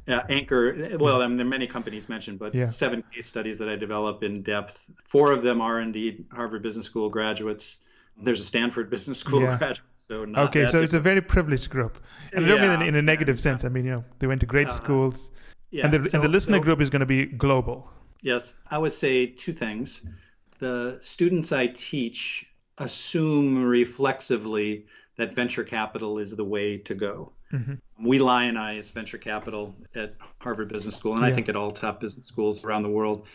That, 0.05 0.23
uh, 0.23 0.27
anchor. 0.29 0.97
Well, 0.99 1.21
I 1.21 1.27
mean, 1.27 1.38
there 1.38 1.45
are 1.45 1.49
many 1.49 1.67
companies 1.67 2.10
mentioned, 2.10 2.39
but 2.39 2.53
yeah. 2.53 2.69
seven 2.69 3.03
case 3.13 3.27
studies 3.27 3.57
that 3.60 3.69
I 3.69 3.75
develop 3.75 4.23
in 4.23 4.41
depth. 4.41 4.89
Four 5.07 5.31
of 5.31 5.43
them 5.43 5.62
are 5.62 5.79
indeed 5.79 6.25
Harvard 6.31 6.63
Business 6.63 6.86
School 6.88 7.10
graduates. 7.10 7.79
There's 8.17 8.39
a 8.39 8.43
Stanford 8.43 8.89
Business 8.89 9.19
School 9.19 9.41
yeah. 9.41 9.58
graduate, 9.58 9.88
so 9.95 10.26
not 10.26 10.50
okay. 10.50 10.67
So 10.67 10.80
it's 10.80 10.93
a 10.93 11.00
very 11.00 11.21
privileged 11.21 11.69
group, 11.69 11.97
and 12.34 12.45
yeah. 12.45 12.54
I 12.54 12.58
don't 12.58 12.80
mean 12.80 12.88
in 12.88 12.95
a 12.95 13.02
negative 13.02 13.39
sense. 13.39 13.65
I 13.65 13.69
mean, 13.69 13.86
you 13.86 13.91
know, 13.91 14.06
they 14.19 14.28
went 14.28 14.41
to 14.41 14.45
great 14.45 14.67
uh, 14.67 14.71
schools, 14.71 15.32
yeah. 15.71 15.86
and 15.86 15.93
the 15.93 16.10
so, 16.10 16.17
and 16.17 16.24
the 16.24 16.30
listener 16.30 16.58
so, 16.58 16.63
group 16.63 16.82
is 16.82 16.89
going 16.89 17.00
to 17.00 17.06
be 17.06 17.26
global. 17.26 17.89
Yes, 18.21 18.60
I 18.69 18.78
would 18.78 18.93
say 18.93 19.26
two 19.26 19.54
things. 19.54 20.06
The 20.60 20.97
students 21.02 21.52
I 21.52 21.67
teach 21.67 22.45
assume 22.78 23.63
reflexively 23.63 24.86
that 25.17 25.34
venture 25.34 25.63
capital 25.63 26.19
is 26.19 26.36
the 26.36 26.45
way 26.45 26.78
to 26.78 26.93
go. 26.95 27.32
Mm-hmm. 27.52 28.08
We 28.08 28.19
lionize 28.19 28.91
venture 28.91 29.17
capital 29.17 29.76
at 29.95 30.15
Harvard 30.39 30.69
Business 30.69 30.95
School, 30.95 31.13
and 31.13 31.21
yeah. 31.21 31.28
I 31.28 31.34
think 31.34 31.50
at 31.50 31.56
all 31.56 31.71
top 31.71 32.00
business 32.00 32.28
schools 32.28 32.65
around 32.65 32.84
the 32.84 32.89
world. 32.89 33.28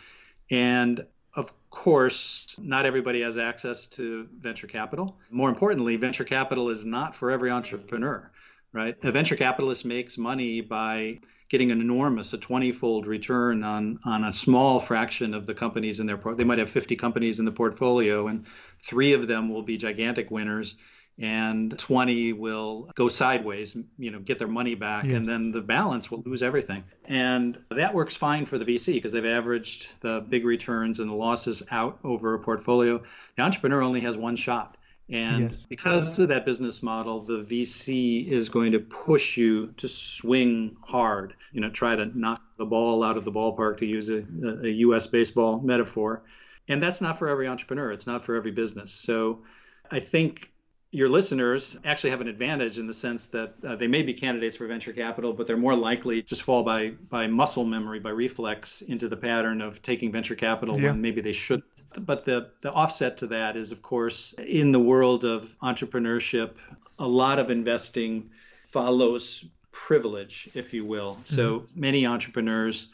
And 0.51 1.05
of 1.37 1.53
course, 1.71 2.57
not 2.59 2.87
everybody 2.87 3.21
has 3.21 3.37
access 3.37 3.87
to 3.87 4.27
venture 4.41 4.67
capital. 4.67 5.19
More 5.31 5.51
importantly, 5.51 5.97
venture 5.97 6.25
capital 6.25 6.71
is 6.71 6.85
not 6.85 7.15
for 7.15 7.31
every 7.31 7.51
entrepreneur, 7.51 8.31
right? 8.73 8.97
A 9.05 9.13
venture 9.13 9.37
capitalist 9.37 9.85
makes 9.85 10.17
money 10.17 10.63
by 10.63 11.21
getting 11.49 11.71
an 11.71 11.81
enormous, 11.81 12.33
a 12.33 12.39
20-fold 12.39 13.07
return 13.07 13.63
on 13.63 14.01
on 14.05 14.25
a 14.25 14.33
small 14.33 14.81
fraction 14.81 15.35
of 15.35 15.47
the 15.47 15.55
companies 15.55 16.01
in 16.01 16.07
their 16.07 16.17
port. 16.17 16.39
They 16.39 16.45
might 16.45 16.59
have 16.59 16.71
50 16.71 16.97
companies 16.97 17.39
in 17.39 17.45
the 17.45 17.53
portfolio, 17.53 18.27
and 18.27 18.47
three 18.81 19.13
of 19.13 19.29
them 19.29 19.49
will 19.49 19.63
be 19.63 19.77
gigantic 19.77 20.31
winners, 20.31 20.77
and 21.19 21.79
20 21.79 22.35
will 22.35 22.91
go 22.95 23.09
sideways, 23.09 23.77
you 23.99 24.11
know, 24.11 24.19
get 24.19 24.39
their 24.39 24.49
money 24.49 24.75
back, 24.75 25.05
yes. 25.05 25.15
and 25.15 25.27
then 25.27 25.51
the 25.51 25.63
balance 25.63 26.11
will 26.11 26.23
lose 26.27 26.43
everything. 26.43 26.85
And 27.07 27.59
that 27.71 27.95
works 27.95 28.15
fine 28.15 28.45
for 28.45 28.59
the 28.59 28.65
VC 28.65 28.95
because 28.95 29.13
they've 29.13 29.25
averaged 29.25 30.01
the 30.03 30.21
big 30.21 30.45
returns 30.45 31.01
and 31.01 31.11
the 31.11 31.17
losses 31.17 31.63
out 31.71 31.99
over 32.05 32.35
a 32.35 32.39
portfolio. 32.39 33.03
The 33.37 33.43
entrepreneur 33.43 33.83
only 33.83 34.01
has 34.01 34.17
one 34.17 34.37
shot. 34.37 34.77
And 35.09 35.53
yes. 35.53 35.67
because 35.67 36.19
of 36.19 36.29
that 36.29 36.45
business 36.45 36.83
model, 36.83 37.21
the 37.21 37.39
VC 37.39 38.29
is 38.29 38.49
going 38.49 38.73
to 38.73 38.81
push 38.81 39.37
you 39.37 39.69
to 39.79 39.89
swing 39.89 40.77
hard, 40.83 41.35
you 41.53 41.61
know, 41.61 41.71
try 41.71 41.95
to 41.95 42.07
knock 42.19 42.43
the 42.59 42.67
ball 42.67 43.05
out 43.05 43.17
of 43.17 43.25
the 43.25 43.31
ballpark, 43.31 43.79
to 43.79 43.87
use 43.87 44.11
a, 44.11 44.25
a 44.65 44.69
US 44.69 45.07
baseball 45.07 45.61
metaphor. 45.61 46.25
And 46.69 46.83
that's 46.83 47.01
not 47.01 47.19
for 47.21 47.29
every 47.29 47.47
entrepreneur, 47.47 47.93
it's 47.93 48.09
not 48.09 48.25
for 48.25 48.35
every 48.35 48.51
business. 48.51 48.91
So 48.91 49.45
I 49.91 50.01
think 50.01 50.51
your 50.93 51.09
listeners 51.09 51.77
actually 51.85 52.11
have 52.11 52.21
an 52.21 52.29
advantage 52.29 52.79
in 52.79 52.87
the 52.87 52.95
sense 52.95 53.27
that 53.27 53.55
uh, 53.65 53.77
they 53.77 53.87
may 53.87 54.03
be 54.03 54.15
candidates 54.15 54.57
for 54.57 54.67
venture 54.67 54.93
capital, 54.93 55.33
but 55.33 55.47
they're 55.47 55.57
more 55.57 55.75
likely 55.75 56.23
just 56.23 56.43
fall 56.43 56.63
by 56.63 56.91
by 57.11 57.27
muscle 57.27 57.65
memory, 57.65 58.01
by 58.01 58.11
reflex 58.11 58.83
into 58.83 59.09
the 59.09 59.17
pattern 59.17 59.61
of 59.61 59.83
taking 59.83 60.13
venture 60.13 60.35
capital 60.35 60.79
yeah. 60.79 60.89
when 60.89 61.01
maybe 61.01 61.21
they 61.21 61.33
should 61.33 61.63
but 61.99 62.25
the, 62.25 62.51
the 62.61 62.73
offset 62.73 63.19
to 63.19 63.27
that 63.29 63.57
is, 63.57 63.73
of 63.73 63.83
course, 63.83 64.35
in 64.35 64.73
the 64.73 64.81
world 64.81 65.25
of 65.25 65.57
entrepreneurship, 65.61 66.57
a 66.99 67.07
lot 67.07 67.39
of 67.39 67.51
investing 67.51 68.31
follows 68.65 69.45
privilege, 69.73 70.49
if 70.55 70.73
you 70.73 70.85
will. 70.85 71.19
So 71.25 71.61
mm-hmm. 71.61 71.81
many 71.81 72.07
entrepreneurs 72.07 72.89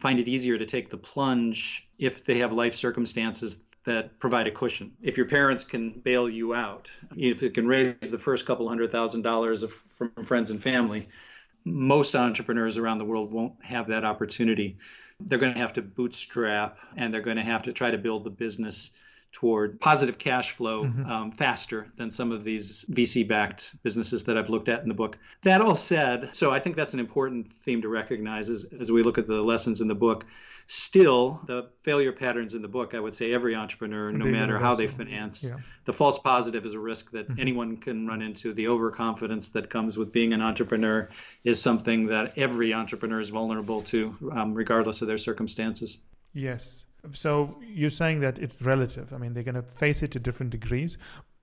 find 0.00 0.20
it 0.20 0.28
easier 0.28 0.58
to 0.58 0.66
take 0.66 0.90
the 0.90 0.96
plunge 0.96 1.88
if 1.98 2.24
they 2.24 2.38
have 2.38 2.52
life 2.52 2.74
circumstances 2.74 3.64
that 3.88 4.18
provide 4.20 4.46
a 4.46 4.50
cushion. 4.50 4.92
If 5.02 5.16
your 5.16 5.26
parents 5.26 5.64
can 5.64 5.90
bail 5.90 6.28
you 6.28 6.54
out, 6.54 6.90
if 7.16 7.42
it 7.42 7.54
can 7.54 7.66
raise 7.66 8.10
the 8.10 8.18
first 8.18 8.46
couple 8.46 8.68
hundred 8.68 8.92
thousand 8.92 9.22
dollars 9.22 9.64
from 9.64 10.12
friends 10.22 10.50
and 10.50 10.62
family, 10.62 11.08
most 11.64 12.14
entrepreneurs 12.14 12.78
around 12.78 12.98
the 12.98 13.04
world 13.04 13.32
won't 13.32 13.54
have 13.64 13.88
that 13.88 14.04
opportunity 14.04 14.78
they're 15.20 15.38
going 15.38 15.52
to 15.52 15.58
have 15.58 15.72
to 15.72 15.82
bootstrap 15.82 16.78
and 16.96 17.12
they're 17.12 17.20
going 17.20 17.36
to 17.36 17.42
have 17.42 17.62
to 17.64 17.72
try 17.72 17.90
to 17.90 17.98
build 17.98 18.24
the 18.24 18.30
business 18.30 18.92
toward 19.32 19.80
positive 19.80 20.18
cash 20.18 20.52
flow 20.52 20.84
mm-hmm. 20.84 21.10
um, 21.10 21.32
faster 21.32 21.92
than 21.96 22.10
some 22.10 22.32
of 22.32 22.44
these 22.44 22.84
VC 22.90 23.26
backed 23.26 23.80
businesses 23.82 24.24
that 24.24 24.38
I've 24.38 24.48
looked 24.48 24.68
at 24.68 24.82
in 24.82 24.88
the 24.88 24.94
book. 24.94 25.18
That 25.42 25.60
all 25.60 25.74
said, 25.74 26.30
so 26.32 26.50
I 26.50 26.60
think 26.60 26.76
that's 26.76 26.94
an 26.94 27.00
important 27.00 27.52
theme 27.64 27.82
to 27.82 27.88
recognize 27.88 28.48
as, 28.48 28.64
as 28.80 28.90
we 28.90 29.02
look 29.02 29.18
at 29.18 29.26
the 29.26 29.42
lessons 29.42 29.80
in 29.80 29.88
the 29.88 29.94
book. 29.94 30.24
Still, 30.66 31.40
the 31.46 31.70
failure 31.82 32.12
patterns 32.12 32.54
in 32.54 32.62
the 32.62 32.68
book, 32.68 32.94
I 32.94 33.00
would 33.00 33.14
say 33.14 33.32
every 33.32 33.54
entrepreneur, 33.54 34.12
no 34.12 34.26
matter 34.26 34.58
how 34.58 34.74
they 34.74 34.86
finance, 34.86 35.48
yeah. 35.48 35.56
the 35.86 35.94
false 35.94 36.18
positive 36.18 36.66
is 36.66 36.74
a 36.74 36.78
risk 36.78 37.10
that 37.12 37.28
mm-hmm. 37.28 37.40
anyone 37.40 37.76
can 37.76 38.06
run 38.06 38.20
into. 38.20 38.52
The 38.52 38.68
overconfidence 38.68 39.50
that 39.50 39.70
comes 39.70 39.96
with 39.96 40.12
being 40.12 40.32
an 40.32 40.42
entrepreneur 40.42 41.08
is 41.44 41.60
something 41.62 42.08
that 42.08 42.36
every 42.36 42.74
entrepreneur 42.74 43.20
is 43.20 43.30
vulnerable 43.30 43.82
to, 43.82 44.14
um, 44.32 44.52
regardless 44.52 45.00
of 45.00 45.08
their 45.08 45.16
circumstances. 45.16 45.98
Yes. 46.34 46.82
So 47.12 47.58
you're 47.62 47.90
saying 47.90 48.20
that 48.20 48.38
it's 48.38 48.62
relative. 48.62 49.12
I 49.12 49.18
mean, 49.18 49.34
they're 49.34 49.42
going 49.42 49.54
to 49.54 49.62
face 49.62 50.02
it 50.02 50.10
to 50.12 50.18
different 50.18 50.50
degrees, 50.50 50.98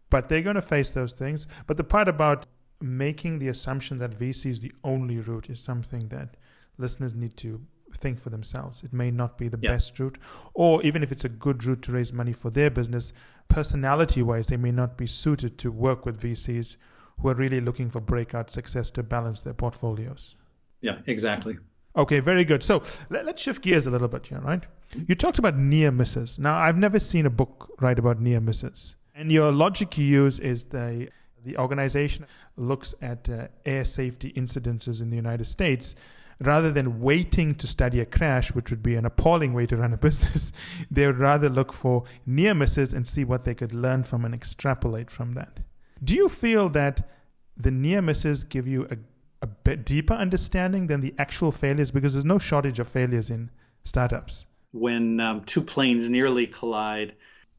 but 0.10 0.30
they're 0.30 0.42
going 0.42 0.56
to 0.56 0.62
face 0.62 0.92
those 0.92 1.14
things. 1.14 1.48
But 1.68 1.78
the 1.78 1.84
part 1.84 2.08
about 2.08 2.46
making 2.82 3.40
the 3.40 3.48
assumption 3.48 3.98
that 3.98 4.18
VC 4.18 4.52
is 4.52 4.60
the 4.60 4.72
only 4.84 5.18
route 5.20 5.50
is 5.50 5.60
something 5.60 6.10
that 6.10 6.38
listeners 6.78 7.16
need 7.16 7.38
to 7.38 7.62
think 7.98 8.20
for 8.20 8.30
themselves. 8.30 8.84
It 8.84 8.94
may 8.94 9.12
not 9.12 9.38
be 9.38 9.48
the 9.48 9.60
yeah. 9.62 9.72
best 9.72 9.98
route, 10.00 10.18
or 10.54 10.84
even 10.84 11.04
if 11.04 11.12
it's 11.12 11.24
a 11.24 11.30
good 11.30 11.64
route 11.64 11.82
to 11.84 11.92
raise 11.92 12.12
money 12.12 12.34
for 12.34 12.50
their 12.50 12.70
business, 12.70 13.14
personality 13.48 14.22
wise, 14.22 14.48
they 14.48 14.58
may 14.58 14.72
not 14.72 14.98
be 14.98 15.08
suited 15.08 15.58
to 15.60 15.72
work 15.72 16.06
with 16.06 16.22
VCs 16.22 16.76
who 17.20 17.30
are 17.30 17.36
really 17.36 17.62
looking 17.62 17.90
for 17.90 18.02
breakout 18.02 18.50
success 18.50 18.92
to 18.92 19.04
balance 19.04 19.42
their 19.42 19.54
portfolios. 19.54 20.36
Yeah, 20.82 20.98
exactly. 21.08 21.58
Okay, 21.98 22.20
very 22.20 22.44
good. 22.44 22.64
So 22.64 22.84
let, 23.10 23.28
us 23.28 23.40
shift 23.40 23.62
gears 23.62 23.88
a 23.88 23.92
little 23.92 24.08
bit 24.08 24.28
here, 24.28 24.40
right? 24.40 24.64
You 25.08 25.16
talked 25.16 25.40
about 25.40 25.58
near 25.58 25.92
misses. 25.92 26.38
Now, 26.38 26.58
I've 26.58 26.78
never 26.78 27.00
seen 27.00 27.26
a 27.26 27.30
book 27.30 27.72
write 27.80 28.00
about 28.00 28.20
near 28.20 28.42
misses. 28.42 28.96
And 29.14 29.32
your 29.32 29.52
logic 29.52 29.98
you 29.98 30.06
use 30.06 30.40
is 30.40 30.66
the 30.66 31.10
the 31.46 31.58
organization 31.58 32.26
looks 32.58 32.96
at 33.04 33.30
uh, 33.30 33.48
air 33.68 33.86
safety 33.86 34.34
incidences 34.36 35.00
in 35.00 35.12
the 35.12 35.16
United 35.16 35.46
States 35.46 35.94
rather 36.42 36.72
than 36.72 37.00
waiting 37.00 37.56
to 37.56 37.68
study 37.68 38.00
a 38.00 38.06
crash, 38.06 38.52
which 38.52 38.70
would 38.70 38.84
be 38.84 38.96
an 38.96 39.06
appalling 39.06 39.54
way 39.54 39.66
to 39.68 39.78
run 39.78 39.94
a 39.94 39.98
business. 40.10 40.52
they 40.92 41.06
would 41.06 41.20
rather 41.20 41.48
look 41.48 41.72
for 41.72 42.04
near 42.26 42.54
misses 42.54 42.94
and 42.94 43.08
see 43.08 43.24
what 43.24 43.46
they 43.46 43.54
could 43.54 43.74
learn 43.74 44.04
from 44.04 44.26
and 44.26 44.34
extrapolate 44.34 45.10
from 45.10 45.34
that. 45.34 45.60
Do 46.04 46.16
you 46.16 46.28
feel 46.28 46.68
that 46.70 47.08
the 47.56 47.72
near 47.72 48.02
misses 48.02 48.44
give 48.44 48.68
you 48.68 48.88
a 48.92 48.98
a 49.42 49.48
bit 49.48 49.86
deeper 49.86 50.14
understanding 50.14 50.88
than 50.88 51.02
the 51.02 51.14
actual 51.18 51.52
failures 51.52 51.92
because 51.92 52.14
there's 52.14 52.26
no 52.26 52.40
shortage 52.40 52.80
of 52.80 52.88
failures 52.88 53.30
in 53.30 53.50
startups. 53.84 54.46
When 54.72 55.20
um, 55.20 55.42
two 55.42 55.62
planes 55.62 56.10
nearly 56.10 56.48
collide, 56.48 57.16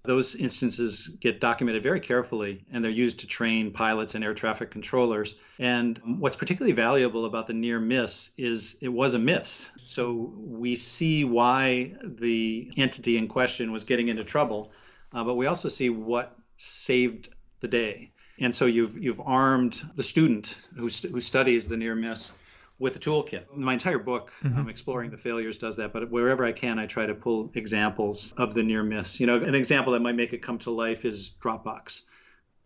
those 0.06 0.34
instances 0.36 1.08
get 1.20 1.40
documented 1.40 1.82
very 1.82 2.00
carefully 2.00 2.64
and 2.72 2.82
they're 2.82 2.90
used 2.90 3.20
to 3.20 3.26
train 3.26 3.72
pilots 3.72 4.14
and 4.14 4.24
air 4.24 4.34
traffic 4.34 4.70
controllers. 4.70 5.34
And 5.58 6.00
what's 6.18 6.36
particularly 6.36 6.72
valuable 6.72 7.24
about 7.24 7.46
the 7.46 7.52
near 7.52 7.80
miss 7.80 8.30
is 8.36 8.78
it 8.80 8.88
was 8.88 9.14
a 9.14 9.18
miss. 9.18 9.70
So 9.76 10.32
we 10.36 10.76
see 10.76 11.24
why 11.24 11.94
the 12.02 12.70
entity 12.76 13.18
in 13.18 13.28
question 13.28 13.72
was 13.72 13.84
getting 13.84 14.08
into 14.08 14.24
trouble, 14.24 14.72
uh, 15.12 15.24
but 15.24 15.34
we 15.34 15.46
also 15.46 15.68
see 15.68 15.90
what 15.90 16.36
saved 16.56 17.28
the 17.60 17.68
day. 17.68 18.12
And 18.38 18.54
so 18.54 18.66
you've 18.66 18.98
you've 18.98 19.20
armed 19.20 19.82
the 19.94 20.02
student 20.02 20.60
who, 20.76 20.90
st- 20.90 21.12
who 21.12 21.20
studies 21.20 21.68
the 21.68 21.76
near 21.76 21.94
miss 21.94 22.32
with 22.78 22.96
a 22.96 22.98
toolkit. 22.98 23.56
My 23.56 23.72
entire 23.72 23.98
book, 23.98 24.32
mm-hmm. 24.42 24.58
um, 24.58 24.68
exploring 24.68 25.10
the 25.10 25.16
failures, 25.16 25.58
does 25.58 25.76
that. 25.76 25.92
But 25.92 26.10
wherever 26.10 26.44
I 26.44 26.52
can, 26.52 26.78
I 26.78 26.86
try 26.86 27.06
to 27.06 27.14
pull 27.14 27.50
examples 27.54 28.32
of 28.36 28.52
the 28.54 28.62
near 28.62 28.82
miss. 28.82 29.18
You 29.20 29.26
know, 29.26 29.36
an 29.36 29.54
example 29.54 29.94
that 29.94 30.00
might 30.00 30.16
make 30.16 30.32
it 30.32 30.42
come 30.42 30.58
to 30.60 30.70
life 30.70 31.04
is 31.04 31.34
Dropbox. 31.40 32.02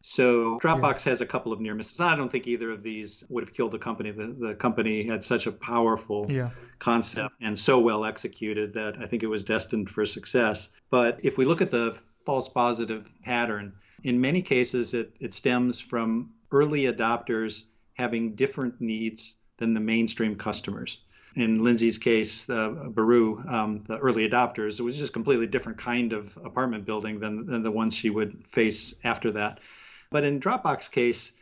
So 0.02 0.59
Dropbox 0.59 0.94
yes. 0.94 1.04
has 1.04 1.20
a 1.20 1.26
couple 1.26 1.52
of 1.52 1.61
near 1.61 1.74
misses. 1.74 2.00
I 2.00 2.16
don't 2.16 2.30
think 2.30 2.48
either 2.48 2.70
of 2.70 2.83
these 2.83 3.22
would 3.28 3.44
have 3.44 3.52
killed 3.52 3.72
the 3.72 3.78
company. 3.78 4.11
The, 4.11 4.26
the 4.28 4.54
company 4.54 5.04
had 5.04 5.22
such 5.22 5.46
a 5.46 5.52
powerful 5.52 6.26
yeah. 6.30 6.50
concept 6.78 7.35
and 7.40 7.59
so 7.59 7.78
well 7.78 8.06
executed 8.06 8.74
that 8.74 8.96
I 8.98 9.06
think 9.06 9.22
it 9.22 9.26
was 9.26 9.44
destined 9.44 9.90
for 9.90 10.06
success. 10.06 10.70
But 10.90 11.20
if 11.22 11.37
we 11.37 11.44
look 11.44 11.61
at 11.61 11.70
the 11.70 12.00
false 12.24 12.48
positive 12.48 13.11
pattern, 13.22 13.74
in 14.02 14.20
many 14.20 14.42
cases, 14.42 14.94
it, 14.94 15.14
it 15.20 15.34
stems 15.34 15.80
from 15.80 16.30
early 16.52 16.82
adopters 16.82 17.64
having 17.94 18.34
different 18.34 18.80
needs 18.80 19.36
than 19.58 19.74
the 19.74 19.80
mainstream 19.80 20.36
customers. 20.36 21.00
In 21.36 21.62
Lindsay's 21.62 21.98
case, 21.98 22.46
the 22.46 22.90
Baroo, 22.92 23.48
um, 23.48 23.80
the 23.80 23.98
early 23.98 24.28
adopters, 24.28 24.80
it 24.80 24.82
was 24.82 24.96
just 24.96 25.10
a 25.10 25.12
completely 25.12 25.46
different 25.46 25.78
kind 25.78 26.12
of 26.12 26.36
apartment 26.44 26.84
building 26.84 27.20
than, 27.20 27.46
than 27.46 27.62
the 27.62 27.70
ones 27.70 27.94
she 27.94 28.10
would 28.10 28.46
face 28.48 28.94
after 29.04 29.30
that. 29.32 29.60
But 30.10 30.25
in 30.25 30.40
Dropbox 30.40 30.90
case, 30.90 31.33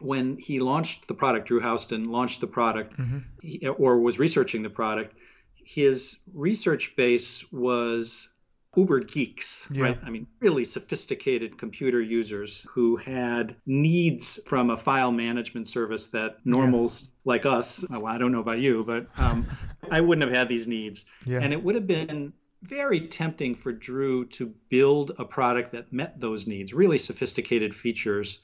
when 0.00 0.36
he 0.38 0.58
launched 0.58 1.06
the 1.06 1.14
product, 1.14 1.46
Drew 1.48 1.60
Houston 1.60 2.04
launched 2.04 2.40
the 2.40 2.46
product 2.46 2.98
mm-hmm. 2.98 3.18
he, 3.40 3.66
or 3.68 3.98
was 4.00 4.18
researching 4.18 4.62
the 4.62 4.70
product, 4.70 5.14
his 5.54 6.18
research 6.32 6.96
base 6.96 7.44
was 7.52 8.30
uber 8.76 9.00
geeks, 9.00 9.66
yeah. 9.72 9.84
right? 9.84 9.98
I 10.04 10.10
mean, 10.10 10.26
really 10.40 10.64
sophisticated 10.64 11.58
computer 11.58 12.00
users 12.00 12.66
who 12.70 12.96
had 12.96 13.56
needs 13.66 14.40
from 14.46 14.70
a 14.70 14.76
file 14.76 15.10
management 15.10 15.68
service 15.68 16.06
that 16.08 16.36
normals 16.44 17.10
yeah. 17.10 17.32
like 17.32 17.46
us, 17.46 17.84
well, 17.88 18.06
I 18.06 18.18
don't 18.18 18.32
know 18.32 18.40
about 18.40 18.60
you, 18.60 18.84
but 18.84 19.06
um, 19.16 19.46
I 19.90 20.00
wouldn't 20.00 20.26
have 20.26 20.36
had 20.36 20.48
these 20.48 20.66
needs. 20.66 21.06
Yeah. 21.24 21.40
And 21.40 21.52
it 21.52 21.62
would 21.62 21.74
have 21.74 21.86
been 21.86 22.32
very 22.62 23.00
tempting 23.00 23.54
for 23.54 23.72
Drew 23.72 24.26
to 24.26 24.52
build 24.68 25.12
a 25.18 25.24
product 25.24 25.72
that 25.72 25.92
met 25.92 26.20
those 26.20 26.46
needs, 26.46 26.74
really 26.74 26.98
sophisticated 26.98 27.74
features. 27.74 28.40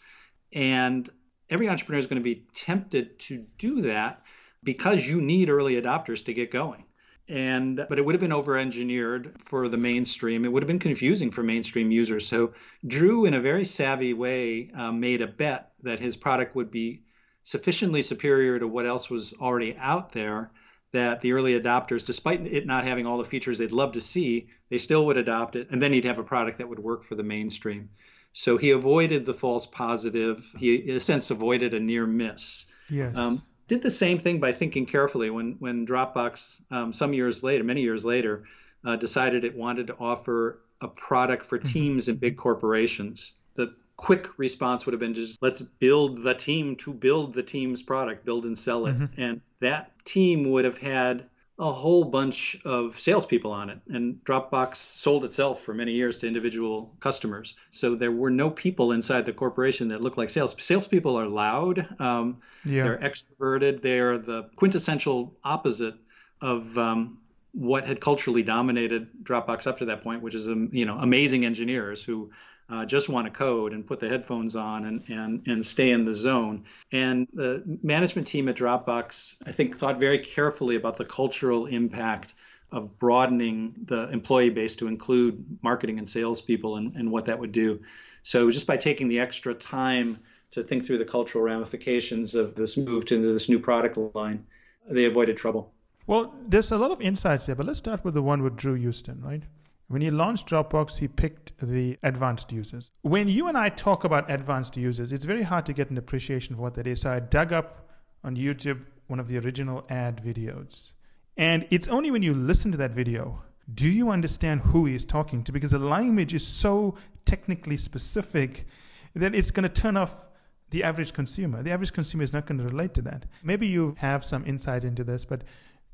And 0.53 1.09
every 1.51 1.68
entrepreneur 1.68 1.99
is 1.99 2.07
going 2.07 2.20
to 2.20 2.25
be 2.25 2.47
tempted 2.55 3.18
to 3.20 3.45
do 3.59 3.83
that 3.83 4.22
because 4.62 5.07
you 5.07 5.20
need 5.20 5.51
early 5.51 5.81
adopters 5.81 6.25
to 6.25 6.33
get 6.33 6.51
going 6.51 6.85
and 7.29 7.87
but 7.89 7.99
it 7.99 8.05
would 8.05 8.14
have 8.14 8.20
been 8.20 8.33
over 8.33 8.59
engineered 8.59 9.35
for 9.45 9.68
the 9.68 9.77
mainstream. 9.77 10.45
It 10.45 10.53
would 10.53 10.62
have 10.62 10.68
been 10.68 10.79
confusing 10.79 11.31
for 11.31 11.43
mainstream 11.43 11.91
users. 11.91 12.27
So 12.27 12.53
drew 12.87 13.25
in 13.25 13.35
a 13.35 13.41
very 13.41 13.64
savvy 13.64 14.12
way 14.12 14.70
um, 14.75 15.01
made 15.01 15.22
a 15.22 15.27
bet 15.27 15.72
that 15.83 16.01
his 16.01 16.16
product 16.16 16.55
would 16.55 16.70
be 16.70 17.03
sufficiently 17.43 18.03
superior 18.03 18.59
to 18.59 18.68
what 18.68 18.87
else 18.87 19.09
was 19.09 19.35
already 19.35 19.77
out 19.79 20.12
there 20.12 20.51
that 20.93 21.20
the 21.20 21.33
early 21.33 21.59
adopters 21.59 22.07
despite 22.07 22.47
it 22.47 22.66
not 22.66 22.85
having 22.85 23.07
all 23.07 23.18
the 23.18 23.25
features 23.25 23.59
they'd 23.59 23.72
love 23.72 23.93
to 23.93 24.01
see 24.01 24.49
they 24.68 24.79
still 24.79 25.07
would 25.07 25.16
adopt 25.16 25.57
it 25.57 25.68
and 25.70 25.83
then 25.83 25.93
he'd 25.93 26.05
have 26.05 26.18
a 26.18 26.25
product 26.25 26.59
that 26.59 26.68
would 26.68 26.79
work 26.79 27.03
for 27.03 27.14
the 27.14 27.22
mainstream. 27.22 27.91
So 28.33 28.57
he 28.57 28.70
avoided 28.70 29.25
the 29.25 29.35
false 29.35 29.64
positive. 29.64 30.45
He 30.59 30.75
in 30.75 30.97
a 30.97 31.01
sense 31.01 31.31
avoided 31.31 31.72
a 31.72 31.81
near 31.81 32.07
miss. 32.07 32.66
Yes. 32.91 33.16
Um, 33.16 33.43
did 33.67 33.83
the 33.83 33.91
same 33.91 34.19
thing 34.19 34.41
by 34.41 34.53
thinking 34.53 34.87
carefully 34.87 35.31
when 35.31 35.57
when 35.59 35.87
Dropbox 35.87 36.62
um, 36.71 36.93
some 36.93 37.12
years 37.12 37.43
later, 37.43 37.65
many 37.65 37.83
years 37.83 38.05
later, 38.05 38.45
uh, 38.85 38.97
decided 38.97 39.45
it 39.45 39.57
wanted 39.57 39.87
to 39.89 39.97
offer 39.99 40.61
a 40.81 40.89
product 40.89 41.47
for 41.47 41.59
mm-hmm. 41.59 41.69
teams 41.69 42.09
in 42.09 42.17
big 42.17 42.37
corporations. 42.37 43.35
The 43.55 43.75
quick 43.97 44.39
response 44.39 44.85
would 44.85 44.93
have 44.93 45.01
been 45.01 45.15
just 45.15 45.41
let's 45.41 45.62
build 45.62 46.23
the 46.23 46.35
team 46.35 46.77
to 46.77 46.93
build 46.93 47.35
the 47.35 47.43
team's 47.43 47.83
product, 47.83 48.25
build 48.25 48.45
and 48.45 48.59
sell 48.59 48.87
it, 48.87 48.99
mm-hmm. 48.99 49.21
and 49.21 49.41
that 49.61 49.93
team 50.05 50.51
would 50.51 50.65
have 50.65 50.79
had 50.79 51.29
a 51.59 51.70
whole 51.70 52.05
bunch 52.05 52.57
of 52.64 52.98
salespeople 52.98 53.52
on 53.52 53.70
it. 53.70 53.78
And 53.88 54.16
Dropbox 54.24 54.76
sold 54.76 55.24
itself 55.24 55.62
for 55.62 55.72
many 55.72 55.92
years 55.92 56.18
to 56.18 56.26
individual 56.26 56.94
customers. 56.98 57.55
So 57.70 57.94
there 57.94 58.11
were 58.11 58.30
no 58.30 58.50
people 58.50 58.92
inside 58.92 59.24
the 59.24 59.32
corporation 59.32 59.88
that 59.88 60.00
looked 60.00 60.18
like 60.18 60.30
sales. 60.30 60.55
Salespeople 60.59 61.16
are 61.16 61.28
loud, 61.28 61.86
um, 62.00 62.40
yeah. 62.64 62.84
they're 62.84 62.98
extroverted, 62.98 63.82
they're 63.82 64.18
the 64.18 64.50
quintessential 64.57 65.36
opposite 65.44 65.94
of. 66.40 66.76
Um, 66.78 67.20
what 67.57 67.86
had 67.86 68.00
culturally 68.00 68.42
dominated 68.42 69.09
Dropbox 69.22 69.68
up 69.68 69.78
to 69.78 69.84
that 69.84 70.02
point, 70.02 70.22
which 70.22 70.34
is 70.34 70.48
um, 70.48 70.70
you 70.72 70.84
know 70.84 70.98
amazing 70.98 71.44
engineers 71.44 72.02
who 72.02 72.32
uh, 72.69 72.85
just 72.85 73.09
want 73.09 73.27
to 73.27 73.31
code 73.31 73.73
and 73.73 73.87
put 73.87 74.01
the 74.01 74.09
headphones 74.09 74.57
on 74.57 74.87
and, 74.87 75.05
and, 75.09 75.47
and 75.47 75.65
stay 75.65 75.91
in 75.91 76.05
the 76.05 76.15
zone. 76.15 76.65
And 76.93 77.29
the 77.33 77.62
management 77.83 78.27
team 78.27 78.49
at 78.49 78.57
Dropbox, 78.57 79.37
I 79.47 79.53
think, 79.53 79.77
thought 79.77 79.99
very 80.01 80.19
carefully 80.19 80.77
about 80.77 80.97
the 80.97 81.05
cultural 81.05 81.67
impact 81.67 82.35
of 82.73 82.99
broadening 82.99 83.75
the 83.85 84.09
employee 84.09 84.51
base 84.51 84.77
to 84.77 84.89
include 84.89 85.45
marketing 85.62 85.99
and 85.99 86.09
salespeople 86.09 86.77
and, 86.77 86.97
and 86.97 87.11
what 87.11 87.27
that 87.27 87.39
would 87.39 87.53
do. 87.53 87.81
So 88.23 88.51
just 88.51 88.67
by 88.67 88.77
taking 88.77 89.09
the 89.09 89.21
extra 89.21 89.55
time 89.55 90.19
to 90.53 90.62
think 90.62 90.87
through 90.87 90.99
the 90.99 91.05
cultural 91.05 91.45
ramifications 91.45 92.35
of 92.35 92.55
this 92.55 92.77
move 92.77 93.05
to 93.07 93.19
this 93.21 93.49
new 93.49 93.59
product 93.59 93.99
line, 94.15 94.45
they 94.89 95.05
avoided 95.05 95.37
trouble. 95.37 95.73
Well, 96.07 96.35
there's 96.49 96.73
a 96.73 96.79
lot 96.79 96.91
of 96.91 97.01
insights 97.01 97.47
there, 97.47 97.55
but 97.55 97.67
let's 97.67 97.79
start 97.79 98.05
with 98.05 98.15
the 98.15 98.23
one 98.23 98.43
with 98.43 98.57
Drew 98.57 98.75
Houston, 98.75 99.23
right? 99.23 99.43
When 99.89 100.01
he 100.01 100.11
launched 100.11 100.49
Dropbox, 100.49 100.99
he 100.99 101.09
picked 101.09 101.53
the 101.61 101.99
advanced 102.03 102.51
users. 102.53 102.91
When 103.03 103.28
you 103.28 103.49
and 103.49 103.57
I 103.57 103.68
talk 103.68 104.05
about 104.05 104.30
advanced 104.30 104.76
users, 104.76 105.12
it's 105.12 105.24
very 105.24 105.43
hard 105.43 105.66
to 105.66 105.72
get 105.72 105.91
an 105.91 105.99
appreciation 105.99 106.55
of 106.55 106.61
what 106.61 106.74
that 106.74 106.87
is. 106.87 107.03
So 107.03 107.12
I 107.12 107.20
dug 107.20 107.53
up 107.53 107.89
on 108.22 108.37
YouTube 108.37 108.80
one 109.07 109.20
of 109.20 109.28
the 109.28 109.39
original 109.39 109.85
ad 109.91 110.22
videos. 110.24 110.93
And 111.37 111.66
it's 111.70 111.89
only 111.89 112.11
when 112.11 112.22
you 112.22 112.32
listen 112.32 112.72
to 112.72 112.78
that 112.78 112.93
video 112.93 113.43
do 113.72 113.89
you 113.89 114.11
understand 114.11 114.61
who 114.61 114.85
he 114.85 114.95
is 114.95 115.05
talking 115.05 115.43
to 115.45 115.53
because 115.53 115.70
the 115.70 115.78
language 115.78 116.35
is 116.35 116.47
so 116.47 116.97
technically 117.24 117.76
specific 117.76 118.66
that 119.14 119.35
it's 119.35 119.51
going 119.51 119.62
to 119.62 119.68
turn 119.68 119.97
off 119.97 120.26
the 120.70 120.82
average 120.82 121.12
consumer. 121.12 121.62
The 121.62 121.70
average 121.70 121.93
consumer 121.93 122.24
is 122.24 122.32
not 122.32 122.47
going 122.47 122.59
to 122.59 122.64
relate 122.64 122.95
to 122.95 123.03
that. 123.03 123.26
Maybe 123.43 123.66
you 123.66 123.95
have 123.99 124.24
some 124.24 124.45
insight 124.45 124.85
into 124.85 125.05
this, 125.05 125.24
but 125.24 125.45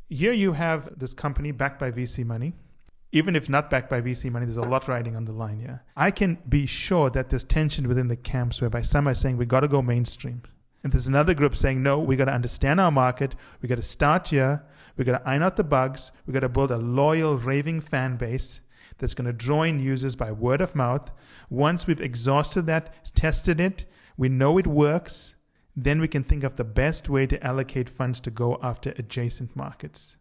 here 0.09 0.33
you 0.33 0.53
have 0.53 0.99
this 0.99 1.13
company 1.13 1.53
backed 1.53 1.79
by 1.79 1.91
VC 1.91 2.25
money 2.25 2.55
even 3.13 3.35
if 3.35 3.49
not 3.49 3.71
backed 3.71 3.91
by 3.91 4.01
VC 4.01 4.31
money, 4.31 4.47
there's 4.47 4.57
a 4.57 4.63
lot 4.63 4.89
riding 4.89 5.17
on 5.17 5.25
the 5.25 5.33
line. 5.33 5.61
Yeah, 5.61 5.79
I 5.97 6.11
can 6.11 6.39
be 6.49 6.67
sure 6.67 7.11
that 7.11 7.29
there's 7.29 7.45
tension 7.45 7.89
within 7.89 8.09
the 8.09 8.17
camps 8.17 8.61
whereby 8.61 8.83
some 8.83 9.09
are 9.09 9.15
saying 9.15 9.37
we 9.37 9.47
got 9.47 9.61
to 9.61 9.69
go 9.69 9.83
mainstream, 9.83 10.43
and 10.83 10.93
there's 10.93 11.09
another 11.09 11.35
group 11.35 11.57
saying 11.57 11.83
no, 11.83 11.99
we 11.99 12.17
got 12.17 12.27
to 12.27 12.35
understand 12.35 12.81
our 12.81 12.93
market, 12.93 13.35
we 13.61 13.69
got 13.69 13.77
to 13.77 13.83
start 13.83 14.29
here, 14.29 14.63
we 14.97 15.05
got 15.05 15.19
to 15.19 15.29
iron 15.29 15.43
out 15.43 15.57
the 15.57 15.65
bugs, 15.65 16.13
we 16.27 16.33
got 16.33 16.41
to 16.41 16.49
build 16.49 16.71
a 16.71 16.77
loyal, 16.77 17.37
raving 17.37 17.81
fan 17.81 18.17
base 18.17 18.61
that's 18.99 19.15
going 19.15 19.27
to 19.27 19.33
draw 19.33 19.63
in 19.63 19.81
users 19.81 20.15
by 20.15 20.31
word 20.31 20.61
of 20.61 20.75
mouth. 20.75 21.11
Once 21.49 21.87
we've 21.87 22.01
exhausted 22.01 22.67
that, 22.67 22.95
tested 23.15 23.59
it, 23.59 23.87
we 24.17 24.29
know 24.29 24.59
it 24.59 24.67
works, 24.67 25.35
then 25.75 26.01
we 26.01 26.09
can 26.09 26.23
think 26.23 26.45
of 26.45 26.57
the 26.57 26.65
best 26.65 27.09
way 27.09 27.27
to 27.27 27.43
allocate 27.45 27.89
funds 27.89 28.21
to 28.21 28.31
go 28.31 28.59
after 28.63 28.91
adjacent 28.97 29.57
markets. 29.57 30.17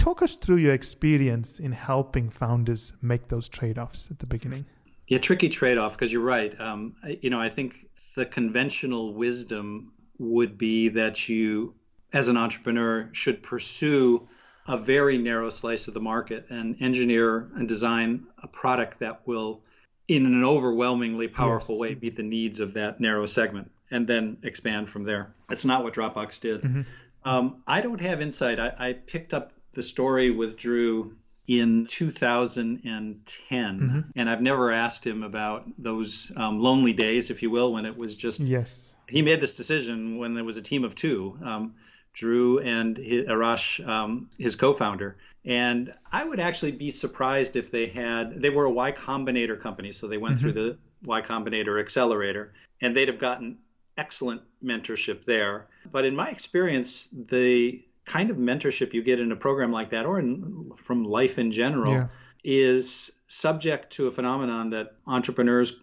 Talk 0.00 0.22
us 0.22 0.36
through 0.36 0.56
your 0.56 0.72
experience 0.72 1.58
in 1.58 1.72
helping 1.72 2.30
founders 2.30 2.94
make 3.02 3.28
those 3.28 3.50
trade 3.50 3.78
offs 3.78 4.10
at 4.10 4.18
the 4.18 4.26
beginning. 4.26 4.64
Yeah, 5.08 5.18
tricky 5.18 5.50
trade 5.50 5.76
off 5.76 5.92
because 5.92 6.10
you're 6.10 6.22
right. 6.22 6.58
Um, 6.58 6.96
you 7.20 7.28
know, 7.28 7.38
I 7.38 7.50
think 7.50 7.86
the 8.16 8.24
conventional 8.24 9.12
wisdom 9.12 9.92
would 10.18 10.56
be 10.56 10.88
that 10.88 11.28
you, 11.28 11.74
as 12.14 12.28
an 12.28 12.38
entrepreneur, 12.38 13.10
should 13.12 13.42
pursue 13.42 14.26
a 14.66 14.78
very 14.78 15.18
narrow 15.18 15.50
slice 15.50 15.86
of 15.86 15.92
the 15.92 16.00
market 16.00 16.46
and 16.48 16.80
engineer 16.80 17.50
and 17.56 17.68
design 17.68 18.26
a 18.42 18.48
product 18.48 19.00
that 19.00 19.26
will, 19.26 19.60
in 20.08 20.24
an 20.24 20.44
overwhelmingly 20.44 21.28
powerful 21.28 21.74
yes. 21.74 21.80
way, 21.80 21.98
meet 22.00 22.16
the 22.16 22.22
needs 22.22 22.58
of 22.58 22.72
that 22.72 23.00
narrow 23.00 23.26
segment 23.26 23.70
and 23.90 24.06
then 24.06 24.38
expand 24.44 24.88
from 24.88 25.04
there. 25.04 25.34
That's 25.50 25.66
not 25.66 25.84
what 25.84 25.92
Dropbox 25.92 26.40
did. 26.40 26.62
Mm-hmm. 26.62 26.80
Um, 27.28 27.62
I 27.66 27.82
don't 27.82 28.00
have 28.00 28.22
insight. 28.22 28.58
I, 28.58 28.72
I, 28.78 28.92
picked 28.94 29.34
up 29.34 29.52
the 29.72 29.82
story 29.82 30.30
with 30.30 30.56
Drew 30.56 31.16
in 31.46 31.86
2010, 31.86 33.80
mm-hmm. 33.80 34.00
and 34.14 34.30
I've 34.30 34.40
never 34.40 34.70
asked 34.70 35.06
him 35.06 35.22
about 35.22 35.64
those 35.78 36.32
um, 36.36 36.60
lonely 36.60 36.92
days, 36.92 37.30
if 37.30 37.42
you 37.42 37.50
will, 37.50 37.72
when 37.72 37.86
it 37.86 37.96
was 37.96 38.16
just 38.16 38.40
yes. 38.40 38.88
He 39.08 39.22
made 39.22 39.40
this 39.40 39.56
decision 39.56 40.18
when 40.18 40.34
there 40.34 40.44
was 40.44 40.56
a 40.56 40.62
team 40.62 40.84
of 40.84 40.94
two, 40.94 41.36
um, 41.42 41.74
Drew 42.12 42.60
and 42.60 42.96
his, 42.96 43.26
Arash, 43.26 43.84
um, 43.84 44.30
his 44.38 44.54
co-founder. 44.54 45.16
And 45.44 45.92
I 46.12 46.22
would 46.22 46.38
actually 46.38 46.72
be 46.72 46.90
surprised 46.92 47.56
if 47.56 47.72
they 47.72 47.86
had. 47.86 48.40
They 48.40 48.50
were 48.50 48.66
a 48.66 48.70
Y 48.70 48.92
Combinator 48.92 49.58
company, 49.58 49.90
so 49.90 50.06
they 50.06 50.18
went 50.18 50.36
mm-hmm. 50.36 50.42
through 50.42 50.52
the 50.52 50.78
Y 51.04 51.22
Combinator 51.22 51.80
accelerator, 51.80 52.52
and 52.80 52.94
they'd 52.94 53.08
have 53.08 53.18
gotten 53.18 53.58
excellent 53.96 54.42
mentorship 54.62 55.24
there. 55.24 55.66
But 55.90 56.04
in 56.04 56.14
my 56.14 56.28
experience, 56.28 57.08
the 57.12 57.82
kind 58.04 58.30
of 58.30 58.36
mentorship 58.36 58.92
you 58.92 59.02
get 59.02 59.20
in 59.20 59.32
a 59.32 59.36
program 59.36 59.72
like 59.72 59.90
that 59.90 60.06
or 60.06 60.18
in, 60.18 60.72
from 60.76 61.04
life 61.04 61.38
in 61.38 61.52
general 61.52 61.92
yeah. 61.92 62.06
is 62.44 63.12
subject 63.26 63.92
to 63.92 64.06
a 64.06 64.10
phenomenon 64.10 64.70
that 64.70 64.94
entrepreneurs 65.06 65.74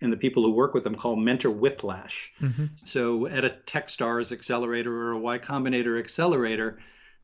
and 0.00 0.12
the 0.12 0.16
people 0.16 0.42
who 0.42 0.52
work 0.52 0.74
with 0.74 0.84
them 0.84 0.94
call 0.94 1.16
mentor 1.16 1.50
whiplash. 1.50 2.32
Mm-hmm. 2.40 2.66
So 2.84 3.26
at 3.26 3.44
a 3.44 3.56
Techstars 3.66 4.32
accelerator 4.32 4.94
or 4.94 5.12
a 5.12 5.18
Y 5.18 5.38
Combinator 5.38 5.98
accelerator, 5.98 6.78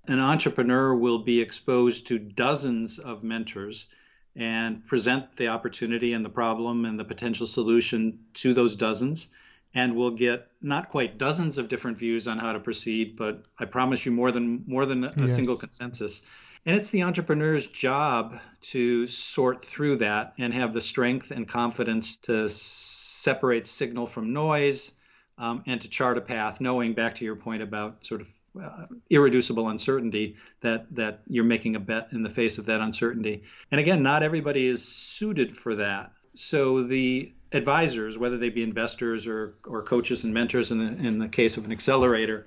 an 0.08 0.18
entrepreneur 0.18 0.94
will 0.94 1.20
be 1.20 1.40
exposed 1.40 2.06
to 2.08 2.18
dozens 2.18 2.98
of 2.98 3.22
mentors 3.22 3.88
and 4.34 4.84
present 4.86 5.36
the 5.36 5.48
opportunity 5.48 6.14
and 6.14 6.24
the 6.24 6.30
problem 6.30 6.86
and 6.86 6.98
the 6.98 7.04
potential 7.04 7.46
solution 7.46 8.18
to 8.34 8.54
those 8.54 8.76
dozens 8.76 9.30
and 9.74 9.96
we'll 9.96 10.10
get 10.10 10.48
not 10.60 10.88
quite 10.88 11.18
dozens 11.18 11.58
of 11.58 11.68
different 11.68 11.98
views 11.98 12.28
on 12.28 12.38
how 12.38 12.52
to 12.52 12.60
proceed, 12.60 13.16
but 13.16 13.44
I 13.58 13.64
promise 13.64 14.04
you 14.04 14.12
more 14.12 14.30
than 14.30 14.64
more 14.66 14.86
than 14.86 15.04
a 15.04 15.12
yes. 15.16 15.34
single 15.34 15.56
consensus. 15.56 16.22
And 16.64 16.76
it's 16.76 16.90
the 16.90 17.02
entrepreneur's 17.02 17.66
job 17.66 18.38
to 18.60 19.06
sort 19.08 19.64
through 19.64 19.96
that 19.96 20.34
and 20.38 20.54
have 20.54 20.72
the 20.72 20.80
strength 20.80 21.32
and 21.32 21.48
confidence 21.48 22.18
to 22.18 22.48
separate 22.48 23.66
signal 23.66 24.06
from 24.06 24.32
noise 24.32 24.92
um, 25.38 25.64
and 25.66 25.80
to 25.80 25.88
chart 25.88 26.18
a 26.18 26.20
path, 26.20 26.60
knowing 26.60 26.92
back 26.92 27.16
to 27.16 27.24
your 27.24 27.34
point 27.34 27.62
about 27.62 28.04
sort 28.04 28.20
of 28.20 28.32
uh, 28.62 28.86
irreducible 29.10 29.68
uncertainty 29.68 30.36
that 30.60 30.86
that 30.94 31.22
you're 31.26 31.44
making 31.44 31.74
a 31.74 31.80
bet 31.80 32.08
in 32.12 32.22
the 32.22 32.30
face 32.30 32.58
of 32.58 32.66
that 32.66 32.80
uncertainty. 32.80 33.42
And 33.70 33.80
again, 33.80 34.02
not 34.02 34.22
everybody 34.22 34.66
is 34.66 34.84
suited 34.84 35.50
for 35.50 35.74
that. 35.76 36.12
So 36.34 36.82
the 36.84 37.32
advisors, 37.52 38.18
whether 38.18 38.38
they 38.38 38.50
be 38.50 38.62
investors 38.62 39.26
or, 39.26 39.54
or 39.66 39.82
coaches 39.82 40.24
and 40.24 40.32
mentors 40.32 40.70
in 40.70 40.78
the, 40.78 41.06
in 41.06 41.18
the 41.18 41.28
case 41.28 41.56
of 41.56 41.64
an 41.64 41.72
accelerator, 41.72 42.46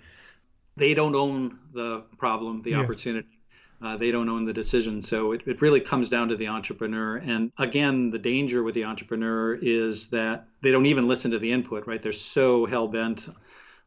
they 0.75 0.93
don't 0.93 1.15
own 1.15 1.59
the 1.73 2.01
problem, 2.17 2.61
the 2.61 2.71
yes. 2.71 2.79
opportunity. 2.79 3.27
Uh, 3.81 3.97
they 3.97 4.09
don't 4.09 4.29
own 4.29 4.45
the 4.45 4.53
decision. 4.53 5.01
So 5.01 5.33
it, 5.33 5.41
it 5.45 5.61
really 5.61 5.81
comes 5.81 6.09
down 6.09 6.29
to 6.29 6.35
the 6.35 6.47
entrepreneur. 6.47 7.17
And 7.17 7.51
again, 7.57 8.09
the 8.09 8.17
danger 8.17 8.63
with 8.63 8.73
the 8.73 8.85
entrepreneur 8.85 9.53
is 9.53 10.09
that 10.11 10.47
they 10.61 10.71
don't 10.71 10.85
even 10.85 11.07
listen 11.07 11.31
to 11.31 11.39
the 11.39 11.51
input, 11.51 11.85
right? 11.85 12.01
They're 12.01 12.13
so 12.13 12.65
hell 12.65 12.87
bent 12.87 13.27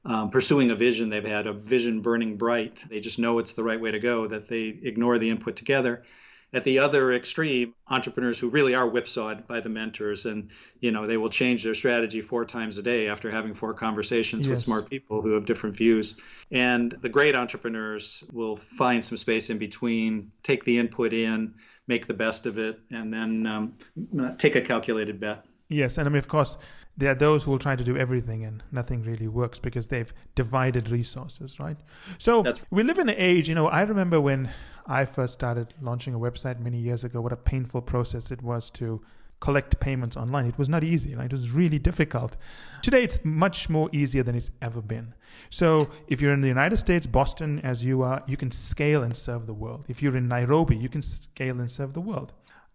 um, 0.05 0.31
pursuing 0.31 0.71
a 0.71 0.77
vision 0.77 1.09
they've 1.09 1.25
had, 1.25 1.47
a 1.47 1.53
vision 1.53 2.01
burning 2.03 2.37
bright. 2.37 2.85
They 2.89 3.01
just 3.01 3.19
know 3.19 3.39
it's 3.39 3.53
the 3.53 3.64
right 3.64 3.81
way 3.81 3.91
to 3.91 3.99
go 3.99 4.27
that 4.27 4.49
they 4.49 4.66
ignore 4.83 5.19
the 5.19 5.31
input 5.31 5.57
together 5.57 6.05
at 6.53 6.64
the 6.64 6.78
other 6.78 7.12
extreme, 7.12 7.74
entrepreneurs 7.88 8.38
who 8.38 8.49
really 8.49 8.74
are 8.74 8.86
whipsawed 8.86 9.46
by 9.46 9.61
the 9.61 9.68
mentors 9.68 10.24
and, 10.24 10.51
you 10.80 10.90
know, 10.90 11.07
they 11.07 11.16
will 11.16 11.28
change 11.28 11.62
their 11.62 11.74
strategy 11.74 12.20
four 12.20 12.44
times 12.44 12.78
a 12.78 12.82
day 12.82 13.09
after 13.09 13.30
having 13.30 13.53
four 13.53 13.74
conversations 13.74 14.46
yes. 14.46 14.51
with 14.51 14.59
smart 14.61 14.88
people 14.88 15.20
who 15.20 15.32
have 15.32 15.44
different 15.44 15.76
views. 15.76 16.16
And 16.51 16.92
the 16.92 17.09
great 17.09 17.34
entrepreneurs 17.34 18.24
will 18.32 18.57
find 18.57 19.05
some 19.05 19.18
space 19.18 19.51
in 19.51 19.59
between, 19.59 20.32
take 20.42 20.64
the 20.64 20.78
input 20.78 21.12
in, 21.12 21.55
make 21.86 22.07
the 22.07 22.14
best 22.14 22.46
of 22.46 22.59
it, 22.59 22.80
and 22.90 23.12
then 23.12 23.46
um, 23.46 24.36
take 24.38 24.57
a 24.57 24.62
calculated 24.62 25.20
bet. 25.20 25.44
Yes, 25.68 25.99
and 25.99 26.07
I 26.07 26.11
mean, 26.11 26.18
of 26.18 26.28
course, 26.28 26.57
there 26.99 27.12
are 27.12 27.14
those 27.14 27.44
who 27.44 27.53
will 27.53 27.61
try 27.61 27.76
to 27.76 27.84
do 27.84 27.96
everything 27.96 28.44
and 28.44 28.62
nothing 28.72 29.03
really 29.03 29.28
works 29.28 29.61
because 29.61 29.86
they've 29.86 30.12
divided 30.34 30.90
resources, 30.90 31.61
right? 31.61 31.76
So 32.18 32.42
That's- 32.42 32.64
we 32.70 32.82
live 32.82 32.99
in 32.99 33.09
an 33.09 33.14
age, 33.16 33.49
you 33.49 33.55
know, 33.55 33.68
I 33.68 33.82
remember 33.82 34.20
when 34.20 34.51
I 34.84 35.05
first 35.05 35.32
started 35.32 35.74
launching 35.80 36.12
a 36.14 36.18
website 36.18 36.59
many 36.59 36.78
years 36.78 37.05
ago, 37.05 37.20
what 37.20 37.32
a 37.32 37.36
painful 37.36 37.82
process 37.82 38.32
it 38.32 38.42
was 38.42 38.68
to 38.72 39.01
collect 39.40 39.78
payments 39.78 40.16
online. 40.16 40.46
It 40.46 40.59
was 40.59 40.68
not 40.68 40.82
easy, 40.82 41.14
right? 41.14 41.26
It 41.26 41.32
was 41.32 41.53
really 41.53 41.78
difficult. 41.78 42.36
Today, 42.82 43.05
it's 43.05 43.20
much 43.24 43.68
more 43.68 43.88
easier 43.92 44.24
than 44.24 44.34
it's 44.34 44.51
ever 44.61 44.82
been. 44.82 45.14
So, 45.51 45.88
if 46.09 46.20
you're 46.20 46.32
in 46.32 46.40
the 46.40 46.49
United 46.49 46.78
States, 46.78 47.07
Boston, 47.07 47.61
as 47.61 47.84
you 47.84 48.03
are, 48.03 48.24
you 48.26 48.36
can 48.36 48.51
scale 48.51 49.05
and 49.05 49.16
serve 49.16 49.46
the 49.46 49.55
world. 49.55 49.84
If 49.86 50.03
you're 50.03 50.16
in 50.16 50.26
Nairobi, 50.26 50.76
you 50.76 50.88
can 50.88 51.03
scale 51.03 51.61
and 51.61 51.70
serve 51.70 51.92
the 51.92 52.01
world. 52.01 52.32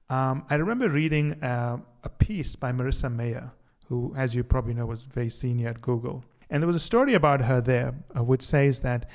Um, 0.10 0.46
I 0.50 0.56
remember 0.56 0.88
reading 0.88 1.44
uh, 1.44 1.80
a 2.06 2.10
piece 2.10 2.56
by 2.56 2.72
Marissa 2.72 3.14
Mayer 3.14 3.52
who, 3.94 4.14
as 4.18 4.34
you 4.34 4.44
probably 4.44 4.74
know, 4.74 4.88
was 4.88 5.04
very 5.04 5.30
senior 5.30 5.70
at 5.70 5.82
Google. 5.82 6.24
And 6.50 6.62
there 6.62 6.68
was 6.68 6.76
a 6.76 6.92
story 6.92 7.14
about 7.14 7.42
her 7.42 7.62
there, 7.62 7.94
uh, 8.18 8.24
which 8.24 8.42
says 8.42 8.82
that 8.82 9.08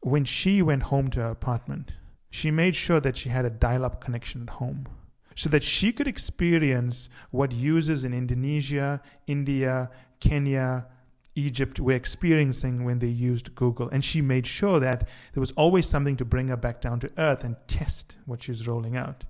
when 0.00 0.24
she 0.24 0.60
went 0.60 0.84
home 0.84 1.08
to 1.10 1.20
her 1.20 1.30
apartment, 1.30 1.92
she 2.30 2.50
made 2.50 2.76
sure 2.76 3.00
that 3.00 3.16
she 3.16 3.30
had 3.30 3.46
a 3.46 3.50
dial 3.50 3.84
up 3.84 4.00
connection 4.00 4.42
at 4.42 4.50
home 4.50 4.86
so 5.34 5.48
that 5.48 5.62
she 5.62 5.90
could 5.90 6.06
experience 6.06 7.08
what 7.30 7.50
users 7.50 8.04
in 8.04 8.12
Indonesia, 8.12 9.00
India, 9.26 9.90
Kenya, 10.20 10.86
Egypt 11.34 11.80
were 11.80 11.92
experiencing 11.92 12.84
when 12.84 12.98
they 12.98 13.08
used 13.08 13.54
Google. 13.54 13.88
And 13.90 14.04
she 14.04 14.20
made 14.20 14.46
sure 14.46 14.80
that 14.80 15.08
there 15.32 15.40
was 15.40 15.52
always 15.52 15.86
something 15.86 16.16
to 16.16 16.24
bring 16.24 16.48
her 16.48 16.56
back 16.56 16.80
down 16.82 17.00
to 17.00 17.10
earth 17.16 17.42
and 17.42 17.56
test 17.68 18.16
what 18.26 18.42
she's 18.42 18.66
rolling 18.66 18.96
out. 18.96 19.24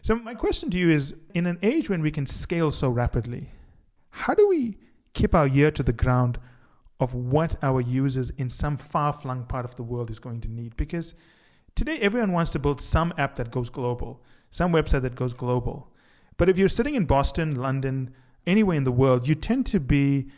So, 0.00 0.14
my 0.16 0.34
question 0.34 0.70
to 0.70 0.78
you 0.78 0.90
is 0.90 1.14
in 1.34 1.46
an 1.46 1.58
age 1.62 1.90
when 1.90 2.02
we 2.02 2.10
can 2.10 2.24
scale 2.24 2.70
so 2.70 2.88
rapidly, 2.88 3.50
how 4.18 4.34
do 4.34 4.48
we 4.48 4.76
keep 5.14 5.34
our 5.34 5.46
ear 5.48 5.70
to 5.70 5.82
the 5.82 5.92
ground 5.92 6.38
of 6.98 7.14
what 7.14 7.56
our 7.62 7.80
users 7.80 8.30
in 8.30 8.50
some 8.50 8.76
far 8.76 9.12
flung 9.12 9.44
part 9.44 9.64
of 9.64 9.76
the 9.76 9.84
world 9.84 10.10
is 10.10 10.18
going 10.18 10.40
to 10.40 10.48
need? 10.48 10.76
Because 10.76 11.14
today 11.76 11.98
everyone 12.00 12.32
wants 12.32 12.50
to 12.50 12.58
build 12.58 12.80
some 12.80 13.14
app 13.16 13.36
that 13.36 13.52
goes 13.52 13.70
global, 13.70 14.24
some 14.50 14.72
website 14.72 15.02
that 15.02 15.14
goes 15.14 15.34
global. 15.34 15.94
But 16.36 16.48
if 16.48 16.58
you're 16.58 16.68
sitting 16.68 16.96
in 16.96 17.04
Boston, 17.04 17.54
London, 17.54 18.12
anywhere 18.44 18.76
in 18.76 18.84
the 18.84 18.92
world, 18.92 19.28
you 19.28 19.36
tend 19.36 19.66
to 19.66 19.78
be 19.78 20.28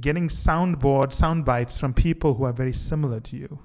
getting 0.00 0.28
soundboard, 0.28 1.12
sound 1.12 1.44
bites 1.44 1.78
from 1.78 1.92
people 1.92 2.34
who 2.34 2.44
are 2.44 2.52
very 2.52 2.72
similar 2.72 3.20
to 3.20 3.36
you. 3.36 3.58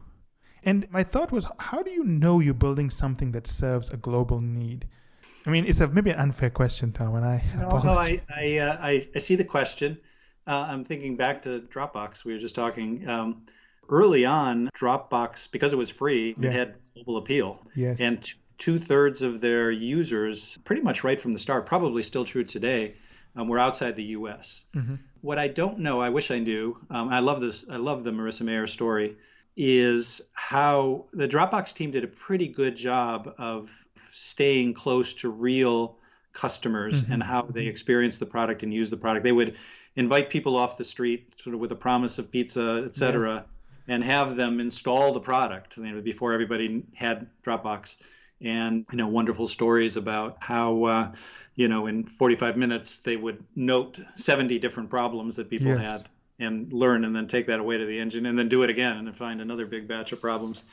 And 0.64 0.86
my 0.92 1.04
thought 1.04 1.32
was, 1.32 1.46
how 1.60 1.82
do 1.82 1.92
you 1.92 2.04
know 2.04 2.40
you're 2.40 2.54
building 2.54 2.90
something 2.90 3.32
that 3.32 3.48
serves 3.48 3.90
a 3.90 3.98
global 3.98 4.42
need? 4.42 4.88
I 5.46 5.50
mean, 5.50 5.66
it's 5.66 5.80
a 5.80 5.88
maybe 5.88 6.12
an 6.12 6.20
unfair 6.20 6.50
question, 6.50 6.92
Tom, 6.92 7.16
and 7.16 7.26
I. 7.26 7.44
No, 7.58 7.80
no 7.80 7.98
I 7.98 8.22
I, 8.36 8.58
uh, 8.58 8.78
I, 8.80 9.08
I 9.16 9.20
see 9.20 9.36
the 9.36 9.44
question. 9.44 9.98
Uh, 10.48 10.68
I'm 10.70 10.84
thinking 10.84 11.16
back 11.16 11.44
to 11.44 11.62
Dropbox. 11.62 12.26
We 12.26 12.34
were 12.34 12.40
just 12.40 12.56
talking 12.56 13.08
um, 13.08 13.46
early 13.90 14.26
on. 14.26 14.70
Dropbox, 14.76 15.52
because 15.52 15.74
it 15.74 15.78
was 15.78 15.90
free, 15.90 16.36
yeah. 16.40 16.50
it 16.50 16.54
had 16.54 16.76
global 16.94 17.18
appeal. 17.18 17.62
Yes. 17.76 18.00
And 18.00 18.24
t- 18.24 18.34
two 18.58 18.80
thirds 18.80 19.22
of 19.22 19.42
their 19.42 19.72
users, 19.72 20.58
pretty 20.64 20.82
much 20.82 21.04
right 21.04 21.20
from 21.20 21.34
the 21.34 21.40
start, 21.40 21.66
probably 21.66 22.04
still 22.04 22.26
true 22.26 22.44
today, 22.44 22.96
um, 23.36 23.48
were 23.48 23.60
outside 23.60 23.96
the 23.96 24.04
U.S. 24.04 24.66
Mm-hmm. 24.76 24.96
What 25.22 25.38
I 25.38 25.48
don't 25.48 25.80
know, 25.80 26.02
I 26.02 26.10
wish 26.10 26.32
I 26.32 26.40
knew. 26.40 26.78
Um, 26.90 27.10
I 27.10 27.20
love 27.20 27.42
this. 27.42 27.66
I 27.70 27.78
love 27.78 28.04
the 28.04 28.12
Marissa 28.12 28.42
Mayer 28.42 28.68
story. 28.68 29.18
Is 29.58 30.22
how 30.34 31.06
the 31.14 31.28
Dropbox 31.28 31.74
team 31.74 31.92
did 31.92 32.04
a 32.04 32.08
pretty 32.08 32.48
good 32.48 32.76
job 32.76 33.36
of 33.38 33.70
staying 34.12 34.74
close 34.74 35.14
to 35.16 35.30
real 35.30 35.98
customers 36.34 37.02
mm-hmm. 37.02 37.14
and 37.14 37.24
how 37.24 37.44
they 37.44 37.66
experience 37.66 38.18
the 38.18 38.26
product 38.26 38.64
and 38.64 38.74
use 38.74 38.90
the 38.90 38.98
product. 38.98 39.24
They 39.24 39.32
would 39.32 39.58
invite 39.96 40.30
people 40.30 40.56
off 40.56 40.78
the 40.78 40.84
street, 40.84 41.34
sort 41.40 41.54
of 41.54 41.60
with 41.60 41.72
a 41.72 41.76
promise 41.76 42.20
of 42.20 42.32
pizza, 42.32 42.84
et 42.86 42.96
cetera, 42.96 43.46
yeah. 43.88 43.96
and 43.96 44.04
have 44.04 44.36
them 44.36 44.60
install 44.60 45.14
the 45.14 45.20
product 45.20 45.78
you 45.78 45.92
know, 45.92 46.02
before 46.02 46.34
everybody 46.34 46.84
had 46.94 47.28
Dropbox. 47.44 47.98
And 48.44 48.88
you 48.92 48.98
know, 48.98 49.08
wonderful 49.08 49.48
stories 49.48 49.98
about 49.98 50.38
how 50.40 50.84
uh, 50.86 51.12
you 51.56 51.68
know 51.68 51.86
in 51.86 52.06
45 52.06 52.58
minutes 52.58 52.98
they 52.98 53.16
would 53.16 53.46
note 53.56 54.00
70 54.16 54.58
different 54.58 54.90
problems 54.90 55.36
that 55.36 55.48
people 55.48 55.68
yes. 55.68 55.80
had 55.80 56.10
and 56.42 56.72
learn, 56.74 57.06
and 57.06 57.16
then 57.16 57.28
take 57.28 57.48
that 57.48 57.60
away 57.60 57.78
to 57.78 57.86
the 57.86 58.00
engine, 58.00 58.26
and 58.26 58.38
then 58.38 58.50
do 58.50 58.64
it 58.64 58.70
again, 58.70 59.08
and 59.08 59.16
find 59.16 59.42
another 59.42 59.66
big 59.66 59.88
batch 59.88 60.12
of 60.12 60.22
problems 60.22 60.66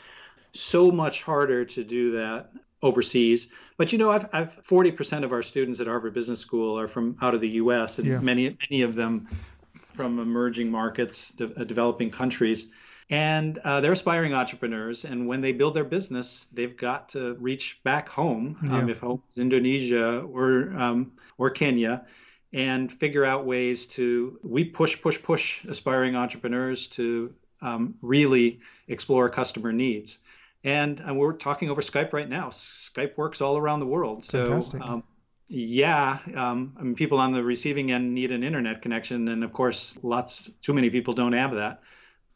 so 0.53 0.91
much 0.91 1.23
harder 1.23 1.65
to 1.65 1.85
do 1.85 2.13
that 2.13 2.51
overseas. 2.83 3.49
But 3.77 3.93
you 3.93 3.99
know, 3.99 4.11
I've, 4.11 4.29
I've 4.33 4.63
40% 4.63 5.25
of 5.25 5.33
our 5.33 5.43
students 5.43 5.81
at 5.81 5.87
Harvard 5.87 6.15
Business 6.15 6.41
School 6.41 6.79
are 6.79 6.89
from 6.89 7.17
out 7.21 7.35
of 7.35 7.41
the 7.41 7.49
U.S. 7.51 7.99
and 7.99 8.09
yeah. 8.09 8.19
many 8.21 8.57
many 8.71 8.83
of 8.83 8.95
them 8.95 9.29
from 9.73 10.19
emerging 10.19 10.71
markets, 10.71 11.33
de- 11.33 11.61
uh, 11.61 11.65
developing 11.65 12.11
countries. 12.11 12.71
And 13.11 13.57
uh, 13.59 13.81
they're 13.81 13.93
aspiring 13.93 14.35
entrepreneurs, 14.35 15.07
and 15.07 15.27
when 15.27 15.41
they 15.41 15.53
build 15.53 15.73
their 15.73 15.85
business, 15.85 16.45
they've 16.47 16.77
got 16.77 17.09
to 17.11 17.35
reach 17.41 17.81
back 17.83 18.07
home, 18.09 18.59
um, 18.63 18.69
yeah. 18.71 18.79
um, 18.81 18.91
if 18.91 19.01
home 19.01 19.23
is 19.31 19.39
Indonesia 19.39 20.21
or 20.21 20.75
um, 20.77 21.13
or 21.39 21.49
Kenya, 21.49 22.05
and 22.53 22.91
figure 22.91 23.25
out 23.25 23.45
ways 23.45 23.87
to. 23.87 24.39
We 24.43 24.65
push, 24.65 25.01
push, 25.01 25.23
push 25.23 25.65
aspiring 25.65 26.17
entrepreneurs 26.17 26.87
to 26.89 27.35
um, 27.61 27.95
really 28.03 28.61
explore 28.89 29.29
customer 29.29 29.73
needs 29.73 30.21
and, 30.65 31.01
and 31.01 31.19
we're 31.19 31.35
talking 31.35 31.71
over 31.71 31.81
Skype 31.81 32.13
right 32.13 32.29
now. 32.29 32.49
Skype 32.49 33.17
works 33.17 33.41
all 33.41 33.57
around 33.57 33.81
the 33.81 33.87
world. 33.87 34.25
So, 34.25 34.61
um, 34.81 35.05
yeah, 35.49 36.19
um, 36.35 36.75
I 36.79 36.83
mean, 36.83 36.95
people 36.95 37.19
on 37.19 37.33
the 37.33 37.43
receiving 37.43 37.93
end 37.93 38.15
need 38.15 38.33
an 38.33 38.43
internet 38.43 38.83
connection, 38.83 39.29
and 39.29 39.45
of 39.45 39.53
course, 39.53 39.99
lots 40.03 40.51
too 40.63 40.75
many 40.75 40.91
people 40.91 41.15
don't 41.15 41.33
have 41.33 41.55
that. 41.55 41.83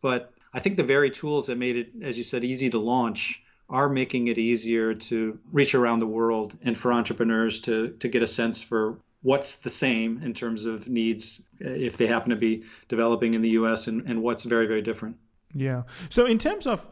But 0.00 0.32
I 0.54 0.60
think 0.60 0.76
the 0.76 0.84
very 0.84 1.10
tools 1.10 1.48
that 1.48 1.58
made 1.58 1.76
it, 1.76 1.90
as 2.02 2.16
you 2.16 2.24
said, 2.24 2.44
easy 2.44 2.70
to 2.70 2.78
launch 2.78 3.42
are 3.68 3.88
making 3.88 4.28
it 4.28 4.38
easier 4.38 4.94
to 4.94 5.38
reach 5.50 5.74
around 5.74 5.98
the 5.98 6.06
world 6.06 6.56
and 6.62 6.76
for 6.76 6.92
entrepreneurs 6.92 7.60
to 7.60 7.90
to 8.00 8.08
get 8.08 8.22
a 8.22 8.26
sense 8.26 8.62
for 8.62 8.98
what's 9.22 9.56
the 9.56 9.70
same 9.70 10.20
in 10.22 10.34
terms 10.34 10.66
of 10.66 10.88
needs 10.88 11.46
uh, 11.64 11.68
if 11.68 11.96
they 11.96 12.06
happen 12.06 12.30
to 12.30 12.36
be 12.36 12.64
developing 12.88 13.34
in 13.34 13.42
the 13.42 13.50
US 13.50 13.86
and, 13.86 14.02
and 14.08 14.22
what's 14.22 14.44
very, 14.44 14.66
very 14.66 14.82
different. 14.82 15.16
Yeah. 15.54 15.82
So 16.10 16.26
in 16.26 16.38
terms 16.38 16.66
of 16.66 16.86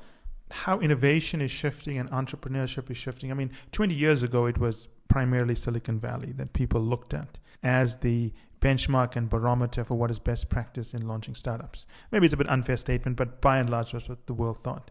how 0.50 0.80
innovation 0.80 1.40
is 1.40 1.50
shifting 1.50 1.98
and 1.98 2.10
entrepreneurship 2.10 2.90
is 2.90 2.96
shifting. 2.96 3.30
I 3.30 3.34
mean, 3.34 3.50
20 3.72 3.94
years 3.94 4.22
ago, 4.22 4.46
it 4.46 4.58
was 4.58 4.88
primarily 5.08 5.54
Silicon 5.54 5.98
Valley 5.98 6.32
that 6.32 6.52
people 6.52 6.80
looked 6.80 7.14
at 7.14 7.38
as 7.62 7.96
the 7.96 8.32
benchmark 8.60 9.16
and 9.16 9.28
barometer 9.28 9.84
for 9.84 9.94
what 9.94 10.10
is 10.10 10.18
best 10.18 10.48
practice 10.48 10.92
in 10.92 11.06
launching 11.06 11.34
startups. 11.34 11.86
Maybe 12.10 12.26
it's 12.26 12.34
a 12.34 12.36
bit 12.36 12.48
unfair 12.48 12.76
statement, 12.76 13.16
but 13.16 13.40
by 13.40 13.58
and 13.58 13.70
large, 13.70 13.92
that's 13.92 14.08
what 14.08 14.26
the 14.26 14.34
world 14.34 14.62
thought. 14.62 14.90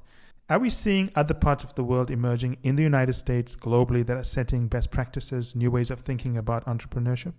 Are 0.49 0.57
we 0.57 0.71
seeing 0.71 1.11
other 1.15 1.35
parts 1.35 1.63
of 1.63 1.75
the 1.75 1.83
world 1.83 2.09
emerging 2.09 2.57
in 2.63 2.75
the 2.75 2.81
United 2.81 3.13
States, 3.13 3.55
globally, 3.55 4.03
that 4.07 4.17
are 4.17 4.23
setting 4.23 4.67
best 4.67 4.89
practices, 4.89 5.55
new 5.55 5.69
ways 5.69 5.91
of 5.91 5.99
thinking 5.99 6.37
about 6.37 6.65
entrepreneurship? 6.65 7.33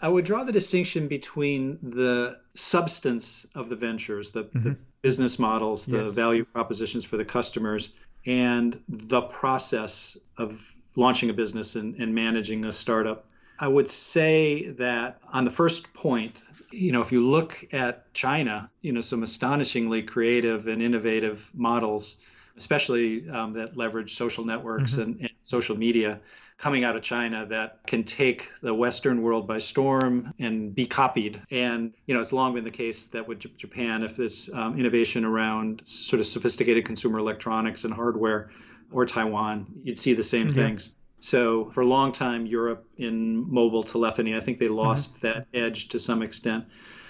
I 0.00 0.08
would 0.08 0.24
draw 0.24 0.42
the 0.42 0.52
distinction 0.52 1.06
between 1.06 1.78
the 1.82 2.38
substance 2.54 3.46
of 3.54 3.68
the 3.68 3.76
ventures, 3.76 4.30
the, 4.30 4.44
mm-hmm. 4.44 4.62
the 4.62 4.76
business 5.02 5.38
models, 5.38 5.84
the 5.84 6.04
yes. 6.04 6.14
value 6.14 6.46
propositions 6.46 7.04
for 7.04 7.18
the 7.18 7.26
customers, 7.26 7.92
and 8.24 8.80
the 8.88 9.20
process 9.20 10.16
of 10.38 10.74
launching 10.96 11.28
a 11.28 11.34
business 11.34 11.76
and, 11.76 11.96
and 11.96 12.14
managing 12.14 12.64
a 12.64 12.72
startup. 12.72 13.26
I 13.58 13.68
would 13.68 13.90
say 13.90 14.68
that 14.78 15.18
on 15.30 15.44
the 15.44 15.50
first 15.50 15.92
point, 15.92 16.42
you 16.70 16.92
know, 16.92 17.02
if 17.02 17.12
you 17.12 17.20
look 17.20 17.66
at 17.72 18.12
China, 18.14 18.70
you 18.80 18.92
know, 18.92 19.02
some 19.02 19.22
astonishingly 19.22 20.02
creative 20.02 20.68
and 20.68 20.80
innovative 20.80 21.50
models 21.54 22.24
especially 22.56 23.28
um, 23.30 23.52
that 23.54 23.76
leverage 23.76 24.14
social 24.14 24.44
networks 24.44 24.92
mm-hmm. 24.92 25.02
and, 25.02 25.20
and 25.20 25.30
social 25.42 25.76
media 25.76 26.20
coming 26.58 26.84
out 26.84 26.96
of 26.96 27.02
China 27.02 27.44
that 27.46 27.86
can 27.86 28.02
take 28.02 28.48
the 28.62 28.72
Western 28.72 29.20
world 29.20 29.46
by 29.46 29.58
storm 29.58 30.32
and 30.38 30.74
be 30.74 30.86
copied. 30.86 31.40
And 31.50 31.92
you 32.06 32.14
know, 32.14 32.20
it's 32.20 32.32
long 32.32 32.54
been 32.54 32.64
the 32.64 32.70
case 32.70 33.06
that 33.08 33.28
with 33.28 33.56
Japan, 33.58 34.02
if 34.02 34.16
this 34.16 34.52
um, 34.54 34.78
innovation 34.78 35.24
around 35.24 35.86
sort 35.86 36.20
of 36.20 36.26
sophisticated 36.26 36.86
consumer 36.86 37.18
electronics 37.18 37.84
and 37.84 37.92
hardware, 37.92 38.50
or 38.90 39.04
Taiwan, 39.04 39.66
you'd 39.82 39.98
see 39.98 40.14
the 40.14 40.22
same 40.22 40.46
mm-hmm. 40.46 40.56
things. 40.56 40.94
So 41.18 41.70
for 41.70 41.80
a 41.80 41.86
long 41.86 42.12
time, 42.12 42.46
Europe 42.46 42.86
in 42.98 43.52
mobile 43.52 43.82
telephony, 43.82 44.36
I 44.36 44.40
think 44.40 44.58
they 44.58 44.68
lost 44.68 45.14
mm-hmm. 45.14 45.26
that 45.26 45.46
edge 45.52 45.88
to 45.88 45.98
some 45.98 46.22
extent. 46.22 46.66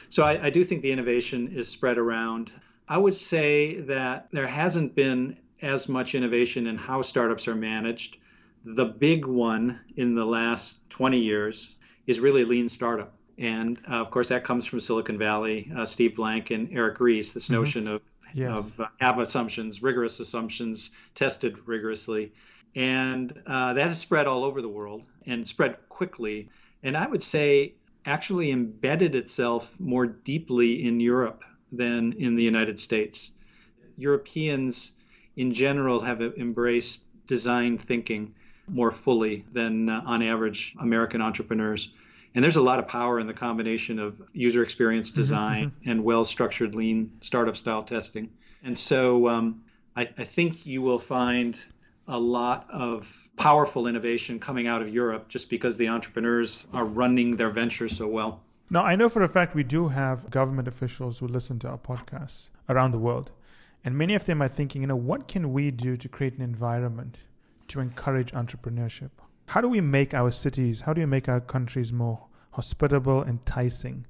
So 0.08 0.22
I, 0.22 0.46
I 0.46 0.50
do 0.50 0.64
think 0.64 0.82
the 0.82 0.92
innovation 0.92 1.52
is 1.54 1.68
spread 1.68 1.98
around. 1.98 2.52
I 2.88 2.98
would 2.98 3.14
say 3.14 3.80
that 3.82 4.28
there 4.30 4.46
hasn't 4.46 4.94
been 4.94 5.36
as 5.62 5.88
much 5.88 6.14
innovation 6.14 6.66
in 6.66 6.76
how 6.76 7.02
startups 7.02 7.48
are 7.48 7.54
managed. 7.54 8.18
The 8.64 8.84
big 8.84 9.24
one 9.26 9.80
in 9.96 10.14
the 10.14 10.24
last 10.24 10.88
20 10.90 11.18
years 11.18 11.74
is 12.06 12.20
really 12.20 12.44
lean 12.44 12.68
startup. 12.68 13.14
And 13.38 13.78
uh, 13.90 13.96
of 13.96 14.10
course, 14.10 14.28
that 14.28 14.44
comes 14.44 14.64
from 14.66 14.80
Silicon 14.80 15.18
Valley, 15.18 15.70
uh, 15.76 15.84
Steve 15.84 16.16
Blank 16.16 16.50
and 16.50 16.68
Eric 16.72 17.00
Ries, 17.00 17.32
this 17.32 17.44
mm-hmm. 17.44 17.54
notion 17.54 17.88
of, 17.88 18.02
yes. 18.32 18.56
of 18.56 18.80
uh, 18.80 18.88
have 19.00 19.18
assumptions, 19.18 19.82
rigorous 19.82 20.20
assumptions, 20.20 20.92
tested 21.14 21.58
rigorously. 21.66 22.32
And 22.74 23.42
uh, 23.46 23.72
that 23.74 23.88
has 23.88 23.98
spread 23.98 24.26
all 24.26 24.44
over 24.44 24.62
the 24.62 24.68
world 24.68 25.02
and 25.26 25.46
spread 25.46 25.76
quickly. 25.88 26.50
And 26.82 26.96
I 26.96 27.06
would 27.06 27.22
say 27.22 27.74
actually 28.04 28.52
embedded 28.52 29.14
itself 29.14 29.78
more 29.80 30.06
deeply 30.06 30.86
in 30.86 31.00
Europe 31.00 31.42
than 31.72 32.12
in 32.14 32.36
the 32.36 32.42
United 32.42 32.78
States. 32.78 33.32
Europeans 33.96 34.92
in 35.36 35.52
general 35.52 36.00
have 36.00 36.20
embraced 36.20 37.04
design 37.26 37.78
thinking 37.78 38.34
more 38.68 38.90
fully 38.90 39.44
than 39.52 39.88
uh, 39.88 40.02
on 40.04 40.22
average 40.22 40.74
American 40.80 41.20
entrepreneurs. 41.20 41.92
And 42.34 42.42
there's 42.42 42.56
a 42.56 42.62
lot 42.62 42.78
of 42.78 42.88
power 42.88 43.18
in 43.18 43.26
the 43.26 43.34
combination 43.34 43.98
of 43.98 44.20
user 44.32 44.62
experience 44.62 45.10
mm-hmm, 45.10 45.20
design 45.20 45.70
mm-hmm. 45.70 45.90
and 45.90 46.04
well 46.04 46.24
structured 46.24 46.74
lean 46.74 47.12
startup 47.20 47.56
style 47.56 47.82
testing. 47.82 48.30
And 48.62 48.76
so 48.76 49.28
um, 49.28 49.62
I, 49.94 50.02
I 50.18 50.24
think 50.24 50.66
you 50.66 50.82
will 50.82 50.98
find 50.98 51.58
a 52.08 52.18
lot 52.18 52.68
of 52.70 53.28
powerful 53.36 53.86
innovation 53.86 54.38
coming 54.38 54.66
out 54.66 54.82
of 54.82 54.90
Europe 54.90 55.28
just 55.28 55.50
because 55.50 55.76
the 55.76 55.88
entrepreneurs 55.88 56.66
are 56.72 56.84
running 56.84 57.36
their 57.36 57.50
ventures 57.50 57.96
so 57.96 58.06
well. 58.06 58.42
Now, 58.68 58.84
I 58.84 58.96
know 58.96 59.08
for 59.08 59.22
a 59.22 59.28
fact 59.28 59.54
we 59.54 59.62
do 59.62 59.88
have 59.88 60.30
government 60.30 60.66
officials 60.66 61.18
who 61.18 61.28
listen 61.28 61.58
to 61.60 61.68
our 61.68 61.78
podcasts 61.78 62.48
around 62.68 62.90
the 62.90 62.98
world. 62.98 63.30
And 63.84 63.96
many 63.96 64.14
of 64.14 64.24
them 64.24 64.42
are 64.42 64.48
thinking, 64.48 64.82
you 64.82 64.88
know, 64.88 64.96
what 64.96 65.28
can 65.28 65.52
we 65.52 65.70
do 65.70 65.96
to 65.96 66.08
create 66.08 66.34
an 66.34 66.42
environment 66.42 67.18
to 67.68 67.80
encourage 67.80 68.32
entrepreneurship? 68.32 69.10
How 69.46 69.60
do 69.60 69.68
we 69.68 69.80
make 69.80 70.12
our 70.12 70.32
cities, 70.32 70.80
how 70.80 70.92
do 70.92 71.00
we 71.00 71.06
make 71.06 71.28
our 71.28 71.40
countries 71.40 71.92
more 71.92 72.26
hospitable, 72.50 73.22
enticing 73.22 74.06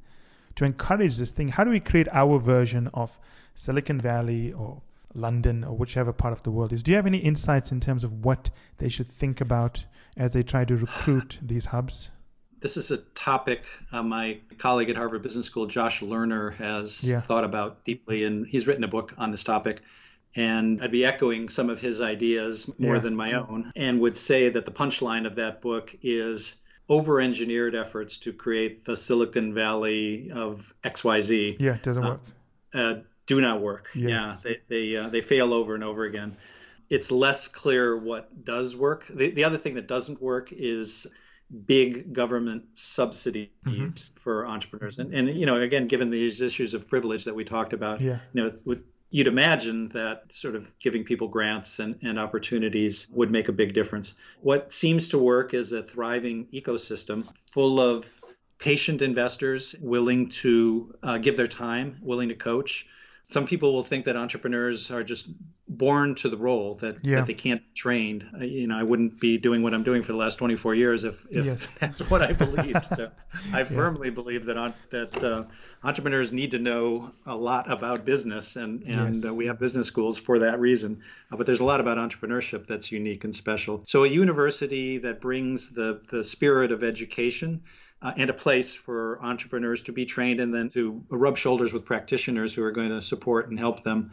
to 0.55 0.65
encourage 0.65 1.19
this 1.19 1.31
thing? 1.31 1.49
How 1.49 1.65
do 1.65 1.71
we 1.71 1.81
create 1.81 2.09
our 2.13 2.39
version 2.39 2.89
of 2.95 3.19
Silicon 3.55 4.01
Valley 4.01 4.53
or 4.53 4.81
London 5.17 5.65
or 5.65 5.77
whichever 5.77 6.13
part 6.13 6.33
of 6.33 6.43
the 6.43 6.51
world 6.51 6.73
is. 6.73 6.83
Do 6.83 6.93
you 6.93 6.97
have 6.97 7.07
any 7.07 7.19
insights 7.19 7.73
in 7.73 7.81
terms 7.81 8.05
of 8.05 8.25
what 8.25 8.51
they 8.79 8.89
should 8.89 9.11
think 9.11 9.41
about 9.41 9.85
as 10.17 10.33
they 10.33 10.43
try 10.43 10.65
to 10.65 10.77
recruit 10.77 11.39
these 11.43 11.67
hubs? 11.67 12.11
This 12.61 12.77
is 12.77 12.91
a 12.91 12.99
topic 12.99 13.65
uh, 13.93 14.03
my 14.03 14.39
colleague 14.59 14.91
at 14.91 14.97
Harvard 14.97 15.23
Business 15.23 15.47
School, 15.47 15.67
Josh 15.67 16.01
Lerner, 16.01 16.55
has 16.55 17.09
yeah. 17.09 17.21
thought 17.21 17.45
about 17.45 17.85
deeply, 17.85 18.25
and 18.25 18.47
he's 18.47 18.67
written 18.67 18.85
a 18.85 18.89
book 18.89 19.15
on 19.19 19.31
this 19.31 19.45
topic. 19.45 19.81
And 20.35 20.83
I'd 20.83 20.91
be 20.91 21.05
echoing 21.05 21.49
some 21.49 21.71
of 21.71 21.81
his 21.81 22.01
ideas 22.01 22.71
more 22.79 22.97
yeah. 22.97 23.01
than 23.01 23.17
my 23.17 23.33
own, 23.35 23.73
and 23.75 24.01
would 24.01 24.17
say 24.17 24.51
that 24.51 24.67
the 24.67 24.71
punchline 24.71 25.27
of 25.27 25.37
that 25.37 25.63
book 25.63 25.97
is 26.03 26.57
over 26.89 27.21
engineered 27.21 27.75
efforts 27.75 28.19
to 28.19 28.33
create 28.33 28.85
the 28.85 28.97
Silicon 28.97 29.55
Valley 29.55 30.31
of 30.31 30.75
XYZ. 30.85 31.57
Yeah, 31.59 31.75
it 31.75 31.83
doesn't 31.83 32.05
uh, 32.05 32.11
work. 32.11 32.21
Uh, 32.73 32.95
do 33.27 33.41
not 33.41 33.61
work. 33.61 33.89
Yes. 33.95 34.11
Yeah, 34.11 34.37
they 34.43 34.59
they 34.69 34.97
uh, 34.97 35.09
they 35.09 35.21
fail 35.21 35.53
over 35.53 35.75
and 35.75 35.85
over 35.85 36.05
again. 36.05 36.37
It's 36.89 37.11
less 37.11 37.49
clear 37.49 37.97
what 37.97 38.45
does 38.45 38.77
work. 38.77 39.07
The 39.09 39.31
the 39.31 39.45
other 39.45 39.59
thing 39.59 39.75
that 39.75 39.89
doesn't 39.89 40.23
work 40.23 40.53
is 40.53 41.07
big 41.67 42.13
government 42.13 42.65
subsidies 42.75 43.49
mm-hmm. 43.65 43.91
for 44.21 44.47
entrepreneurs. 44.47 44.99
And 44.99 45.15
and 45.15 45.29
you 45.29 45.47
know, 45.47 45.61
again, 45.61 45.87
given 45.87 46.11
these 46.11 46.41
issues 46.41 46.75
of 46.75 46.89
privilege 46.89 47.25
that 47.25 47.35
we 47.35 47.45
talked 47.45 47.73
about, 47.73 48.01
yeah. 48.01 48.19
you 48.33 48.43
know, 48.43 48.53
would, 48.65 48.85
you'd 49.11 49.29
imagine 49.29 49.89
that 49.91 50.25
sort 50.33 50.57
of 50.57 50.71
giving 50.79 51.05
people 51.05 51.29
grants 51.29 51.79
and, 51.79 51.99
and 52.03 52.19
opportunities 52.19 53.09
would 53.13 53.31
make 53.31 53.49
a 53.49 53.53
big 53.53 53.73
difference. 53.73 54.15
What 54.41 54.73
seems 54.73 55.09
to 55.09 55.19
work 55.19 55.55
is 55.55 55.73
a 55.73 55.83
thriving 55.83 56.47
ecosystem 56.53 57.27
full 57.51 57.81
of 57.81 58.23
patient 58.59 59.03
investors 59.03 59.77
willing 59.81 60.29
to 60.29 60.95
uh, 61.03 61.19
give 61.19 61.37
their 61.37 61.47
time, 61.47 61.99
willing 62.03 62.31
to 62.31 62.35
coach, 62.35 62.87
some 63.29 63.47
people 63.47 63.73
will 63.73 63.83
think 63.83 64.05
that 64.05 64.17
entrepreneurs 64.17 64.91
are 64.93 65.03
just 65.03 65.29
born 65.69 66.15
to 66.15 66.29
the 66.29 66.37
role 66.37 66.75
that, 66.77 67.05
yeah. 67.05 67.17
that 67.17 67.27
they 67.27 67.35
can't 67.35 67.61
be 67.61 67.75
trained. 67.75 68.25
You 68.41 68.69
know, 68.69 68.79
I 68.79 68.85
wouldn't 68.85 69.19
be 69.19 69.37
doing 69.37 69.65
what 69.65 69.75
I'm 69.75 69.83
doing 69.83 70.03
for 70.03 70.13
the 70.13 70.19
last 70.19 70.37
24 70.37 70.77
years 70.77 71.03
if, 71.03 71.27
if 71.31 71.45
yes. 71.45 71.67
that's 71.81 72.09
what 72.09 72.23
I 72.23 72.33
believed. 72.33 72.87
so 72.95 73.11
I 73.53 73.65
firmly 73.65 74.09
yeah. 74.09 74.15
believe 74.15 74.45
that 74.45 74.57
on, 74.57 74.75
that 74.91 75.25
uh, 75.25 75.45
entrepreneurs 75.83 76.31
need 76.31 76.53
to 76.53 76.61
know 76.61 77.13
a 77.27 77.37
lot 77.37 77.71
about 77.71 78.05
business, 78.05 78.55
and 78.55 78.83
and 78.85 79.17
yes. 79.17 79.27
uh, 79.27 79.35
we 79.35 79.47
have 79.47 79.59
business 79.59 79.89
schools 79.89 80.19
for 80.19 80.39
that 80.39 80.61
reason. 80.61 81.03
Uh, 81.33 81.37
but 81.37 81.47
there's 81.47 81.61
a 81.61 81.65
lot 81.65 81.81
about 81.81 81.99
entrepreneurship 81.99 82.69
that's 82.69 82.93
unique 82.93 83.25
and 83.25 83.35
special. 83.35 83.83
So 83.89 84.05
a 84.05 84.09
university 84.09 84.99
that 84.99 85.21
brings 85.21 85.73
the 85.73 86.01
the 86.11 86.23
spirit 86.23 86.71
of 86.71 86.85
education 86.85 87.63
uh, 88.03 88.13
and 88.17 88.31
a 88.31 88.35
place 88.35 88.75
for 88.75 89.19
entrepreneurs 89.23 89.83
to 89.83 89.93
be 89.93 90.05
trained 90.05 90.41
and 90.41 90.55
then 90.55 90.69
to 90.71 91.03
rub 91.09 91.37
shoulders 91.37 91.73
with 91.73 91.85
practitioners 91.85 92.55
who 92.55 92.63
are 92.63 92.71
going 92.71 92.91
to 92.91 93.01
support 93.01 93.49
and 93.49 93.59
help 93.59 93.83
them. 93.83 94.11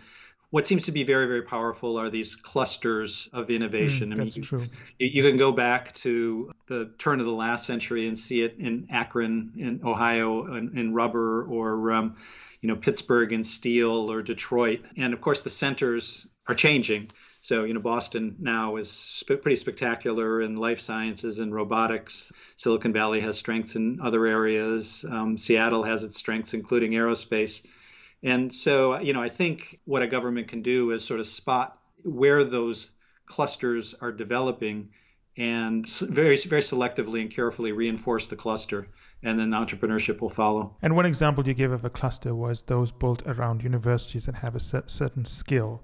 What 0.52 0.68
seems 0.68 0.86
to 0.86 0.92
be 0.92 1.04
very, 1.04 1.26
very 1.26 1.42
powerful 1.42 1.98
are 1.98 2.10
these 2.10 2.36
clusters 2.36 3.28
of 3.34 3.50
innovation. 3.50 4.10
Mm, 4.10 4.14
I 4.14 4.16
mean, 4.16 4.28
that's 4.28 4.38
you, 4.38 4.44
true. 4.44 4.66
You, 5.00 5.24
can 5.24 5.36
go 5.36 5.52
back 5.52 5.94
to 5.96 6.52
the 6.68 6.92
turn 7.00 7.20
of 7.20 7.26
the 7.26 7.34
last 7.34 7.66
century 7.66 8.08
and 8.08 8.18
see 8.18 8.44
it 8.44 8.60
in 8.60 8.88
Akron, 8.92 9.54
in 9.58 9.82
Ohio, 9.84 10.54
in, 10.54 10.78
in 10.78 10.94
rubber, 10.94 11.44
or 11.46 11.92
um, 11.92 12.18
you 12.62 12.70
know 12.70 12.76
Pittsburgh 12.76 13.34
in 13.34 13.44
steel, 13.44 14.12
or 14.12 14.22
Detroit. 14.22 14.82
And 14.96 15.12
of 15.12 15.22
course, 15.22 15.42
the 15.42 15.50
centers 15.50 16.28
are 16.48 16.54
changing. 16.54 17.10
So, 17.44 17.66
you 17.66 17.74
know, 17.74 17.82
Boston 17.82 18.38
now 18.40 18.78
is 18.78 18.90
sp- 18.90 19.44
pretty 19.44 19.58
spectacular 19.58 20.42
in 20.42 20.56
life 20.56 20.80
sciences 20.80 21.40
and 21.40 21.54
robotics. 21.54 22.32
Silicon 22.56 22.94
Valley 22.94 23.20
has 23.20 23.38
strengths 23.38 23.76
in 23.76 24.00
other 24.02 24.26
areas. 24.26 25.04
Um, 25.10 25.38
Seattle 25.38 25.84
has 25.84 26.04
its 26.04 26.16
strengths, 26.16 26.54
including 26.54 26.94
aerospace. 26.94 27.68
And 28.24 28.54
so, 28.54 28.98
you 28.98 29.12
know, 29.12 29.22
I 29.22 29.28
think 29.28 29.82
what 29.84 30.02
a 30.02 30.08
government 30.08 30.48
can 30.48 30.62
do 30.62 30.92
is 30.92 31.04
sort 31.04 31.20
of 31.20 31.28
spot 31.28 31.78
where 32.04 32.46
those 32.46 32.94
clusters 33.26 33.94
are 34.00 34.14
developing 34.14 34.92
and 35.36 35.90
very 36.00 36.38
very 36.38 36.62
selectively 36.62 37.20
and 37.20 37.30
carefully 37.30 37.74
reinforce 37.74 38.28
the 38.28 38.36
cluster 38.38 38.88
and 39.24 39.38
then 39.38 39.50
the 39.50 39.58
entrepreneurship 39.58 40.22
will 40.22 40.30
follow. 40.30 40.78
And 40.82 40.96
one 40.96 41.06
example 41.06 41.46
you 41.46 41.54
gave 41.54 41.72
of 41.72 41.84
a 41.84 41.90
cluster 41.90 42.34
was 42.34 42.62
those 42.64 42.94
built 42.94 43.22
around 43.26 43.64
universities 43.64 44.28
that 44.28 44.36
have 44.36 44.56
a 44.56 44.62
certain 44.62 45.26
skill 45.26 45.84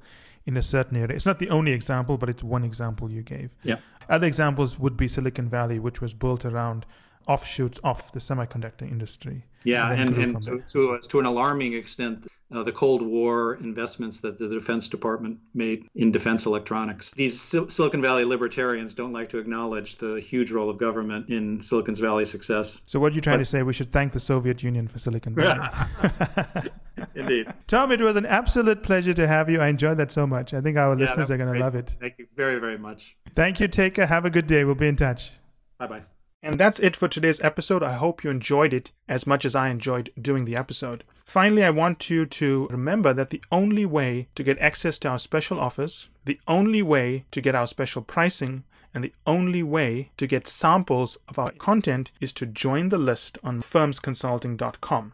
in 0.50 0.58
a 0.58 0.62
certain 0.64 0.98
area. 0.98 1.16
It's 1.16 1.28
not 1.28 1.38
the 1.38 1.50
only 1.50 1.72
example, 1.72 2.18
but 2.18 2.28
it's 2.28 2.44
one 2.44 2.64
example 2.64 3.12
you 3.12 3.22
gave. 3.22 3.52
Yeah. 3.64 3.78
Other 4.10 4.26
examples 4.26 4.80
would 4.80 4.98
be 4.98 5.08
Silicon 5.08 5.48
Valley, 5.48 5.80
which 5.80 6.02
was 6.02 6.16
built 6.16 6.44
around 6.44 6.88
offshoots 7.28 7.80
of 7.84 8.12
the 8.14 8.20
semiconductor 8.20 8.82
industry. 8.82 9.46
Yeah, 9.64 9.92
and, 9.92 10.16
and, 10.16 10.36
and 10.36 10.42
to, 10.42 10.64
to, 10.70 11.00
to, 11.08 11.20
an 11.20 11.28
alarming 11.28 11.74
extent, 11.74 12.26
uh, 12.52 12.64
the 12.64 12.72
Cold 12.72 13.04
War 13.04 13.60
investments 13.62 14.20
that 14.22 14.40
the 14.40 14.50
Defense 14.50 14.88
Department 14.88 15.38
made 15.54 15.86
in 15.94 16.12
defense 16.12 16.48
electronics. 16.48 17.12
These 17.12 17.40
Sil- 17.40 17.70
Silicon 17.70 18.02
Valley 18.02 18.24
libertarians 18.24 18.96
don't 18.96 19.12
like 19.12 19.30
to 19.30 19.38
acknowledge 19.38 19.98
the 19.98 20.20
huge 20.20 20.50
role 20.50 20.72
of 20.72 20.80
government 20.80 21.30
in 21.30 21.62
Silicon 21.62 21.94
Valley's 21.94 22.32
success. 22.32 22.82
So, 22.88 23.00
what 23.00 23.12
are 23.12 23.16
you 23.16 23.22
trying 23.22 23.36
but, 23.38 23.46
to 23.46 23.58
say? 23.58 23.62
We 23.62 23.74
should 23.74 23.92
thank 23.92 24.14
the 24.14 24.20
Soviet 24.20 24.64
Union 24.64 24.88
for 24.88 24.98
Silicon 24.98 25.36
Valley. 25.36 26.72
Indeed. 27.16 27.54
Tom, 27.68 27.92
it 27.92 28.02
was 28.02 28.16
an 28.16 28.26
absolute 28.26 28.84
pleasure 28.84 29.14
to 29.14 29.28
have 29.28 29.50
you. 29.50 29.60
I 29.60 29.68
enjoyed 29.68 29.98
that 29.98 30.12
so 30.12 30.28
much. 30.28 30.54
I 30.54 30.62
think 30.62 30.78
our 30.78 30.94
yeah, 30.94 31.00
listeners 31.00 31.32
are 31.32 31.38
going 31.38 31.54
to 31.54 31.60
love 31.60 31.76
it. 31.76 31.96
Thank 32.00 32.20
you 32.20 32.28
very, 32.36 32.60
very 32.60 32.78
much. 32.78 33.18
Thank 33.36 33.60
you. 33.60 33.68
Taker. 33.68 34.06
Have 34.06 34.26
a 34.26 34.30
good 34.30 34.48
day. 34.48 34.64
We'll 34.64 34.76
be 34.76 34.88
in 34.88 34.96
touch. 34.96 35.32
Bye 35.78 35.88
bye. 35.88 36.04
And 36.42 36.58
that's 36.58 36.80
it 36.80 36.96
for 36.96 37.10
today's 37.10 37.42
episode. 37.42 37.84
I 37.84 37.94
hope 37.94 38.24
you 38.24 38.30
enjoyed 38.30 38.74
it 38.74 38.92
as 39.10 39.28
much 39.28 39.44
as 39.44 39.56
I 39.56 39.70
enjoyed 39.70 40.12
doing 40.20 40.46
the 40.46 40.56
episode. 40.56 41.04
Finally, 41.26 41.64
I 41.64 41.70
want 41.70 42.10
you 42.10 42.26
to 42.26 42.68
remember 42.72 43.14
that 43.14 43.30
the 43.30 43.44
only 43.52 43.86
way 43.86 44.30
to 44.36 44.44
get 44.44 44.58
access 44.60 44.98
to 45.00 45.10
our 45.10 45.20
special 45.20 45.60
offers, 45.60 46.08
the 46.26 46.40
only 46.48 46.82
way 46.82 47.26
to 47.32 47.42
get 47.42 47.56
our 47.56 47.68
special 47.68 48.02
pricing, 48.02 48.64
and 48.94 49.04
the 49.04 49.14
only 49.28 49.62
way 49.62 50.12
to 50.18 50.28
get 50.28 50.48
samples 50.48 51.18
of 51.28 51.38
our 51.38 51.52
content 51.52 52.12
is 52.20 52.34
to 52.34 52.46
join 52.46 52.90
the 52.90 52.98
list 52.98 53.38
on 53.44 53.62
firmsconsulting.com. 53.62 55.14